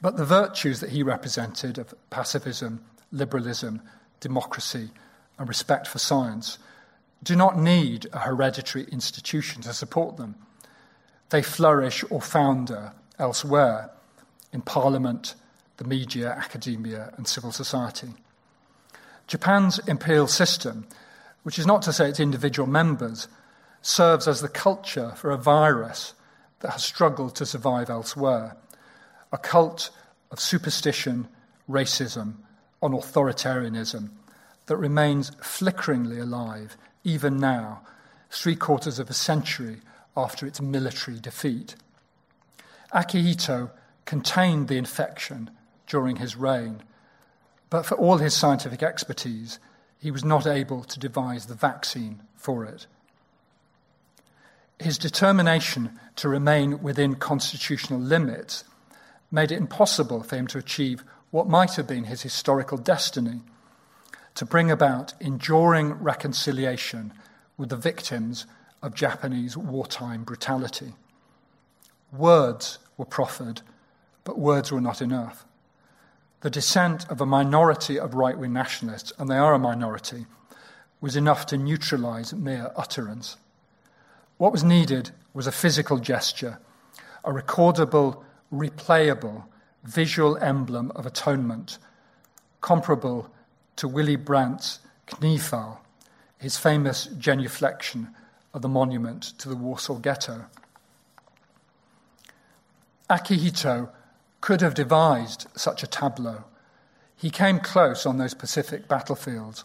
But 0.00 0.16
the 0.16 0.24
virtues 0.24 0.80
that 0.80 0.90
he 0.90 1.02
represented 1.02 1.78
of 1.78 1.94
pacifism, 2.10 2.84
liberalism, 3.10 3.82
democracy, 4.20 4.90
and 5.38 5.48
respect 5.48 5.88
for 5.88 5.98
science 5.98 6.58
do 7.22 7.34
not 7.34 7.58
need 7.58 8.06
a 8.12 8.20
hereditary 8.20 8.84
institution 8.92 9.62
to 9.62 9.72
support 9.72 10.16
them. 10.16 10.36
They 11.30 11.42
flourish 11.42 12.04
or 12.10 12.20
founder 12.20 12.92
elsewhere 13.18 13.90
in 14.56 14.62
parliament, 14.62 15.34
the 15.76 15.84
media, 15.84 16.30
academia, 16.30 17.12
and 17.18 17.28
civil 17.28 17.52
society. 17.52 18.08
Japan's 19.26 19.78
imperial 19.80 20.26
system, 20.26 20.86
which 21.42 21.58
is 21.58 21.66
not 21.66 21.82
to 21.82 21.92
say 21.92 22.08
its 22.08 22.20
individual 22.20 22.66
members, 22.66 23.28
serves 23.82 24.26
as 24.26 24.40
the 24.40 24.48
culture 24.48 25.12
for 25.14 25.30
a 25.30 25.36
virus 25.36 26.14
that 26.60 26.70
has 26.70 26.82
struggled 26.82 27.36
to 27.36 27.44
survive 27.44 27.90
elsewhere 27.90 28.56
a 29.30 29.36
cult 29.36 29.90
of 30.30 30.40
superstition, 30.40 31.28
racism, 31.68 32.36
and 32.80 32.94
authoritarianism 32.94 34.08
that 34.66 34.76
remains 34.78 35.32
flickeringly 35.42 36.18
alive 36.18 36.78
even 37.04 37.36
now, 37.36 37.82
three 38.30 38.56
quarters 38.56 38.98
of 38.98 39.10
a 39.10 39.14
century 39.14 39.82
after 40.16 40.46
its 40.46 40.62
military 40.62 41.20
defeat. 41.20 41.76
Akihito 42.94 43.70
contained 44.06 44.68
the 44.68 44.78
infection 44.78 45.50
during 45.86 46.16
his 46.16 46.36
reign, 46.36 46.82
but 47.68 47.84
for 47.84 47.96
all 47.96 48.18
his 48.18 48.34
scientific 48.34 48.82
expertise, 48.82 49.58
he 49.98 50.10
was 50.10 50.24
not 50.24 50.46
able 50.46 50.82
to 50.84 50.98
devise 50.98 51.46
the 51.46 51.54
vaccine 51.54 52.22
for 52.34 52.64
it. 52.64 52.86
His 54.78 54.98
determination 54.98 55.98
to 56.16 56.28
remain 56.28 56.82
within 56.82 57.14
constitutional 57.16 58.00
limits 58.00 58.64
made 59.30 59.50
it 59.50 59.58
impossible 59.58 60.22
for 60.22 60.36
him 60.36 60.46
to 60.48 60.58
achieve 60.58 61.02
what 61.30 61.48
might 61.48 61.74
have 61.74 61.86
been 61.86 62.04
his 62.04 62.22
historical 62.22 62.78
destiny 62.78 63.40
to 64.34 64.44
bring 64.44 64.70
about 64.70 65.14
enduring 65.18 65.94
reconciliation 65.94 67.12
with 67.56 67.70
the 67.70 67.76
victims 67.76 68.46
of 68.82 68.94
Japanese 68.94 69.56
wartime 69.56 70.24
brutality. 70.24 70.92
Words 72.12 72.78
were 72.96 73.06
proffered, 73.06 73.62
but 74.26 74.38
words 74.38 74.72
were 74.72 74.80
not 74.80 75.00
enough. 75.00 75.46
The 76.40 76.50
dissent 76.50 77.08
of 77.08 77.20
a 77.20 77.26
minority 77.26 77.98
of 77.98 78.14
right 78.14 78.36
wing 78.36 78.52
nationalists, 78.52 79.12
and 79.18 79.30
they 79.30 79.38
are 79.38 79.54
a 79.54 79.58
minority, 79.58 80.26
was 81.00 81.14
enough 81.16 81.46
to 81.46 81.56
neutralize 81.56 82.34
mere 82.34 82.72
utterance. 82.76 83.36
What 84.36 84.52
was 84.52 84.64
needed 84.64 85.12
was 85.32 85.46
a 85.46 85.52
physical 85.52 85.98
gesture, 85.98 86.58
a 87.24 87.30
recordable, 87.30 88.24
replayable, 88.52 89.44
visual 89.84 90.36
emblem 90.38 90.90
of 90.96 91.06
atonement, 91.06 91.78
comparable 92.60 93.30
to 93.76 93.86
Willy 93.86 94.16
Brandt's 94.16 94.80
Kniefall, 95.06 95.78
his 96.38 96.58
famous 96.58 97.06
genuflection 97.06 98.12
of 98.52 98.62
the 98.62 98.68
monument 98.68 99.22
to 99.38 99.48
the 99.48 99.56
Warsaw 99.56 99.98
Ghetto. 99.98 100.46
Akihito 103.08 103.90
could 104.40 104.60
have 104.60 104.74
devised 104.74 105.46
such 105.54 105.82
a 105.82 105.86
tableau. 105.86 106.44
He 107.16 107.30
came 107.30 107.58
close 107.60 108.06
on 108.06 108.18
those 108.18 108.34
Pacific 108.34 108.88
battlefields. 108.88 109.64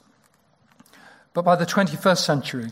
But 1.33 1.45
by 1.45 1.55
the 1.55 1.65
21st 1.65 2.17
century, 2.17 2.71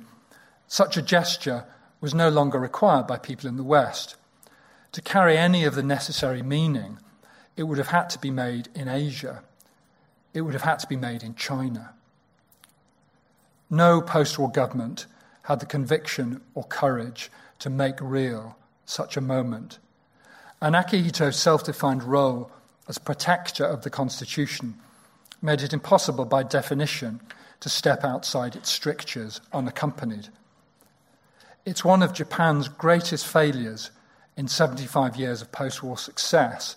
such 0.67 0.97
a 0.97 1.01
gesture 1.01 1.65
was 2.01 2.13
no 2.13 2.29
longer 2.29 2.59
required 2.59 3.07
by 3.07 3.17
people 3.17 3.49
in 3.49 3.57
the 3.57 3.63
West. 3.63 4.15
To 4.93 5.01
carry 5.01 5.37
any 5.37 5.65
of 5.65 5.75
the 5.75 5.83
necessary 5.83 6.41
meaning, 6.41 6.99
it 7.55 7.63
would 7.63 7.77
have 7.77 7.89
had 7.89 8.09
to 8.11 8.19
be 8.19 8.31
made 8.31 8.69
in 8.73 8.87
Asia 8.87 9.43
it 10.33 10.41
would 10.41 10.53
have 10.53 10.63
had 10.63 10.79
to 10.79 10.87
be 10.87 10.95
made 10.95 11.23
in 11.23 11.35
China. 11.35 11.93
No 13.69 14.01
post 14.01 14.37
war 14.39 14.51
government 14.51 15.05
had 15.43 15.59
the 15.59 15.65
conviction 15.65 16.41
or 16.53 16.63
courage 16.63 17.31
to 17.59 17.69
make 17.69 17.95
real 17.99 18.57
such 18.85 19.17
a 19.17 19.21
moment. 19.21 19.79
And 20.61 20.75
Akihito's 20.75 21.37
self 21.37 21.63
defined 21.63 22.03
role 22.03 22.51
as 22.87 22.97
protector 22.97 23.65
of 23.65 23.83
the 23.83 23.89
Constitution 23.89 24.75
made 25.41 25.61
it 25.61 25.73
impossible 25.73 26.25
by 26.25 26.43
definition 26.43 27.21
to 27.61 27.69
step 27.69 28.03
outside 28.03 28.55
its 28.55 28.69
strictures 28.69 29.41
unaccompanied. 29.53 30.29
It's 31.65 31.85
one 31.85 32.01
of 32.01 32.13
Japan's 32.13 32.67
greatest 32.67 33.27
failures 33.27 33.91
in 34.35 34.47
75 34.47 35.15
years 35.17 35.41
of 35.41 35.51
post 35.51 35.83
war 35.83 35.97
success 35.97 36.75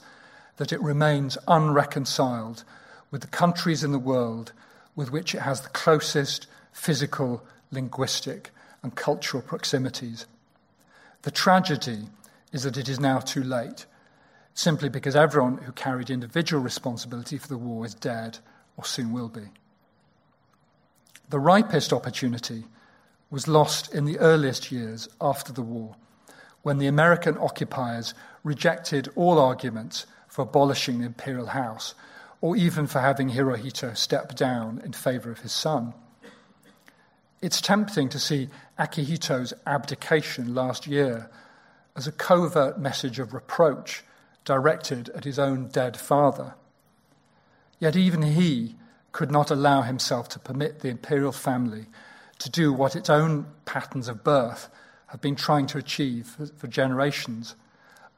that 0.56 0.72
it 0.72 0.82
remains 0.82 1.38
unreconciled 1.48 2.64
with 3.10 3.20
the 3.20 3.28
countries 3.28 3.84
in 3.84 3.92
the 3.92 3.98
world 3.98 4.52
with 4.94 5.10
which 5.10 5.34
it 5.34 5.40
has 5.40 5.60
the 5.60 5.68
closest 5.70 6.46
physical, 6.72 7.42
linguistic, 7.70 8.50
and 8.82 8.94
cultural 8.94 9.42
proximities. 9.42 10.26
The 11.22 11.30
tragedy 11.30 12.08
is 12.52 12.62
that 12.62 12.76
it 12.76 12.88
is 12.88 13.00
now 13.00 13.18
too 13.18 13.42
late, 13.42 13.86
simply 14.54 14.88
because 14.88 15.16
everyone 15.16 15.58
who 15.58 15.72
carried 15.72 16.10
individual 16.10 16.62
responsibility 16.62 17.38
for 17.38 17.48
the 17.48 17.58
war 17.58 17.84
is 17.86 17.94
dead 17.94 18.38
or 18.76 18.84
soon 18.84 19.12
will 19.12 19.28
be. 19.28 19.48
The 21.28 21.40
ripest 21.40 21.92
opportunity 21.92 22.64
was 23.30 23.48
lost 23.48 23.94
in 23.94 24.04
the 24.04 24.18
earliest 24.18 24.70
years 24.70 25.08
after 25.20 25.52
the 25.52 25.62
war, 25.62 25.96
when 26.60 26.78
the 26.78 26.86
American 26.86 27.38
occupiers 27.38 28.12
rejected 28.44 29.08
all 29.16 29.38
arguments 29.38 30.06
for 30.28 30.42
abolishing 30.42 31.00
the 31.00 31.06
imperial 31.06 31.46
house 31.46 31.94
or 32.42 32.56
even 32.56 32.86
for 32.86 33.00
having 33.00 33.30
Hirohito 33.30 33.96
step 33.96 34.34
down 34.34 34.82
in 34.84 34.92
favor 34.92 35.30
of 35.30 35.40
his 35.40 35.52
son. 35.52 35.94
It's 37.40 37.60
tempting 37.60 38.08
to 38.10 38.18
see 38.18 38.50
Akihito's 38.78 39.54
abdication 39.66 40.54
last 40.54 40.86
year 40.86 41.30
as 41.96 42.06
a 42.06 42.12
covert 42.12 42.78
message 42.78 43.18
of 43.18 43.34
reproach 43.34 44.04
directed 44.44 45.08
at 45.10 45.24
his 45.24 45.38
own 45.38 45.68
dead 45.68 45.96
father. 45.96 46.54
Yet 47.78 47.96
even 47.96 48.22
he 48.22 48.76
could 49.12 49.30
not 49.30 49.50
allow 49.50 49.82
himself 49.82 50.28
to 50.30 50.38
permit 50.38 50.80
the 50.80 50.88
imperial 50.88 51.32
family 51.32 51.86
to 52.38 52.50
do 52.50 52.72
what 52.72 52.96
its 52.96 53.10
own 53.10 53.46
patterns 53.64 54.08
of 54.08 54.24
birth 54.24 54.68
have 55.08 55.20
been 55.20 55.36
trying 55.36 55.66
to 55.66 55.78
achieve 55.78 56.36
for, 56.56 56.66
generations 56.66 57.54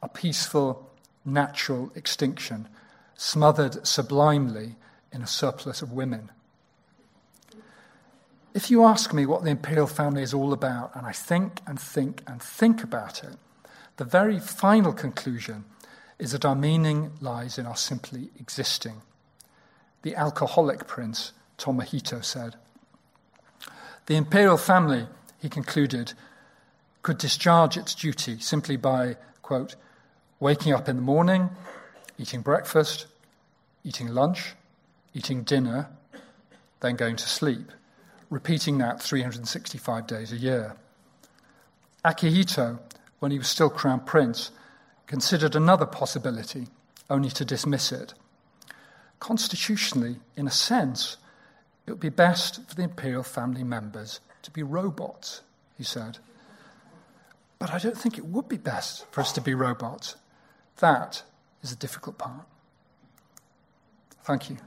a 0.00 0.08
peaceful, 0.08 0.90
natural 1.24 1.90
extinction, 1.94 2.68
smothered 3.16 3.86
sublimely 3.86 4.76
in 5.12 5.22
a 5.22 5.26
surplus 5.26 5.82
of 5.82 5.92
women. 5.92 6.30
If 8.52 8.70
you 8.70 8.84
ask 8.84 9.12
me 9.12 9.26
what 9.26 9.42
the 9.42 9.50
imperial 9.50 9.86
family 9.86 10.22
is 10.22 10.34
all 10.34 10.52
about, 10.52 10.94
and 10.94 11.06
I 11.06 11.12
think 11.12 11.60
and 11.66 11.80
think 11.80 12.22
and 12.26 12.40
think 12.40 12.84
about 12.84 13.24
it, 13.24 13.36
the 13.96 14.04
very 14.04 14.38
final 14.38 14.92
conclusion 14.92 15.64
is 16.18 16.32
that 16.32 16.44
our 16.44 16.54
meaning 16.54 17.12
lies 17.20 17.58
in 17.58 17.66
our 17.66 17.76
simply 17.76 18.30
existing. 18.38 19.02
The 20.02 20.16
alcoholic 20.16 20.86
prince, 20.86 21.32
Tomohito, 21.58 22.24
said. 22.24 22.56
The 24.06 24.16
imperial 24.16 24.58
family, 24.58 25.06
he 25.40 25.48
concluded, 25.48 26.12
could 27.02 27.18
discharge 27.18 27.76
its 27.76 27.94
duty 27.94 28.38
simply 28.38 28.76
by, 28.76 29.16
quote, 29.42 29.76
waking 30.40 30.72
up 30.72 30.88
in 30.88 30.96
the 30.96 31.02
morning, 31.02 31.50
eating 32.18 32.42
breakfast, 32.42 33.06
eating 33.82 34.08
lunch, 34.08 34.54
eating 35.14 35.42
dinner, 35.42 35.88
then 36.80 36.96
going 36.96 37.16
to 37.16 37.28
sleep, 37.28 37.70
repeating 38.30 38.78
that 38.78 39.02
365 39.02 40.06
days 40.06 40.32
a 40.32 40.36
year. 40.36 40.74
Akihito, 42.04 42.78
when 43.24 43.32
he 43.32 43.38
was 43.38 43.48
still 43.48 43.70
crown 43.70 44.00
prince, 44.00 44.50
considered 45.06 45.56
another 45.56 45.86
possibility, 45.86 46.66
only 47.08 47.30
to 47.30 47.42
dismiss 47.42 47.90
it. 47.90 48.12
Constitutionally, 49.18 50.16
in 50.36 50.46
a 50.46 50.50
sense, 50.50 51.16
it 51.86 51.90
would 51.90 52.00
be 52.00 52.10
best 52.10 52.68
for 52.68 52.74
the 52.74 52.82
imperial 52.82 53.22
family 53.22 53.64
members 53.64 54.20
to 54.42 54.50
be 54.50 54.62
robots, 54.62 55.40
he 55.78 55.82
said. 55.82 56.18
But 57.58 57.72
I 57.72 57.78
don't 57.78 57.96
think 57.96 58.18
it 58.18 58.26
would 58.26 58.46
be 58.46 58.58
best 58.58 59.06
for 59.10 59.22
us 59.22 59.32
to 59.32 59.40
be 59.40 59.54
robots. 59.54 60.16
That 60.80 61.22
is 61.62 61.70
the 61.70 61.76
difficult 61.76 62.18
part. 62.18 62.44
Thank 64.22 64.50
you. 64.50 64.58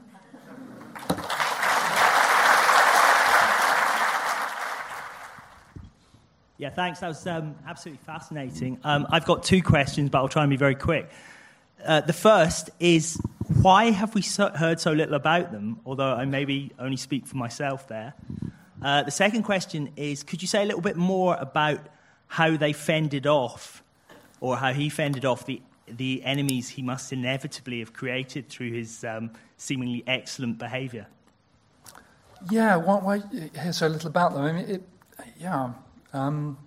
Yeah, 6.58 6.70
thanks. 6.70 6.98
That 6.98 7.08
was 7.08 7.24
um, 7.28 7.54
absolutely 7.66 8.04
fascinating. 8.04 8.80
Um, 8.82 9.06
I've 9.10 9.24
got 9.24 9.44
two 9.44 9.62
questions, 9.62 10.10
but 10.10 10.18
I'll 10.18 10.28
try 10.28 10.42
and 10.42 10.50
be 10.50 10.56
very 10.56 10.74
quick. 10.74 11.08
Uh, 11.86 12.00
the 12.00 12.12
first 12.12 12.70
is 12.80 13.20
why 13.62 13.92
have 13.92 14.12
we 14.16 14.22
so, 14.22 14.50
heard 14.50 14.80
so 14.80 14.90
little 14.90 15.14
about 15.14 15.52
them? 15.52 15.78
Although 15.86 16.12
I 16.14 16.24
maybe 16.24 16.72
only 16.80 16.96
speak 16.96 17.28
for 17.28 17.36
myself 17.36 17.86
there. 17.86 18.14
Uh, 18.82 19.04
the 19.04 19.12
second 19.12 19.44
question 19.44 19.92
is 19.96 20.24
could 20.24 20.42
you 20.42 20.48
say 20.48 20.62
a 20.62 20.66
little 20.66 20.80
bit 20.80 20.96
more 20.96 21.36
about 21.36 21.78
how 22.26 22.56
they 22.56 22.72
fended 22.72 23.28
off, 23.28 23.84
or 24.40 24.56
how 24.56 24.72
he 24.72 24.88
fended 24.88 25.24
off 25.24 25.46
the, 25.46 25.62
the 25.86 26.22
enemies 26.24 26.68
he 26.68 26.82
must 26.82 27.12
inevitably 27.12 27.78
have 27.78 27.92
created 27.92 28.48
through 28.48 28.72
his 28.72 29.04
um, 29.04 29.30
seemingly 29.56 30.02
excellent 30.08 30.58
behaviour? 30.58 31.06
Yeah, 32.50 32.76
why, 32.76 32.98
why 32.98 33.22
hear 33.60 33.72
so 33.72 33.86
little 33.86 34.10
about 34.10 34.34
them? 34.34 34.42
I 34.42 34.52
mean, 34.52 34.68
it, 34.68 34.82
yeah. 35.38 35.72
Um, 36.12 36.58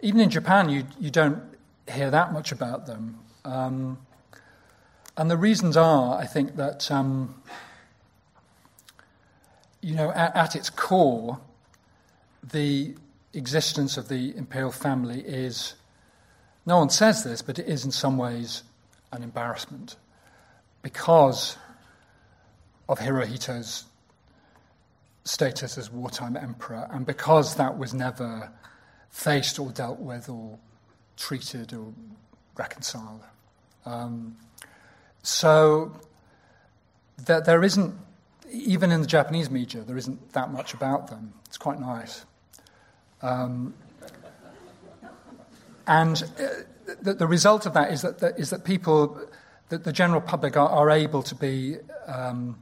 even 0.00 0.20
in 0.20 0.30
Japan, 0.30 0.68
you, 0.68 0.84
you 0.98 1.10
don't 1.10 1.42
hear 1.88 2.10
that 2.10 2.32
much 2.32 2.52
about 2.52 2.86
them. 2.86 3.18
Um, 3.44 3.98
and 5.16 5.30
the 5.30 5.36
reasons 5.36 5.76
are, 5.76 6.18
I 6.18 6.26
think, 6.26 6.56
that, 6.56 6.90
um, 6.90 7.34
you 9.80 9.94
know, 9.94 10.10
at, 10.10 10.34
at, 10.34 10.56
its 10.56 10.70
core, 10.70 11.38
the 12.42 12.94
existence 13.34 13.96
of 13.96 14.08
the 14.08 14.36
imperial 14.36 14.72
family 14.72 15.20
is, 15.20 15.74
no 16.66 16.78
one 16.78 16.90
says 16.90 17.24
this, 17.24 17.42
but 17.42 17.58
it 17.58 17.68
is 17.68 17.84
in 17.84 17.90
some 17.90 18.16
ways 18.16 18.62
an 19.12 19.22
embarrassment 19.22 19.96
because 20.82 21.56
of 22.88 22.98
Hirohito's 22.98 23.84
status 25.24 25.78
as 25.78 25.90
wartime 25.90 26.36
emperor, 26.36 26.88
and 26.90 27.06
because 27.06 27.56
that 27.56 27.78
was 27.78 27.94
never 27.94 28.50
faced 29.10 29.58
or 29.58 29.70
dealt 29.70 30.00
with 30.00 30.28
or 30.28 30.58
treated 31.16 31.72
or 31.72 31.92
reconciled. 32.56 33.22
Um, 33.84 34.36
so 35.22 35.92
that 37.26 37.44
there 37.44 37.62
isn't, 37.62 37.94
even 38.50 38.90
in 38.90 39.00
the 39.00 39.06
Japanese 39.06 39.50
media, 39.50 39.82
there 39.82 39.96
isn't 39.96 40.32
that 40.32 40.50
much 40.50 40.74
about 40.74 41.08
them. 41.08 41.32
It's 41.46 41.58
quite 41.58 41.80
nice. 41.80 42.24
Um, 43.20 43.74
and 45.86 46.22
uh, 46.38 46.94
the, 47.00 47.14
the, 47.14 47.26
result 47.26 47.66
of 47.66 47.74
that 47.74 47.92
is 47.92 48.02
that, 48.02 48.18
that, 48.18 48.38
is 48.38 48.50
that 48.50 48.64
people, 48.64 49.20
that 49.68 49.84
the 49.84 49.92
general 49.92 50.20
public 50.20 50.56
are, 50.56 50.68
are 50.68 50.90
able 50.90 51.22
to 51.22 51.34
be 51.34 51.76
um, 52.06 52.58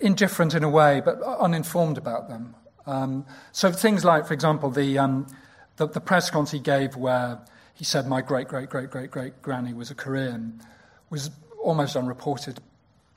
indifferent 0.00 0.54
in 0.54 0.64
a 0.64 0.68
way, 0.68 1.00
but 1.04 1.22
uninformed 1.22 1.98
about 1.98 2.28
them. 2.28 2.54
Um, 2.86 3.26
so 3.52 3.70
things 3.70 4.04
like, 4.04 4.26
for 4.26 4.34
example, 4.34 4.70
the, 4.70 4.98
um, 4.98 5.26
the, 5.76 5.86
the 5.86 6.00
press 6.00 6.30
conference 6.30 6.50
he 6.50 6.58
gave 6.58 6.96
where 6.96 7.38
he 7.74 7.84
said 7.84 8.06
my 8.06 8.20
great, 8.20 8.48
great, 8.48 8.68
great, 8.68 8.90
great, 8.90 9.10
great 9.10 9.42
granny 9.42 9.72
was 9.72 9.90
a 9.90 9.94
Korean 9.94 10.60
was 11.10 11.30
almost 11.62 11.94
unreported. 11.94 12.60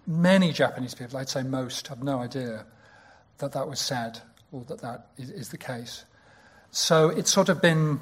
Many 0.06 0.52
Japanese 0.52 0.94
people, 0.94 1.18
I'd 1.18 1.30
say 1.30 1.44
most, 1.44 1.88
have 1.88 2.04
no 2.04 2.20
idea 2.20 2.66
that 3.40 3.54
that 3.54 3.68
was 3.68 3.80
said 3.80 4.20
or 4.52 4.64
that 4.66 4.82
that 4.82 5.08
is, 5.18 5.30
is 5.32 5.50
the 5.50 5.58
case. 5.58 6.06
So 6.72 7.10
it's 7.10 7.32
sort 7.32 7.50
of 7.50 7.62
been 7.62 8.00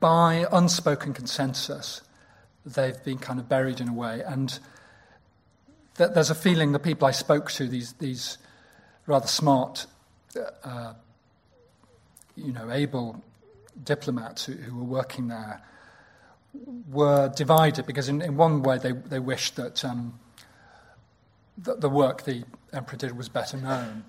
by 0.00 0.46
unspoken 0.50 1.12
consensus, 1.12 2.02
they've 2.64 3.02
been 3.04 3.18
kind 3.18 3.38
of 3.38 3.48
buried 3.48 3.80
in 3.80 3.88
a 3.88 3.92
way. 3.92 4.22
And 4.24 4.58
th- 5.96 6.10
there's 6.14 6.30
a 6.30 6.34
feeling 6.34 6.72
the 6.72 6.78
people 6.78 7.06
I 7.06 7.12
spoke 7.12 7.50
to, 7.52 7.66
these, 7.66 7.92
these 7.94 8.38
rather 9.06 9.26
smart, 9.26 9.86
uh, 10.64 10.94
you 12.36 12.52
know, 12.52 12.70
able 12.70 13.22
diplomats 13.82 14.44
who, 14.44 14.52
who, 14.52 14.76
were 14.76 14.84
working 14.84 15.28
there, 15.28 15.60
were 16.90 17.32
divided 17.34 17.86
because, 17.86 18.08
in, 18.08 18.20
in 18.22 18.36
one 18.36 18.62
way, 18.62 18.78
they, 18.78 18.92
they 18.92 19.18
wished 19.18 19.56
that, 19.56 19.84
um, 19.84 20.18
that 21.58 21.80
the 21.80 21.88
work 21.88 22.24
the 22.24 22.44
emperor 22.72 22.98
did 22.98 23.16
was 23.16 23.28
better 23.28 23.56
known. 23.56 24.04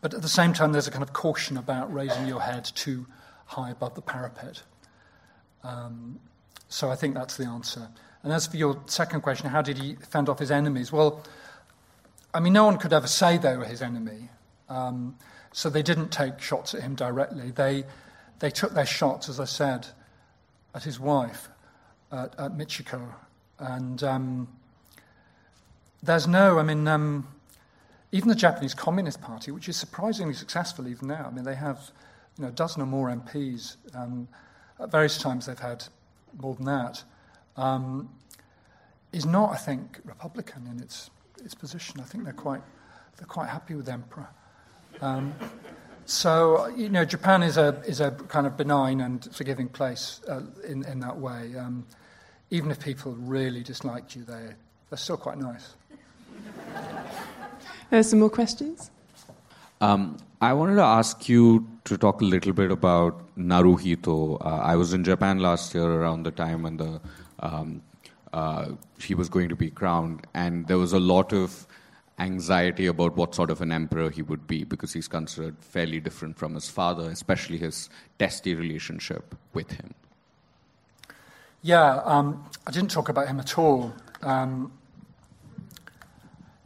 But 0.00 0.14
at 0.14 0.22
the 0.22 0.28
same 0.28 0.52
time, 0.52 0.72
there's 0.72 0.86
a 0.86 0.90
kind 0.90 1.02
of 1.02 1.12
caution 1.12 1.56
about 1.56 1.92
raising 1.92 2.26
your 2.26 2.40
head 2.40 2.64
too 2.64 3.06
high 3.46 3.70
above 3.70 3.94
the 3.94 4.02
parapet. 4.02 4.62
Um, 5.64 6.20
so 6.68 6.90
I 6.90 6.96
think 6.96 7.14
that's 7.14 7.36
the 7.36 7.44
answer. 7.44 7.88
And 8.22 8.32
as 8.32 8.46
for 8.46 8.56
your 8.56 8.80
second 8.86 9.22
question, 9.22 9.48
how 9.48 9.62
did 9.62 9.78
he 9.78 9.94
fend 9.94 10.28
off 10.28 10.38
his 10.38 10.50
enemies? 10.50 10.92
Well, 10.92 11.24
I 12.34 12.40
mean, 12.40 12.52
no 12.52 12.64
one 12.64 12.78
could 12.78 12.92
ever 12.92 13.06
say 13.06 13.38
they 13.38 13.56
were 13.56 13.64
his 13.64 13.80
enemy. 13.80 14.28
Um, 14.68 15.16
so 15.52 15.70
they 15.70 15.82
didn't 15.82 16.10
take 16.10 16.40
shots 16.40 16.74
at 16.74 16.82
him 16.82 16.94
directly. 16.94 17.50
They, 17.50 17.84
they 18.38 18.50
took 18.50 18.74
their 18.74 18.86
shots, 18.86 19.28
as 19.28 19.40
I 19.40 19.44
said, 19.44 19.86
at 20.74 20.84
his 20.84 21.00
wife, 21.00 21.48
at, 22.12 22.34
at 22.38 22.52
Michiko. 22.52 23.14
And 23.58 24.02
um, 24.02 24.48
there's 26.02 26.28
no, 26.28 26.58
I 26.58 26.62
mean, 26.62 26.86
um, 26.86 27.26
even 28.12 28.28
the 28.28 28.34
Japanese 28.34 28.74
Communist 28.74 29.20
Party, 29.20 29.50
which 29.50 29.68
is 29.68 29.76
surprisingly 29.76 30.34
successful 30.34 30.86
even 30.86 31.08
now, 31.08 31.26
I 31.26 31.34
mean, 31.34 31.44
they 31.44 31.54
have 31.54 31.90
you 32.36 32.42
know, 32.42 32.48
a 32.48 32.52
dozen 32.52 32.82
or 32.82 32.86
more 32.86 33.08
MPs. 33.08 33.76
Um, 33.94 34.28
at 34.80 34.90
various 34.90 35.18
times 35.18 35.46
they've 35.46 35.58
had 35.58 35.84
more 36.40 36.54
than 36.54 36.66
that, 36.66 37.04
um, 37.56 38.08
is 39.12 39.24
not, 39.24 39.52
I 39.52 39.56
think, 39.56 40.00
Republican 40.04 40.66
in 40.66 40.80
its, 40.80 41.10
its 41.44 41.54
position. 41.54 42.00
I 42.00 42.04
think 42.04 42.24
they're 42.24 42.32
quite, 42.32 42.62
they're 43.16 43.26
quite 43.26 43.48
happy 43.48 43.74
with 43.74 43.86
the 43.86 43.92
emperor. 43.92 44.28
Um, 45.00 45.34
so, 46.04 46.68
you 46.68 46.88
know, 46.88 47.04
Japan 47.04 47.42
is 47.42 47.56
a, 47.56 47.82
is 47.86 48.00
a 48.00 48.12
kind 48.28 48.46
of 48.46 48.56
benign 48.56 49.00
and 49.00 49.28
forgiving 49.34 49.68
place 49.68 50.20
uh, 50.28 50.42
in, 50.66 50.84
in 50.86 51.00
that 51.00 51.16
way. 51.16 51.54
Um, 51.56 51.86
even 52.50 52.70
if 52.70 52.80
people 52.80 53.12
really 53.12 53.62
disliked 53.62 54.16
you, 54.16 54.24
they, 54.24 54.48
they're 54.88 54.96
still 54.96 55.18
quite 55.18 55.38
nice. 55.38 55.74
Uh, 57.92 58.02
some 58.02 58.20
more 58.20 58.30
questions? 58.30 58.90
Um, 59.80 60.18
I 60.40 60.52
wanted 60.52 60.76
to 60.76 60.82
ask 60.82 61.28
you 61.28 61.66
to 61.84 61.96
talk 61.96 62.20
a 62.20 62.24
little 62.24 62.52
bit 62.52 62.70
about 62.70 63.34
Naruhito. 63.36 64.40
Uh, 64.40 64.60
I 64.60 64.76
was 64.76 64.92
in 64.92 65.02
Japan 65.02 65.40
last 65.40 65.74
year 65.74 65.84
around 65.84 66.22
the 66.22 66.30
time 66.30 66.62
when 66.62 66.76
the 66.76 67.00
um, 67.40 67.82
uh, 68.32 68.68
he 69.00 69.14
was 69.14 69.28
going 69.28 69.48
to 69.48 69.56
be 69.56 69.70
crowned, 69.70 70.26
and 70.34 70.68
there 70.68 70.78
was 70.78 70.92
a 70.92 71.00
lot 71.00 71.32
of 71.32 71.66
anxiety 72.20 72.86
about 72.86 73.16
what 73.16 73.34
sort 73.34 73.50
of 73.50 73.60
an 73.60 73.72
emperor 73.72 74.10
he 74.10 74.22
would 74.22 74.46
be 74.46 74.62
because 74.62 74.92
he's 74.92 75.08
considered 75.08 75.56
fairly 75.60 75.98
different 75.98 76.38
from 76.38 76.54
his 76.54 76.68
father, 76.68 77.10
especially 77.10 77.58
his 77.58 77.90
testy 78.18 78.54
relationship 78.54 79.34
with 79.54 79.72
him. 79.72 79.92
Yeah, 81.62 82.00
um, 82.04 82.44
I 82.64 82.70
didn't 82.70 82.92
talk 82.92 83.08
about 83.08 83.26
him 83.26 83.40
at 83.40 83.58
all. 83.58 83.92
Um, 84.22 84.72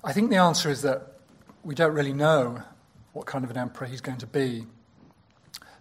I 0.05 0.12
think 0.12 0.29
the 0.29 0.37
answer 0.37 0.68
is 0.68 0.83
that 0.83 1.12
we 1.64 1.75
don't 1.75 1.95
really 1.95 2.12
know 2.12 2.62
what 3.13 3.27
kind 3.27 3.45
of 3.45 3.51
an 3.51 3.57
emperor 3.57 3.87
he's 3.87 4.01
going 4.01 4.19
to 4.19 4.27
be 4.27 4.67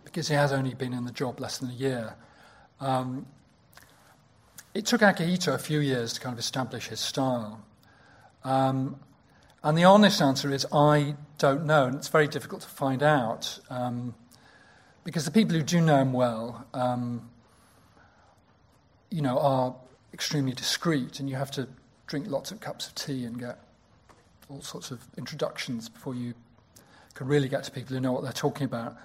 because 0.04 0.28
he 0.28 0.36
has 0.36 0.52
only 0.52 0.74
been 0.74 0.94
in 0.94 1.06
the 1.06 1.12
job 1.12 1.40
less 1.40 1.58
than 1.58 1.70
a 1.70 1.74
year. 1.74 2.16
Um, 2.80 3.26
it 4.74 4.86
took 4.86 5.02
Akihito 5.02 5.54
a 5.54 5.58
few 5.58 5.80
years 5.80 6.14
to 6.14 6.20
kind 6.20 6.34
of 6.34 6.40
establish 6.40 6.88
his 6.88 7.00
style. 7.00 7.64
Um, 8.44 9.00
and 9.64 9.78
the 9.78 9.84
honest 9.84 10.22
answer 10.22 10.52
is 10.52 10.66
I 10.74 11.16
don't 11.38 11.66
know, 11.66 11.86
and 11.86 11.96
it's 11.96 12.08
very 12.08 12.28
difficult 12.28 12.62
to 12.62 12.68
find 12.68 13.04
out 13.04 13.60
um, 13.70 14.16
because 15.04 15.26
the 15.26 15.32
people 15.32 15.56
who 15.56 15.64
do 15.64 15.80
know 15.82 15.98
him 15.98 16.14
well, 16.14 16.66
um, 16.74 17.30
you 19.10 19.22
know, 19.22 19.40
are 19.40 19.76
extremely 20.14 20.54
discreet, 20.54 21.20
and 21.20 21.30
you 21.30 21.36
have 21.36 21.52
to 21.52 21.68
drink 22.08 22.28
lots 22.28 22.52
of 22.52 22.60
cups 22.60 22.88
of 22.88 22.96
tea 22.96 23.26
and 23.26 23.40
get 23.40 23.60
all 24.50 24.62
sorts 24.62 24.92
of 24.92 25.06
introductions 25.18 25.90
before 25.90 26.16
you 26.16 26.34
really 27.26 27.48
get 27.48 27.64
to 27.66 27.72
people 27.72 27.96
who 27.96 28.00
know 28.00 28.12
what 28.12 28.24
they're 28.24 28.32
talking 28.32 28.66
about. 28.66 28.96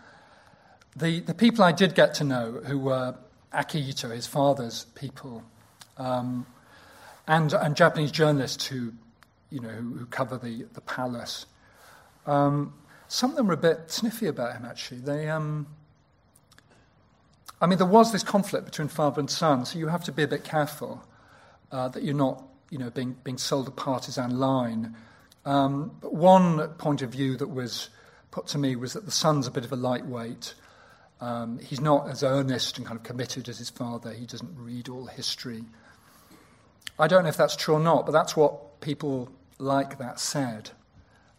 The, 0.97 1.21
the 1.21 1.35
people 1.35 1.65
I 1.65 1.73
did 1.73 1.95
get 1.95 2.15
to 2.15 2.25
know, 2.25 2.61
who 2.65 2.79
were 2.79 3.17
Akihito, 3.53 4.11
his 4.11 4.27
father's 4.27 4.85
people, 4.95 5.43
um, 5.99 6.47
and, 7.27 7.53
and 7.53 7.77
Japanese 7.77 8.11
journalists 8.11 8.67
who, 8.67 8.93
you 9.51 9.61
know, 9.61 9.69
who, 9.69 9.95
who 9.95 10.07
cover 10.07 10.39
the, 10.39 10.67
the 10.75 10.81
palace, 10.81 11.47
um, 12.27 12.73
some 13.09 13.31
of 13.31 13.37
them 13.37 13.47
were 13.47 13.55
a 13.55 13.59
bit 13.59 13.91
sniffy 13.91 14.27
about 14.27 14.57
him, 14.57 14.65
actually. 14.65 15.01
They, 15.01 15.29
um, 15.29 15.67
I 17.61 17.67
mean, 17.67 17.79
there 17.79 17.87
was 17.87 18.13
this 18.13 18.23
conflict 18.23 18.65
between 18.65 18.89
father 18.89 19.21
and 19.21 19.31
son, 19.31 19.65
so 19.65 19.79
you 19.79 19.89
have 19.89 20.05
to 20.05 20.13
be 20.13 20.23
a 20.23 20.29
bit 20.29 20.45
careful 20.45 21.05
uh, 21.73 21.89
that 21.89 22.03
you're 22.03 22.15
not, 22.15 22.43
you 22.71 22.79
know, 22.79 22.91
being, 22.91 23.17
being 23.23 23.39
sold 23.39 23.69
a 23.69 23.71
partisan 23.71 24.39
line 24.39 24.97
um, 25.47 25.93
but 26.01 26.13
one 26.13 26.69
point 26.71 27.03
of 27.03 27.11
view 27.11 27.37
that 27.37 27.49
was 27.49 27.89
put 28.37 28.47
to 28.47 28.59
me 28.59 28.77
was 28.77 28.93
that 28.93 29.07
the 29.07 29.11
son's 29.11 29.47
a 29.47 29.51
bit 29.51 29.65
of 29.65 29.73
a 29.73 29.77
lightweight. 29.77 30.53
Um, 31.23 31.59
he's 31.59 31.81
not 31.81 32.07
as 32.11 32.23
earnest 32.23 32.77
and 32.77 32.87
kind 32.87 32.99
of 32.99 33.03
committed 33.03 33.49
as 33.49 33.57
his 33.57 33.71
father. 33.71 34.13
He 34.13 34.27
doesn't 34.27 34.55
read 34.59 34.91
all 34.91 35.07
history. 35.07 35.65
I 36.99 37.07
don't 37.07 37.23
know 37.23 37.31
if 37.31 37.39
that's 37.39 37.57
true 37.57 37.77
or 37.77 37.81
not, 37.81 38.05
but 38.05 38.13
that's 38.13 38.37
what 38.37 38.83
people 38.83 39.31
like 39.59 39.97
that 39.97 40.21
said. 40.21 40.69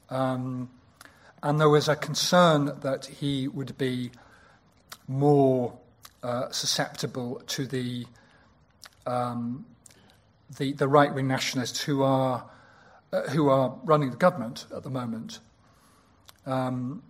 Um, 0.10 0.72
and 1.44 1.60
there 1.60 1.70
was 1.70 1.88
a 1.88 1.96
concern 1.96 2.72
that 2.82 3.06
he 3.06 3.48
would 3.48 3.78
be 3.78 4.10
more 5.08 5.78
uh, 6.24 6.50
susceptible 6.50 7.44
to 7.46 7.68
the, 7.68 8.08
um, 9.06 9.68
the, 10.58 10.74
the 10.74 10.88
right 10.88 11.14
wing 11.14 11.28
nationalists 11.28 11.80
who 11.80 12.02
are 12.02 12.44
uh, 13.14 13.22
who 13.30 13.50
are 13.50 13.78
running 13.84 14.10
the 14.10 14.18
government 14.18 14.66
at 14.76 14.82
the 14.82 14.90
moment. 14.90 15.40
Um, 16.48 17.04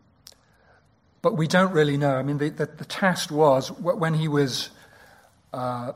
but 1.21 1.37
we 1.37 1.47
don't 1.47 1.71
really 1.71 1.97
know. 1.97 2.15
I 2.15 2.23
mean, 2.23 2.37
the, 2.37 2.49
the, 2.49 2.65
the 2.65 2.85
test 2.85 3.31
was 3.31 3.71
when 3.71 4.13
he 4.13 4.27
was 4.27 4.69
uh, 5.53 5.93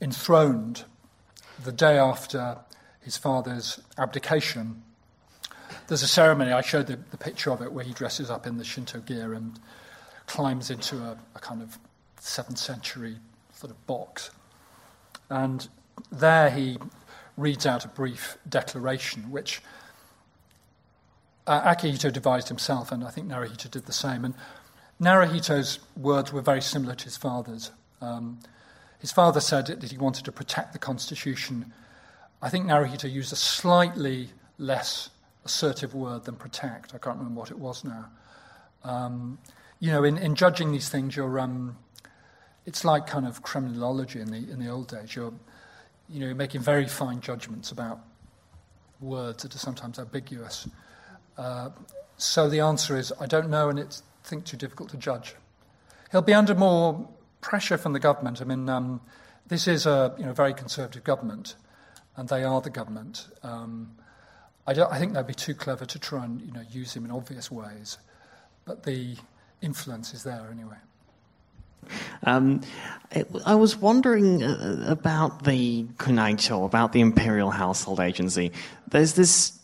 enthroned 0.00 0.84
the 1.64 1.72
day 1.72 1.98
after 1.98 2.58
his 3.00 3.16
father's 3.16 3.80
abdication. 3.98 4.82
There's 5.88 6.02
a 6.02 6.08
ceremony, 6.08 6.52
I 6.52 6.60
showed 6.60 6.86
the, 6.86 6.98
the 7.10 7.16
picture 7.16 7.50
of 7.50 7.62
it, 7.62 7.72
where 7.72 7.84
he 7.84 7.92
dresses 7.92 8.30
up 8.30 8.46
in 8.46 8.58
the 8.58 8.64
Shinto 8.64 9.00
gear 9.00 9.34
and 9.34 9.58
climbs 10.26 10.70
into 10.70 10.96
a, 10.98 11.18
a 11.34 11.38
kind 11.38 11.62
of 11.62 11.78
7th 12.20 12.58
century 12.58 13.16
sort 13.52 13.70
of 13.70 13.86
box. 13.86 14.30
And 15.30 15.68
there 16.10 16.50
he 16.50 16.78
reads 17.36 17.66
out 17.66 17.84
a 17.84 17.88
brief 17.88 18.36
declaration, 18.48 19.30
which 19.30 19.62
uh, 21.46 21.74
Akihito 21.74 22.12
devised 22.12 22.48
himself, 22.48 22.92
and 22.92 23.04
I 23.04 23.10
think 23.10 23.28
Naruhito 23.28 23.70
did 23.70 23.86
the 23.86 23.92
same. 23.92 24.24
And 24.24 24.34
Naruhito's 25.00 25.78
words 25.96 26.32
were 26.32 26.42
very 26.42 26.62
similar 26.62 26.94
to 26.94 27.04
his 27.04 27.16
father's. 27.16 27.70
Um, 28.00 28.38
his 28.98 29.12
father 29.12 29.40
said 29.40 29.66
that 29.66 29.90
he 29.90 29.98
wanted 29.98 30.24
to 30.24 30.32
protect 30.32 30.72
the 30.72 30.78
Constitution. 30.78 31.72
I 32.42 32.48
think 32.48 32.66
Naruhito 32.66 33.10
used 33.10 33.32
a 33.32 33.36
slightly 33.36 34.30
less 34.58 35.10
assertive 35.44 35.94
word 35.94 36.24
than 36.24 36.34
protect. 36.34 36.94
I 36.94 36.98
can't 36.98 37.18
remember 37.18 37.40
what 37.40 37.50
it 37.50 37.58
was 37.58 37.84
now. 37.84 38.06
Um, 38.84 39.38
you 39.78 39.90
know, 39.90 40.04
in, 40.04 40.16
in 40.16 40.34
judging 40.34 40.72
these 40.72 40.88
things, 40.88 41.14
you're, 41.14 41.38
um, 41.38 41.76
it's 42.64 42.84
like 42.84 43.06
kind 43.06 43.26
of 43.26 43.42
Kremlinology 43.42 44.16
in 44.16 44.30
the, 44.30 44.38
in 44.50 44.58
the 44.58 44.68
old 44.68 44.88
days. 44.88 45.14
You're, 45.14 45.32
you 46.08 46.20
know, 46.20 46.34
making 46.34 46.62
very 46.62 46.86
fine 46.88 47.20
judgments 47.20 47.70
about 47.70 48.00
words 49.00 49.42
that 49.42 49.54
are 49.54 49.58
sometimes 49.58 49.98
ambiguous. 49.98 50.68
So 52.18 52.48
the 52.48 52.60
answer 52.60 52.96
is 52.96 53.12
I 53.20 53.26
don't 53.26 53.50
know, 53.50 53.68
and 53.68 53.78
it's 53.78 54.02
I 54.24 54.28
think 54.28 54.44
too 54.44 54.56
difficult 54.56 54.90
to 54.90 54.96
judge. 54.96 55.34
He'll 56.10 56.22
be 56.22 56.34
under 56.34 56.54
more 56.54 57.08
pressure 57.40 57.78
from 57.78 57.92
the 57.92 58.00
government. 58.00 58.40
I 58.40 58.44
mean, 58.44 58.68
um, 58.68 59.00
this 59.46 59.68
is 59.68 59.86
a 59.86 60.14
you 60.18 60.24
know 60.24 60.32
very 60.32 60.54
conservative 60.54 61.04
government, 61.04 61.56
and 62.16 62.28
they 62.28 62.42
are 62.44 62.60
the 62.60 62.70
government. 62.70 63.28
Um, 63.42 63.92
I, 64.66 64.72
I, 64.72 64.98
think 64.98 65.14
they'd 65.14 65.26
be 65.26 65.34
too 65.34 65.54
clever 65.54 65.84
to 65.86 65.98
try 65.98 66.24
and 66.24 66.40
you 66.40 66.52
know 66.52 66.62
use 66.70 66.94
him 66.94 67.04
in 67.04 67.10
obvious 67.10 67.50
ways, 67.50 67.98
but 68.64 68.82
the 68.84 69.16
influence 69.60 70.14
is 70.14 70.24
there 70.24 70.48
anyway. 70.50 70.76
Um, 72.24 72.62
I 73.44 73.54
was 73.54 73.76
wondering 73.76 74.42
uh, 74.42 74.86
about 74.88 75.44
the 75.44 75.84
Kunaicho, 75.98 76.64
about 76.64 76.92
the 76.92 77.00
Imperial 77.00 77.50
Household 77.50 78.00
Agency. 78.00 78.50
There's 78.88 79.12
this 79.12 79.55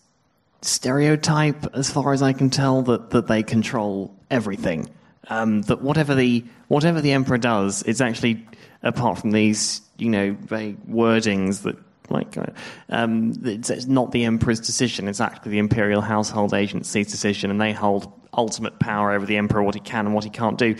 stereotype, 0.63 1.75
as 1.75 1.91
far 1.91 2.13
as 2.13 2.23
I 2.23 2.33
can 2.33 2.51
tell, 2.51 2.83
that, 2.83 3.11
that 3.11 3.27
they 3.27 3.43
control 3.43 4.15
everything. 4.31 4.89
Um, 5.29 5.63
that 5.63 5.83
whatever 5.83 6.15
the 6.17 6.45
whatever 6.67 7.01
the 7.01 7.13
emperor 7.13 7.39
does, 7.39 7.83
it's 7.83 8.01
actually 8.01 8.45
apart 8.83 9.19
from 9.19 9.31
these, 9.31 9.81
you 9.97 10.09
know, 10.09 10.37
vague 10.41 10.85
wordings 10.87 11.63
that 11.63 11.77
like 12.11 12.37
uh, 12.37 12.47
um, 12.89 13.33
it's, 13.45 13.71
it's, 13.71 13.87
not 13.87 14.11
the 14.11 14.25
emperor's 14.25 14.59
decision; 14.59 15.07
it's 15.07 15.21
actually 15.21 15.53
the 15.53 15.59
imperial 15.59 16.01
household 16.01 16.55
agency's 16.55 17.09
decision, 17.09 17.53
and 17.53 17.61
they 17.61 17.73
hold 17.73 18.13
ultimate 18.37 18.81
power 18.81 19.13
over 19.13 19.25
the 19.25 19.37
emperor, 19.37 19.63
what 19.63 19.77
he 19.77 19.81
can 19.81 20.07
and 20.07 20.15
what 20.15 20.25
he 20.25 20.31
can't 20.31 20.59
do 20.59 20.75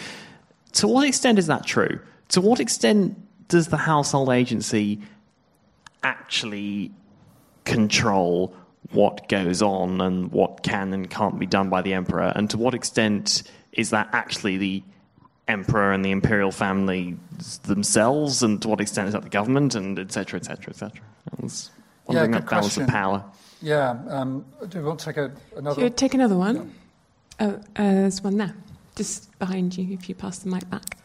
to 0.73 0.89
what 0.89 1.07
extent 1.07 1.39
is 1.39 1.47
that 1.47 1.65
true? 1.65 2.01
To 2.31 2.41
what 2.41 2.61
extent 2.61 3.17
does 3.49 3.69
the 3.69 3.77
household 3.77 4.31
agency 4.31 5.01
actually 6.03 6.91
control 7.65 8.55
what 8.93 9.29
goes 9.29 9.63
on 9.63 10.01
and 10.01 10.31
what 10.33 10.63
can 10.63 10.93
and 10.93 11.11
can't 11.11 11.39
be 11.39 11.47
done 11.47 11.69
by 11.71 11.83
the 11.83 11.95
emperor? 11.95 12.33
And 12.35 12.49
to 12.51 12.59
what 12.59 12.75
extent 12.75 13.43
is 13.73 13.91
that 13.91 14.09
actually 14.13 14.57
the 14.59 14.83
emperor 15.49 15.93
and 15.93 16.05
the 16.05 16.11
imperial 16.11 16.53
family 16.53 17.17
themselves? 17.65 18.43
And 18.43 18.61
to 18.63 18.69
what 18.69 18.81
extent 18.81 19.09
is 19.09 19.15
that 19.15 19.23
the 19.23 19.31
government? 19.31 19.75
And 19.75 19.99
etc. 19.99 20.39
etc. 20.39 20.71
etc. 20.71 21.01
Wondering 22.07 22.33
yeah, 22.33 22.41
that 22.41 22.51
balance 22.51 22.75
question. 22.75 22.83
of 22.83 22.89
power. 22.89 23.25
Yeah. 23.61 23.99
Um, 24.09 24.45
do 24.69 24.79
you 24.79 24.85
want 24.85 25.01
to 25.01 25.07
take 25.07 25.17
a, 25.17 25.33
another? 25.57 25.83
You 25.83 25.91
take 25.91 26.15
another 26.15 26.37
one. 26.37 26.57
Yeah. 26.57 27.47
Oh, 27.47 27.49
uh, 27.51 27.61
there's 27.77 28.23
one 28.23 28.37
there 28.37 28.55
just 28.97 29.37
behind 29.39 29.77
you 29.77 29.95
if 29.95 30.09
you 30.09 30.15
pass 30.15 30.39
the 30.39 30.51
mic 30.51 30.69
back. 30.71 30.99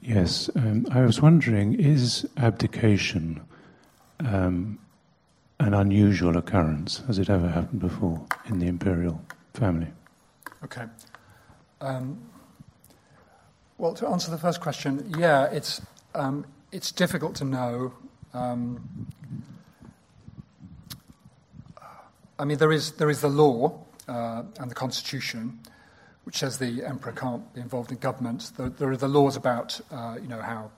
Yes, 0.00 0.50
um, 0.54 0.86
I 0.90 1.00
was 1.00 1.22
wondering 1.22 1.74
is 1.74 2.28
abdication 2.36 3.40
um, 4.20 4.78
an 5.60 5.74
unusual 5.74 6.36
occurrence? 6.36 7.02
Has 7.06 7.18
it 7.18 7.30
ever 7.30 7.48
happened 7.48 7.80
before 7.80 8.24
in 8.46 8.58
the 8.58 8.66
imperial 8.66 9.20
family? 9.54 9.88
Okay. 10.64 10.84
Um, 11.80 12.18
well, 13.78 13.94
to 13.94 14.06
answer 14.08 14.30
the 14.30 14.38
first 14.38 14.60
question, 14.60 15.12
yeah, 15.18 15.44
it's, 15.44 15.80
um, 16.14 16.46
it's 16.72 16.92
difficult 16.92 17.34
to 17.36 17.44
know. 17.44 17.92
Um, 18.32 19.08
I 22.38 22.44
mean, 22.44 22.58
there 22.58 22.72
is, 22.72 22.92
there 22.92 23.10
is 23.10 23.20
the 23.20 23.28
law, 23.28 23.84
uh, 24.08 24.42
and 24.58 24.70
the 24.70 24.74
Constitution, 24.74 25.60
which 26.24 26.38
says 26.38 26.58
the 26.58 26.84
emperor 26.84 27.12
can't 27.12 27.52
be 27.54 27.60
involved 27.60 27.90
in 27.90 27.98
government. 27.98 28.50
There, 28.56 28.68
there 28.68 28.90
are 28.90 28.96
the 28.96 29.08
laws 29.08 29.36
about, 29.36 29.80
uh, 29.90 30.16
you 30.20 30.28
know, 30.28 30.40
how 30.40 30.70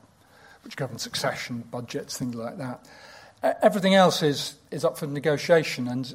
which 0.63 0.77
govern 0.77 0.99
succession, 0.99 1.63
budgets, 1.71 2.19
things 2.19 2.35
like 2.35 2.59
that. 2.59 2.85
Everything 3.43 3.95
else 3.95 4.23
is 4.23 4.57
is 4.71 4.85
up 4.85 4.99
for 4.99 5.07
negotiation, 5.07 5.89
and 5.89 6.15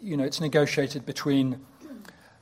you 0.00 0.16
know, 0.16 0.24
it's 0.24 0.40
negotiated 0.40 1.06
between 1.06 1.60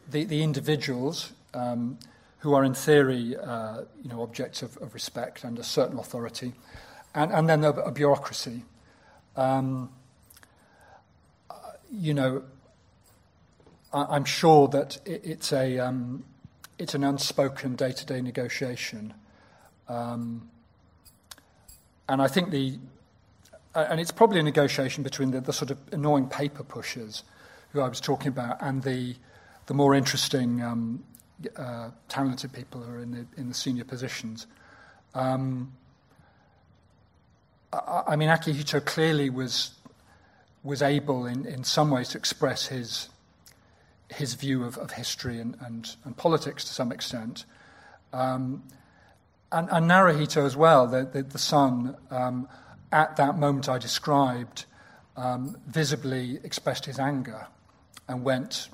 the, 0.09 0.25
the 0.25 0.43
individuals 0.43 1.33
um, 1.55 1.99
who 2.39 2.55
are, 2.55 2.65
in 2.65 2.75
theory, 2.75 3.37
uh, 3.37 3.83
you 4.03 4.09
know, 4.09 4.23
objects 4.23 4.63
of, 4.63 4.77
of, 4.79 4.95
respect 4.95 5.45
and 5.45 5.59
a 5.59 5.63
certain 5.63 5.99
authority, 5.99 6.55
and, 7.15 7.31
and 7.33 7.49
then 7.49 7.65
a, 7.65 7.71
a 7.71 7.93
bureaucracy. 7.93 8.65
Um, 9.37 9.91
uh, 11.51 11.55
you 11.93 12.15
know, 12.15 12.43
I'm 13.93 14.25
sure 14.25 14.69
that 14.69 14.99
it's 15.05 15.53
a 15.53 15.79
um, 15.81 16.25
it's 16.79 16.95
an 16.95 17.03
unspoken 17.03 17.75
day-to-day 17.75 18.21
negotiation. 18.21 19.13
Um, 19.89 20.49
and 22.09 22.23
I 22.23 22.29
think 22.29 22.51
the 22.51 22.79
and 23.75 24.01
it's 24.01 24.11
probably 24.11 24.41
a 24.41 24.43
negotiation 24.43 25.03
between 25.03 25.31
the, 25.31 25.41
the 25.41 25.53
sort 25.53 25.71
of 25.71 25.79
annoying 25.93 26.27
paper 26.27 26.63
pushers 26.63 27.23
who 27.73 27.81
I 27.81 27.89
was 27.89 28.01
talking 28.01 28.29
about 28.29 28.59
and 28.61 28.83
the 28.83 29.17
the 29.67 29.75
more 29.75 29.95
interesting 29.95 30.63
um, 30.63 31.05
uh, 31.57 31.91
talented 32.09 32.53
people 32.53 32.83
who 32.83 32.95
are 32.95 33.01
in 33.01 33.13
the 33.13 33.27
in 33.37 33.49
the 33.49 33.55
senior 33.55 33.85
positions. 33.85 34.47
Um, 35.15 35.73
I, 37.73 38.03
I 38.09 38.17
mean, 38.17 38.29
Akihito 38.29 38.85
clearly 38.85 39.31
was 39.31 39.73
was 40.63 40.83
able, 40.83 41.25
in, 41.27 41.47
in 41.47 41.65
some 41.65 41.91
ways, 41.91 42.09
to 42.11 42.19
express 42.19 42.67
his 42.67 43.09
his 44.09 44.35
view 44.35 44.65
of, 44.65 44.77
of 44.79 44.91
history 44.91 45.39
and, 45.39 45.57
and, 45.61 45.95
and 46.05 46.17
politics 46.17 46.65
to 46.65 46.73
some 46.73 46.91
extent. 46.91 47.45
Um, 48.13 48.65
and, 49.53 49.69
and 49.71 49.89
Naruhito 49.89 50.45
as 50.45 50.57
well, 50.57 50.89
the, 50.89 51.05
the, 51.05 51.23
the 51.23 51.39
son, 51.39 51.97
um, 52.11 52.49
at 52.93 53.17
that 53.17 53.39
moment 53.39 53.69
I 53.69 53.79
described, 53.79 54.65
um, 55.17 55.57
visibly 55.67 56.39
expressed 56.43 56.87
his 56.87 56.99
anger 56.99 57.47
and 58.09 58.25
went 58.25 58.69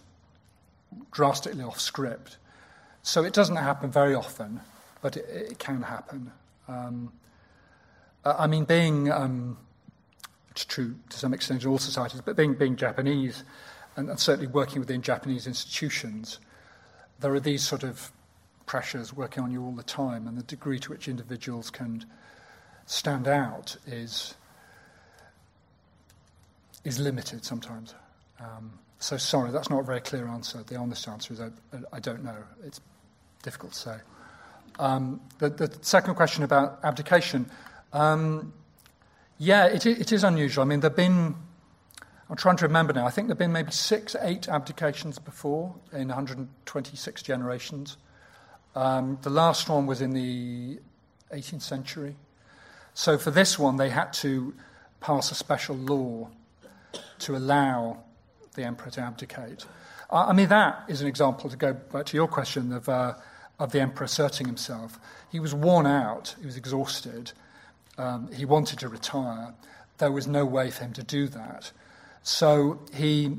drastically 1.11 1.63
off 1.63 1.81
script. 1.81 2.39
So 3.03 3.25
it 3.25 3.33
doesn't 3.33 3.57
happen 3.57 3.91
very 3.91 4.15
often, 4.15 4.61
but 5.03 5.17
it, 5.17 5.27
it 5.29 5.59
can 5.59 5.83
happen. 5.83 6.33
Um, 6.69 7.13
I 8.25 8.47
mean, 8.47 8.65
being, 8.65 9.11
um, 9.13 9.57
it's 10.51 10.65
true 10.65 10.97
to 11.11 11.19
some 11.19 11.33
extent 11.33 11.63
in 11.63 11.69
all 11.69 11.79
societies, 11.79 12.21
but 12.21 12.37
being, 12.37 12.55
being 12.55 12.77
Japanese, 12.77 13.45
and, 13.97 14.11
and 14.11 14.19
certainly 14.19 14.49
working 14.49 14.81
within 14.81 15.03
Japanese 15.03 15.47
institutions, 15.47 16.41
there 17.21 17.33
are 17.33 17.41
these 17.41 17.63
sort 17.63 17.83
of 17.83 18.11
pressures 18.67 19.13
working 19.13 19.43
on 19.45 19.53
you 19.53 19.63
all 19.63 19.73
the 19.73 19.83
time, 19.83 20.27
and 20.27 20.37
the 20.37 20.43
degree 20.43 20.79
to 20.81 20.91
which 20.91 21.07
individuals 21.07 21.71
can 21.71 22.05
stand 22.87 23.29
out 23.29 23.77
is 23.87 24.35
is 26.85 26.99
limited 26.99 27.45
sometimes. 27.45 27.95
Um, 28.41 28.79
so 28.99 29.17
sorry, 29.17 29.51
that's 29.51 29.69
not 29.69 29.81
a 29.81 29.83
very 29.83 30.01
clear 30.01 30.27
answer. 30.29 30.63
The 30.63 30.77
honest 30.77 31.07
answer 31.09 31.35
is 31.35 31.41
I, 31.41 31.51
I 31.93 32.01
don't 32.01 32.25
know. 32.25 32.45
It's 32.65 32.81
difficult 33.43 33.73
to 33.73 33.79
say. 33.79 33.97
Um, 34.79 35.21
the, 35.39 35.49
the, 35.49 35.79
second 35.81 36.17
question 36.17 36.45
about 36.45 36.81
abdication, 36.85 37.51
um, 37.93 38.53
yeah, 39.39 39.67
it, 39.67 39.87
it 39.87 40.13
is 40.13 40.23
unusual. 40.23 40.63
I 40.63 40.67
mean, 40.67 40.81
there've 40.81 40.95
been 40.95 41.35
I'm 42.29 42.37
trying 42.37 42.57
to 42.57 42.67
remember 42.67 42.93
now. 42.93 43.07
I 43.07 43.11
think 43.11 43.29
there 43.29 43.33
have 43.33 43.39
been 43.39 43.53
maybe 43.53 43.71
six, 43.71 44.17
eight 44.21 44.43
abdications 44.43 45.23
before 45.25 45.75
in 45.93 46.09
126 46.09 47.23
generations. 47.23 47.97
Um, 48.75 49.19
the 49.23 49.31
last 49.31 49.69
one 49.69 49.87
was 49.87 50.01
in 50.01 50.11
the 50.11 50.81
18th 51.33 51.63
century. 51.63 52.17
So 52.97 53.19
for 53.19 53.31
this 53.31 53.59
one, 53.59 53.77
they 53.77 53.91
had 53.91 54.15
to 54.15 54.55
pass 55.01 55.31
a 55.31 55.35
special 55.35 55.77
law 55.77 56.31
to 57.19 57.37
allow 57.37 57.99
the 58.55 58.65
emperor 58.65 58.91
to 58.93 59.03
abdicate. 59.03 59.67
I 60.11 60.33
mean, 60.33 60.49
that 60.49 60.83
is 60.89 61.03
an 61.03 61.07
example, 61.07 61.51
to 61.51 61.59
go 61.59 61.75
back 61.75 62.07
to 62.07 62.17
your 62.17 62.27
question, 62.27 62.73
of, 62.73 62.89
uh, 62.89 63.13
of 63.59 63.73
the 63.73 63.81
emperor 63.81 64.07
asserting 64.07 64.47
himself. 64.47 64.99
He 65.31 65.39
was 65.39 65.55
worn 65.55 65.87
out, 65.87 66.37
he 66.41 66.47
was 66.47 66.57
exhausted, 66.57 67.33
um, 67.99 68.33
he 68.33 68.47
wanted 68.47 68.79
to 68.79 68.89
retire. 68.89 69.53
There 69.99 70.11
was 70.11 70.27
no 70.27 70.47
way 70.47 70.71
for 70.71 70.85
him 70.85 70.95
to 70.95 71.03
do 71.03 71.29
that. 71.29 71.73
So 72.23 72.81
he 72.95 73.37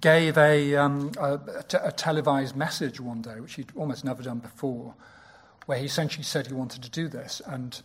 gave 0.00 0.36
a, 0.36 0.74
um, 0.74 1.12
a, 1.20 1.38
a, 1.84 1.92
televised 1.92 2.56
message 2.56 2.98
one 2.98 3.22
day, 3.22 3.38
which 3.38 3.54
he'd 3.54 3.70
almost 3.76 4.04
never 4.04 4.24
done 4.24 4.40
before, 4.40 4.96
where 5.66 5.78
he 5.78 5.84
essentially 5.84 6.24
said 6.24 6.48
he 6.48 6.52
wanted 6.52 6.82
to 6.82 6.90
do 6.90 7.06
this. 7.06 7.40
And 7.46 7.80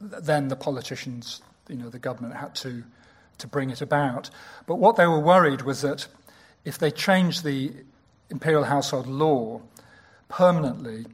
then 0.00 0.48
the 0.48 0.56
politicians, 0.56 1.42
you 1.68 1.76
know, 1.76 1.88
the 1.88 1.98
government 1.98 2.36
had 2.36 2.54
to, 2.56 2.84
to 3.38 3.46
bring 3.46 3.70
it 3.70 3.80
about. 3.80 4.30
But 4.66 4.76
what 4.76 4.96
they 4.96 5.06
were 5.06 5.20
worried 5.20 5.62
was 5.62 5.82
that 5.82 6.06
if 6.64 6.78
they 6.78 6.90
changed 6.90 7.44
the 7.44 7.72
imperial 8.30 8.64
household 8.64 9.06
law 9.06 9.60
permanently 10.28 11.06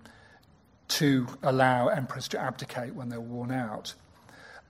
to 0.89 1.27
allow 1.43 1.89
emperors 1.89 2.29
to 2.29 2.41
abdicate 2.41 2.95
when 2.95 3.09
they're 3.09 3.21
worn 3.21 3.51
out, 3.51 3.95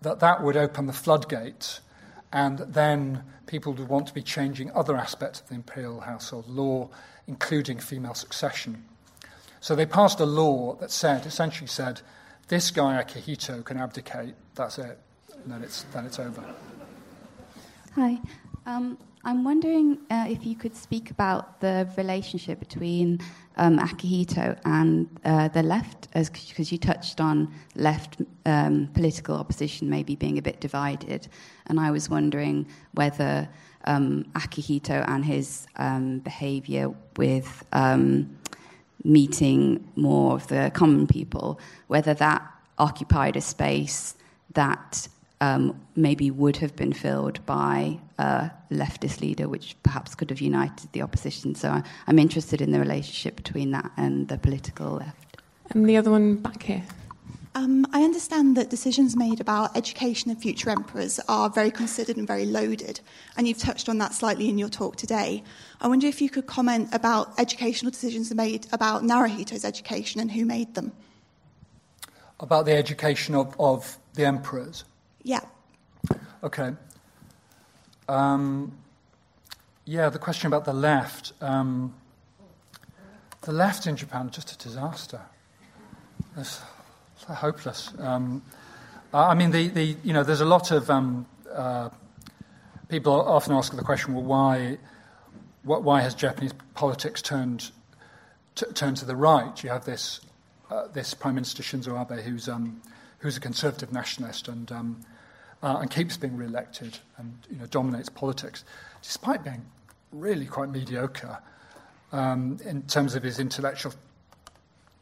that 0.02 0.20
that 0.20 0.42
would 0.42 0.56
open 0.56 0.86
the 0.86 0.92
floodgates 0.92 1.80
and 2.32 2.58
then 2.58 3.22
people 3.46 3.72
would 3.72 3.88
want 3.88 4.08
to 4.08 4.14
be 4.14 4.22
changing 4.22 4.70
other 4.72 4.96
aspects 4.96 5.40
of 5.40 5.48
the 5.48 5.54
imperial 5.54 6.00
household 6.00 6.48
law, 6.48 6.88
including 7.26 7.78
female 7.78 8.14
succession. 8.14 8.84
So 9.60 9.74
they 9.74 9.86
passed 9.86 10.20
a 10.20 10.26
law 10.26 10.74
that 10.76 10.90
said, 10.90 11.26
essentially 11.26 11.68
said, 11.68 12.00
this 12.48 12.70
guy 12.70 13.02
Akihito 13.02 13.64
can 13.64 13.78
abdicate, 13.78 14.34
that's 14.54 14.78
it, 14.78 14.98
and 15.42 15.52
then 15.52 15.62
it's, 15.62 15.82
then 15.92 16.06
it's 16.06 16.18
over. 16.18 16.42
Hi. 17.94 18.18
Um, 18.66 18.98
I'm 19.26 19.42
wondering 19.42 19.98
uh, 20.10 20.26
if 20.28 20.44
you 20.44 20.54
could 20.54 20.76
speak 20.76 21.10
about 21.10 21.60
the 21.60 21.88
relationship 21.96 22.58
between 22.58 23.20
um, 23.56 23.78
Akihito 23.78 24.58
and 24.66 25.08
uh, 25.24 25.48
the 25.48 25.62
left, 25.62 26.08
because 26.12 26.70
you 26.70 26.76
touched 26.76 27.22
on 27.22 27.52
left 27.74 28.20
um, 28.44 28.88
political 28.92 29.36
opposition 29.36 29.88
maybe 29.88 30.14
being 30.14 30.36
a 30.36 30.42
bit 30.42 30.60
divided. 30.60 31.28
And 31.66 31.80
I 31.80 31.90
was 31.90 32.10
wondering 32.10 32.66
whether 32.92 33.48
um, 33.86 34.24
Akihito 34.34 35.08
and 35.08 35.24
his 35.24 35.66
um, 35.76 36.18
behavior 36.18 36.92
with 37.16 37.64
um, 37.72 38.36
meeting 39.04 39.86
more 39.96 40.34
of 40.34 40.48
the 40.48 40.70
common 40.74 41.06
people, 41.06 41.60
whether 41.86 42.14
that 42.14 42.42
occupied 42.78 43.36
a 43.36 43.40
space 43.40 44.16
that 44.54 45.08
um, 45.40 45.78
maybe 45.94 46.30
would 46.30 46.56
have 46.56 46.74
been 46.74 46.92
filled 46.92 47.44
by 47.44 47.98
a 48.18 48.50
leftist 48.70 49.20
leader, 49.20 49.48
which 49.48 49.76
perhaps 49.82 50.14
could 50.14 50.30
have 50.30 50.40
united 50.40 50.90
the 50.92 51.02
opposition. 51.02 51.54
So 51.54 51.82
I'm 52.06 52.18
interested 52.18 52.60
in 52.60 52.72
the 52.72 52.80
relationship 52.80 53.36
between 53.36 53.72
that 53.72 53.90
and 53.96 54.28
the 54.28 54.38
political 54.38 54.92
left. 54.92 55.42
And 55.70 55.88
the 55.88 55.96
other 55.96 56.10
one 56.10 56.36
back 56.36 56.62
here. 56.62 56.82
Um, 57.56 57.86
I 57.92 58.02
understand 58.02 58.56
that 58.56 58.68
decisions 58.68 59.14
made 59.14 59.40
about 59.40 59.76
education 59.76 60.32
of 60.32 60.38
future 60.38 60.70
emperors 60.70 61.20
are 61.28 61.48
very 61.48 61.70
considered 61.70 62.16
and 62.16 62.26
very 62.26 62.46
loaded, 62.46 62.98
and 63.36 63.46
you've 63.46 63.58
touched 63.58 63.88
on 63.88 63.98
that 63.98 64.12
slightly 64.12 64.48
in 64.48 64.58
your 64.58 64.68
talk 64.68 64.96
today. 64.96 65.44
I 65.80 65.86
wonder 65.86 66.08
if 66.08 66.20
you 66.20 66.28
could 66.28 66.46
comment 66.46 66.88
about 66.92 67.38
educational 67.38 67.92
decisions 67.92 68.34
made 68.34 68.66
about 68.72 69.04
Naruhito's 69.04 69.64
education 69.64 70.20
and 70.20 70.32
who 70.32 70.44
made 70.44 70.74
them. 70.74 70.90
About 72.40 72.66
the 72.66 72.72
education 72.72 73.36
of, 73.36 73.54
of 73.60 73.98
the 74.14 74.24
emperors? 74.24 74.84
Yeah. 75.22 75.40
Okay. 76.42 76.72
Um, 78.08 78.72
yeah, 79.84 80.08
the 80.08 80.18
question 80.18 80.48
about 80.48 80.64
the 80.64 80.72
left. 80.72 81.34
Um, 81.40 81.94
the 83.42 83.52
left 83.52 83.86
in 83.86 83.94
Japan 83.94 84.26
is 84.26 84.34
just 84.34 84.52
a 84.52 84.58
disaster. 84.58 85.20
It's 86.36 86.60
hopeless. 87.24 87.92
Um, 87.98 88.42
I 89.12 89.34
mean, 89.34 89.50
the, 89.50 89.68
the, 89.68 89.96
you 90.02 90.12
know, 90.12 90.24
there's 90.24 90.40
a 90.40 90.44
lot 90.44 90.70
of 90.70 90.90
um, 90.90 91.26
uh, 91.52 91.88
people 92.88 93.12
often 93.12 93.54
ask 93.54 93.74
the 93.74 93.82
question, 93.82 94.14
well, 94.14 94.24
why, 94.24 94.78
why 95.62 96.00
has 96.00 96.14
Japanese 96.14 96.52
politics 96.74 97.22
turned 97.22 97.70
t- 98.54 98.66
turned 98.74 98.96
to 98.98 99.04
the 99.04 99.16
right? 99.16 99.62
You 99.62 99.70
have 99.70 99.84
this 99.84 100.20
uh, 100.70 100.88
this 100.88 101.14
Prime 101.14 101.34
Minister 101.34 101.62
Shinzo 101.62 102.00
Abe, 102.00 102.20
who's 102.20 102.48
um, 102.48 102.80
who's 103.18 103.36
a 103.36 103.40
conservative 103.40 103.92
nationalist 103.92 104.48
and 104.48 104.70
um, 104.72 105.00
uh, 105.62 105.78
and 105.80 105.90
keeps 105.90 106.16
being 106.16 106.36
re-elected 106.36 106.98
and 107.16 107.38
you 107.50 107.56
know, 107.56 107.66
dominates 107.66 108.08
politics, 108.08 108.64
despite 109.02 109.42
being 109.44 109.64
really 110.12 110.46
quite 110.46 110.68
mediocre 110.68 111.38
um, 112.12 112.58
in 112.64 112.82
terms 112.82 113.14
of 113.14 113.22
his 113.22 113.38
intellectual 113.38 113.92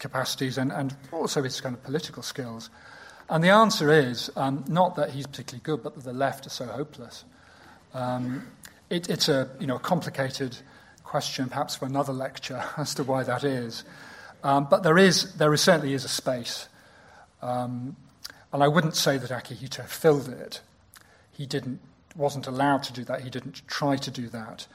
capacities 0.03 0.59
and, 0.59 0.71
and 0.71 0.95
also 1.11 1.43
his 1.43 1.59
kind 1.61 1.75
of 1.75 1.83
political 1.83 2.23
skills. 2.23 2.69
And 3.31 3.43
the 3.43 3.49
answer 3.49 3.91
is 3.91 4.31
um, 4.37 4.65
not 4.69 4.97
that 4.97 5.11
he's 5.11 5.27
particularly 5.27 5.63
good, 5.63 5.83
but 5.83 5.95
that 5.95 6.05
the 6.05 6.13
left 6.13 6.47
are 6.47 6.51
so 6.51 6.67
hopeless. 6.67 7.25
Um, 7.95 8.47
it, 8.91 9.09
it's 9.09 9.31
a 9.31 9.49
you 9.59 9.67
know, 9.67 9.79
complicated 9.79 10.59
question, 11.05 11.49
perhaps 11.49 11.77
for 11.77 11.87
another 11.87 12.13
lecture, 12.13 12.63
as 12.77 12.95
to 12.97 13.05
why 13.05 13.23
that 13.23 13.45
is. 13.45 13.85
Um, 14.45 14.67
but 14.69 14.83
there 14.83 14.99
is, 14.99 15.33
there 15.35 15.55
is, 15.55 15.63
certainly 15.63 15.95
is 15.95 16.05
a 16.05 16.09
space 16.09 16.69
um, 17.43 17.97
and 18.53 18.63
I 18.63 18.69
wouldn't 18.69 18.97
say 18.97 19.19
that 19.19 19.31
Akihito 19.31 19.87
filled 19.87 20.29
it. 20.29 20.61
He 21.33 21.47
didn't, 21.47 21.81
wasn't 22.15 22.47
allowed 22.47 22.85
to 22.85 22.93
do 22.93 23.05
that. 23.05 23.23
He 23.23 23.31
didn't 23.31 23.67
try 23.67 23.97
to 23.97 24.11
do 24.11 24.29
that. 24.29 24.67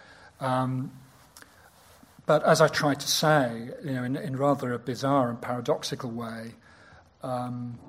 But 2.28 2.44
as 2.44 2.60
I 2.60 2.68
tried 2.68 3.00
to 3.00 3.08
say, 3.08 3.70
you 3.84 3.94
know, 3.94 4.04
in, 4.04 4.18
in 4.18 4.36
rather 4.36 4.74
a 4.74 4.80
bizarre 4.80 5.30
and 5.30 5.42
paradoxical 5.42 6.12
way, 6.12 6.52
um, 7.24 7.80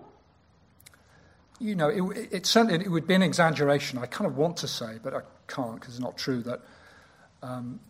you 1.59 1.74
know, 1.74 1.89
it, 1.89 2.28
it, 2.32 2.47
certainly 2.47 2.85
it 2.85 2.89
would 2.89 3.09
be 3.09 3.15
an 3.15 3.23
exaggeration. 3.23 3.98
I 3.98 4.06
kind 4.06 4.31
of 4.31 4.36
want 4.36 4.56
to 4.59 4.69
say, 4.69 4.98
but 5.02 5.12
I 5.12 5.20
can't 5.48 5.74
because 5.74 5.94
it's 5.94 6.02
not 6.02 6.16
true 6.16 6.40
that 6.43 6.60
um, 7.43 7.81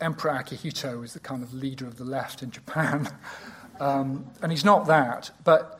Emperor 0.00 0.32
Akihito 0.32 1.04
is 1.04 1.12
the 1.12 1.20
kind 1.20 1.42
of 1.42 1.52
leader 1.52 1.86
of 1.86 1.98
the 1.98 2.04
left 2.04 2.42
in 2.42 2.50
Japan, 2.50 3.08
um, 3.80 4.24
and 4.42 4.50
he's 4.50 4.64
not 4.64 4.86
that. 4.86 5.30
But 5.44 5.78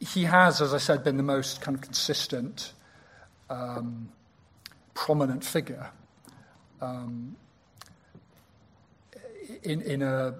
he 0.00 0.24
has, 0.24 0.62
as 0.62 0.72
I 0.72 0.78
said, 0.78 1.04
been 1.04 1.18
the 1.18 1.22
most 1.22 1.60
kind 1.60 1.74
of 1.74 1.82
consistent, 1.82 2.72
um, 3.50 4.08
prominent 4.94 5.44
figure 5.44 5.90
um, 6.80 7.36
in, 9.66 9.82
in 9.82 10.02
a, 10.02 10.34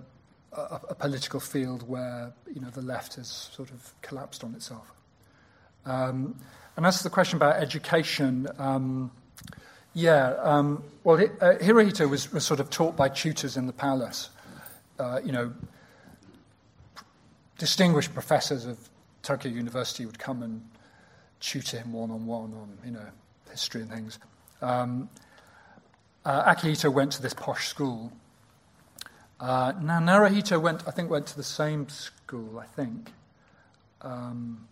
a, 0.53 0.81
a, 0.90 0.94
political 0.94 1.40
field 1.40 1.86
where 1.89 2.32
you 2.53 2.61
know 2.61 2.70
the 2.70 2.82
left 2.82 3.16
has 3.16 3.28
sort 3.28 3.70
of 3.70 3.93
collapsed 4.03 4.44
on 4.44 4.55
itself. 4.55 4.93
Um, 5.85 6.36
and 6.77 6.85
as 6.85 6.98
to 6.98 7.05
the 7.05 7.11
question 7.11 7.36
about 7.36 7.57
education, 7.57 8.48
um, 8.59 9.11
yeah, 9.94 10.35
um, 10.43 10.85
well, 11.05 11.16
uh, 11.16 11.55
Hirohito 11.55 12.09
was, 12.09 12.31
was 12.32 12.44
sort 12.44 12.61
of 12.61 12.69
taught 12.69 12.97
by 12.97 13.09
tutors 13.09 13.57
in 13.57 13.66
the 13.66 13.73
palace. 13.73 14.28
Uh, 14.98 15.20
you 15.24 15.32
know, 15.32 15.53
distinguished 17.59 18.12
professors 18.12 18.66
of 18.66 18.78
Tokyo 19.23 19.53
University 19.53 20.05
would 20.05 20.19
come 20.19 20.43
and 20.43 20.62
tutor 21.40 21.78
him 21.78 21.93
one 21.93 22.11
on 22.11 22.27
one 22.27 22.53
on, 22.55 22.78
you 22.85 22.90
know, 22.90 23.07
history 23.51 23.82
and 23.82 23.90
things. 23.90 24.19
Um, 24.61 25.09
uh, 26.27 26.55
Akihito 26.55 26.93
went 26.93 27.12
to 27.12 27.23
this 27.23 27.35
posh 27.35 27.69
school. 27.69 28.12
Uh, 29.39 29.73
now, 29.83 30.01
Naruhito 30.01 30.61
went, 30.61 30.87
I 30.89 30.91
think, 30.91 31.11
went 31.11 31.27
to 31.27 31.37
the 31.37 31.43
same 31.43 31.89
school, 31.89 32.59
I 32.59 32.65
think. 32.65 33.13
Um, 34.01 34.67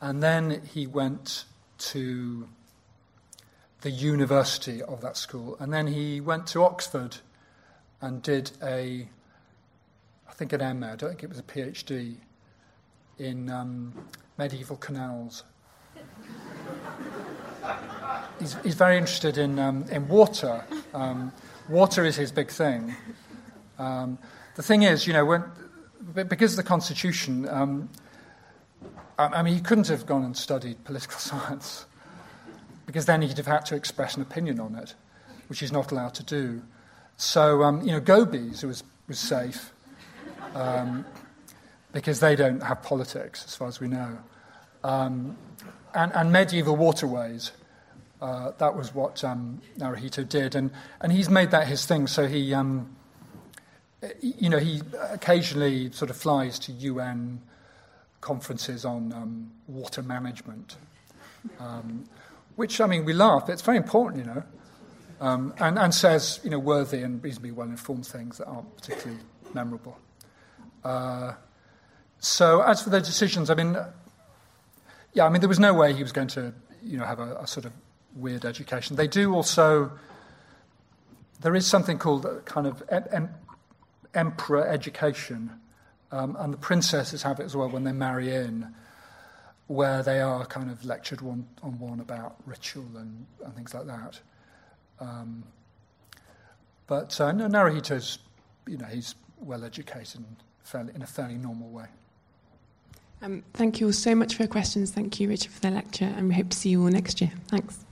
and 0.00 0.22
then 0.22 0.62
he 0.72 0.86
went 0.86 1.44
to 1.78 2.48
the 3.80 3.90
university 3.90 4.82
of 4.82 5.00
that 5.00 5.16
school. 5.16 5.56
And 5.58 5.72
then 5.72 5.86
he 5.86 6.20
went 6.20 6.46
to 6.48 6.62
Oxford 6.62 7.16
and 8.00 8.22
did 8.22 8.50
a, 8.62 9.08
I 10.28 10.32
think 10.32 10.52
an 10.52 10.80
MA, 10.80 10.92
I 10.92 10.96
don't 10.96 11.10
think 11.10 11.22
it 11.22 11.28
was 11.28 11.38
a 11.38 11.42
PhD, 11.42 12.16
in 13.18 13.50
um, 13.50 13.92
medieval 14.36 14.76
canals. 14.76 15.44
he's, 18.38 18.56
he's, 18.62 18.74
very 18.74 18.96
interested 18.96 19.38
in, 19.38 19.58
um, 19.58 19.84
in 19.90 20.06
water. 20.06 20.64
Um, 20.94 21.32
water 21.68 22.04
is 22.04 22.16
his 22.16 22.30
big 22.30 22.50
thing. 22.50 22.94
Um, 23.78 24.18
the 24.56 24.62
thing 24.62 24.82
is, 24.82 25.06
you 25.06 25.12
know, 25.12 25.24
when, 25.24 25.44
because 26.14 26.52
of 26.52 26.56
the 26.56 26.68
Constitution, 26.68 27.48
um, 27.48 27.88
I 29.18 29.42
mean, 29.42 29.54
he 29.54 29.60
couldn't 29.60 29.88
have 29.88 30.06
gone 30.06 30.24
and 30.24 30.36
studied 30.36 30.84
political 30.84 31.18
science 31.18 31.86
because 32.86 33.06
then 33.06 33.22
he'd 33.22 33.36
have 33.36 33.46
had 33.46 33.66
to 33.66 33.76
express 33.76 34.16
an 34.16 34.22
opinion 34.22 34.60
on 34.60 34.74
it, 34.74 34.94
which 35.48 35.60
he's 35.60 35.72
not 35.72 35.92
allowed 35.92 36.14
to 36.14 36.22
do. 36.22 36.62
So, 37.16 37.62
um, 37.62 37.82
you 37.82 37.92
know, 37.92 38.00
Gobies 38.00 38.64
was, 38.64 38.84
was 39.08 39.18
safe 39.18 39.72
um, 40.54 41.04
because 41.92 42.20
they 42.20 42.36
don't 42.36 42.62
have 42.62 42.82
politics, 42.82 43.44
as 43.44 43.54
far 43.56 43.68
as 43.68 43.80
we 43.80 43.88
know. 43.88 44.18
Um, 44.84 45.36
and, 45.94 46.14
and, 46.14 46.32
medieval 46.32 46.76
waterways, 46.76 47.50
uh, 48.22 48.52
that 48.58 48.76
was 48.76 48.94
what 48.94 49.24
um, 49.24 49.60
Naruhito 49.78 50.26
did. 50.26 50.54
And, 50.54 50.70
and 51.00 51.10
he's 51.10 51.28
made 51.28 51.50
that 51.50 51.66
his 51.66 51.84
thing, 51.84 52.06
so 52.06 52.28
he, 52.28 52.54
um, 52.54 52.94
you 54.20 54.48
know, 54.48 54.58
he 54.58 54.82
occasionally 55.10 55.90
sort 55.92 56.10
of 56.10 56.16
flies 56.16 56.58
to 56.60 56.72
UN 56.72 57.40
conferences 58.20 58.84
on 58.84 59.12
um, 59.12 59.50
water 59.66 60.02
management. 60.02 60.76
Um, 61.60 62.04
which, 62.56 62.80
I 62.80 62.86
mean, 62.86 63.04
we 63.04 63.12
laugh, 63.12 63.46
but 63.46 63.52
it's 63.52 63.62
very 63.62 63.76
important, 63.76 64.26
you 64.26 64.32
know, 64.32 64.42
um, 65.20 65.54
and, 65.58 65.78
and 65.78 65.94
says, 65.94 66.40
you 66.42 66.50
know, 66.50 66.58
worthy 66.58 67.02
and 67.02 67.22
reasonably 67.22 67.52
well 67.52 67.68
informed 67.68 68.06
things 68.06 68.38
that 68.38 68.46
aren't 68.46 68.76
particularly 68.76 69.22
memorable. 69.54 69.96
Uh, 70.84 71.34
so, 72.18 72.60
as 72.62 72.82
for 72.82 72.90
the 72.90 73.00
decisions, 73.00 73.50
I 73.50 73.54
mean, 73.54 73.76
yeah, 75.12 75.24
I 75.24 75.28
mean, 75.28 75.40
there 75.40 75.48
was 75.48 75.60
no 75.60 75.72
way 75.72 75.92
he 75.92 76.02
was 76.02 76.12
going 76.12 76.28
to, 76.28 76.52
you 76.82 76.98
know, 76.98 77.04
have 77.04 77.20
a, 77.20 77.36
a 77.36 77.46
sort 77.46 77.64
of 77.64 77.72
weird 78.16 78.44
education. 78.44 78.96
They 78.96 79.06
do 79.06 79.34
also, 79.34 79.92
there 81.40 81.54
is 81.54 81.66
something 81.66 81.98
called 81.98 82.26
kind 82.44 82.66
of 82.66 82.82
em- 82.90 83.30
emperor 84.18 84.66
education, 84.66 85.50
um, 86.10 86.36
and 86.38 86.52
the 86.52 86.58
princesses 86.58 87.22
have 87.22 87.40
it 87.40 87.44
as 87.44 87.54
well 87.56 87.68
when 87.68 87.84
they 87.84 87.92
marry 87.92 88.34
in 88.34 88.74
where 89.68 90.02
they 90.02 90.20
are 90.20 90.46
kind 90.46 90.70
of 90.70 90.84
lectured 90.84 91.20
one 91.20 91.46
on 91.62 91.78
one 91.78 92.00
about 92.00 92.36
ritual 92.46 92.86
and, 92.96 93.26
and 93.44 93.54
things 93.54 93.74
like 93.74 93.86
that. 93.86 94.18
Um, 94.98 95.44
but 96.86 97.20
uh, 97.20 97.32
no, 97.32 97.46
Naruhito's, 97.48 98.18
you 98.66 98.78
know, 98.78 98.86
he's 98.86 99.14
well 99.38 99.64
educated 99.64 100.16
and 100.16 100.36
fairly, 100.64 100.94
in 100.94 101.02
a 101.02 101.06
fairly 101.06 101.36
normal 101.36 101.68
way. 101.68 101.84
Um, 103.20 103.44
thank 103.52 103.78
you 103.78 103.86
all 103.86 103.92
so 103.92 104.14
much 104.14 104.34
for 104.34 104.44
your 104.44 104.48
questions. 104.48 104.90
Thank 104.90 105.20
you, 105.20 105.28
Richard, 105.28 105.52
for 105.52 105.60
the 105.60 105.70
lecture, 105.70 106.12
and 106.16 106.28
we 106.28 106.34
hope 106.34 106.48
to 106.48 106.56
see 106.56 106.70
you 106.70 106.82
all 106.82 106.88
next 106.88 107.20
year. 107.20 107.32
Thanks. 107.48 107.84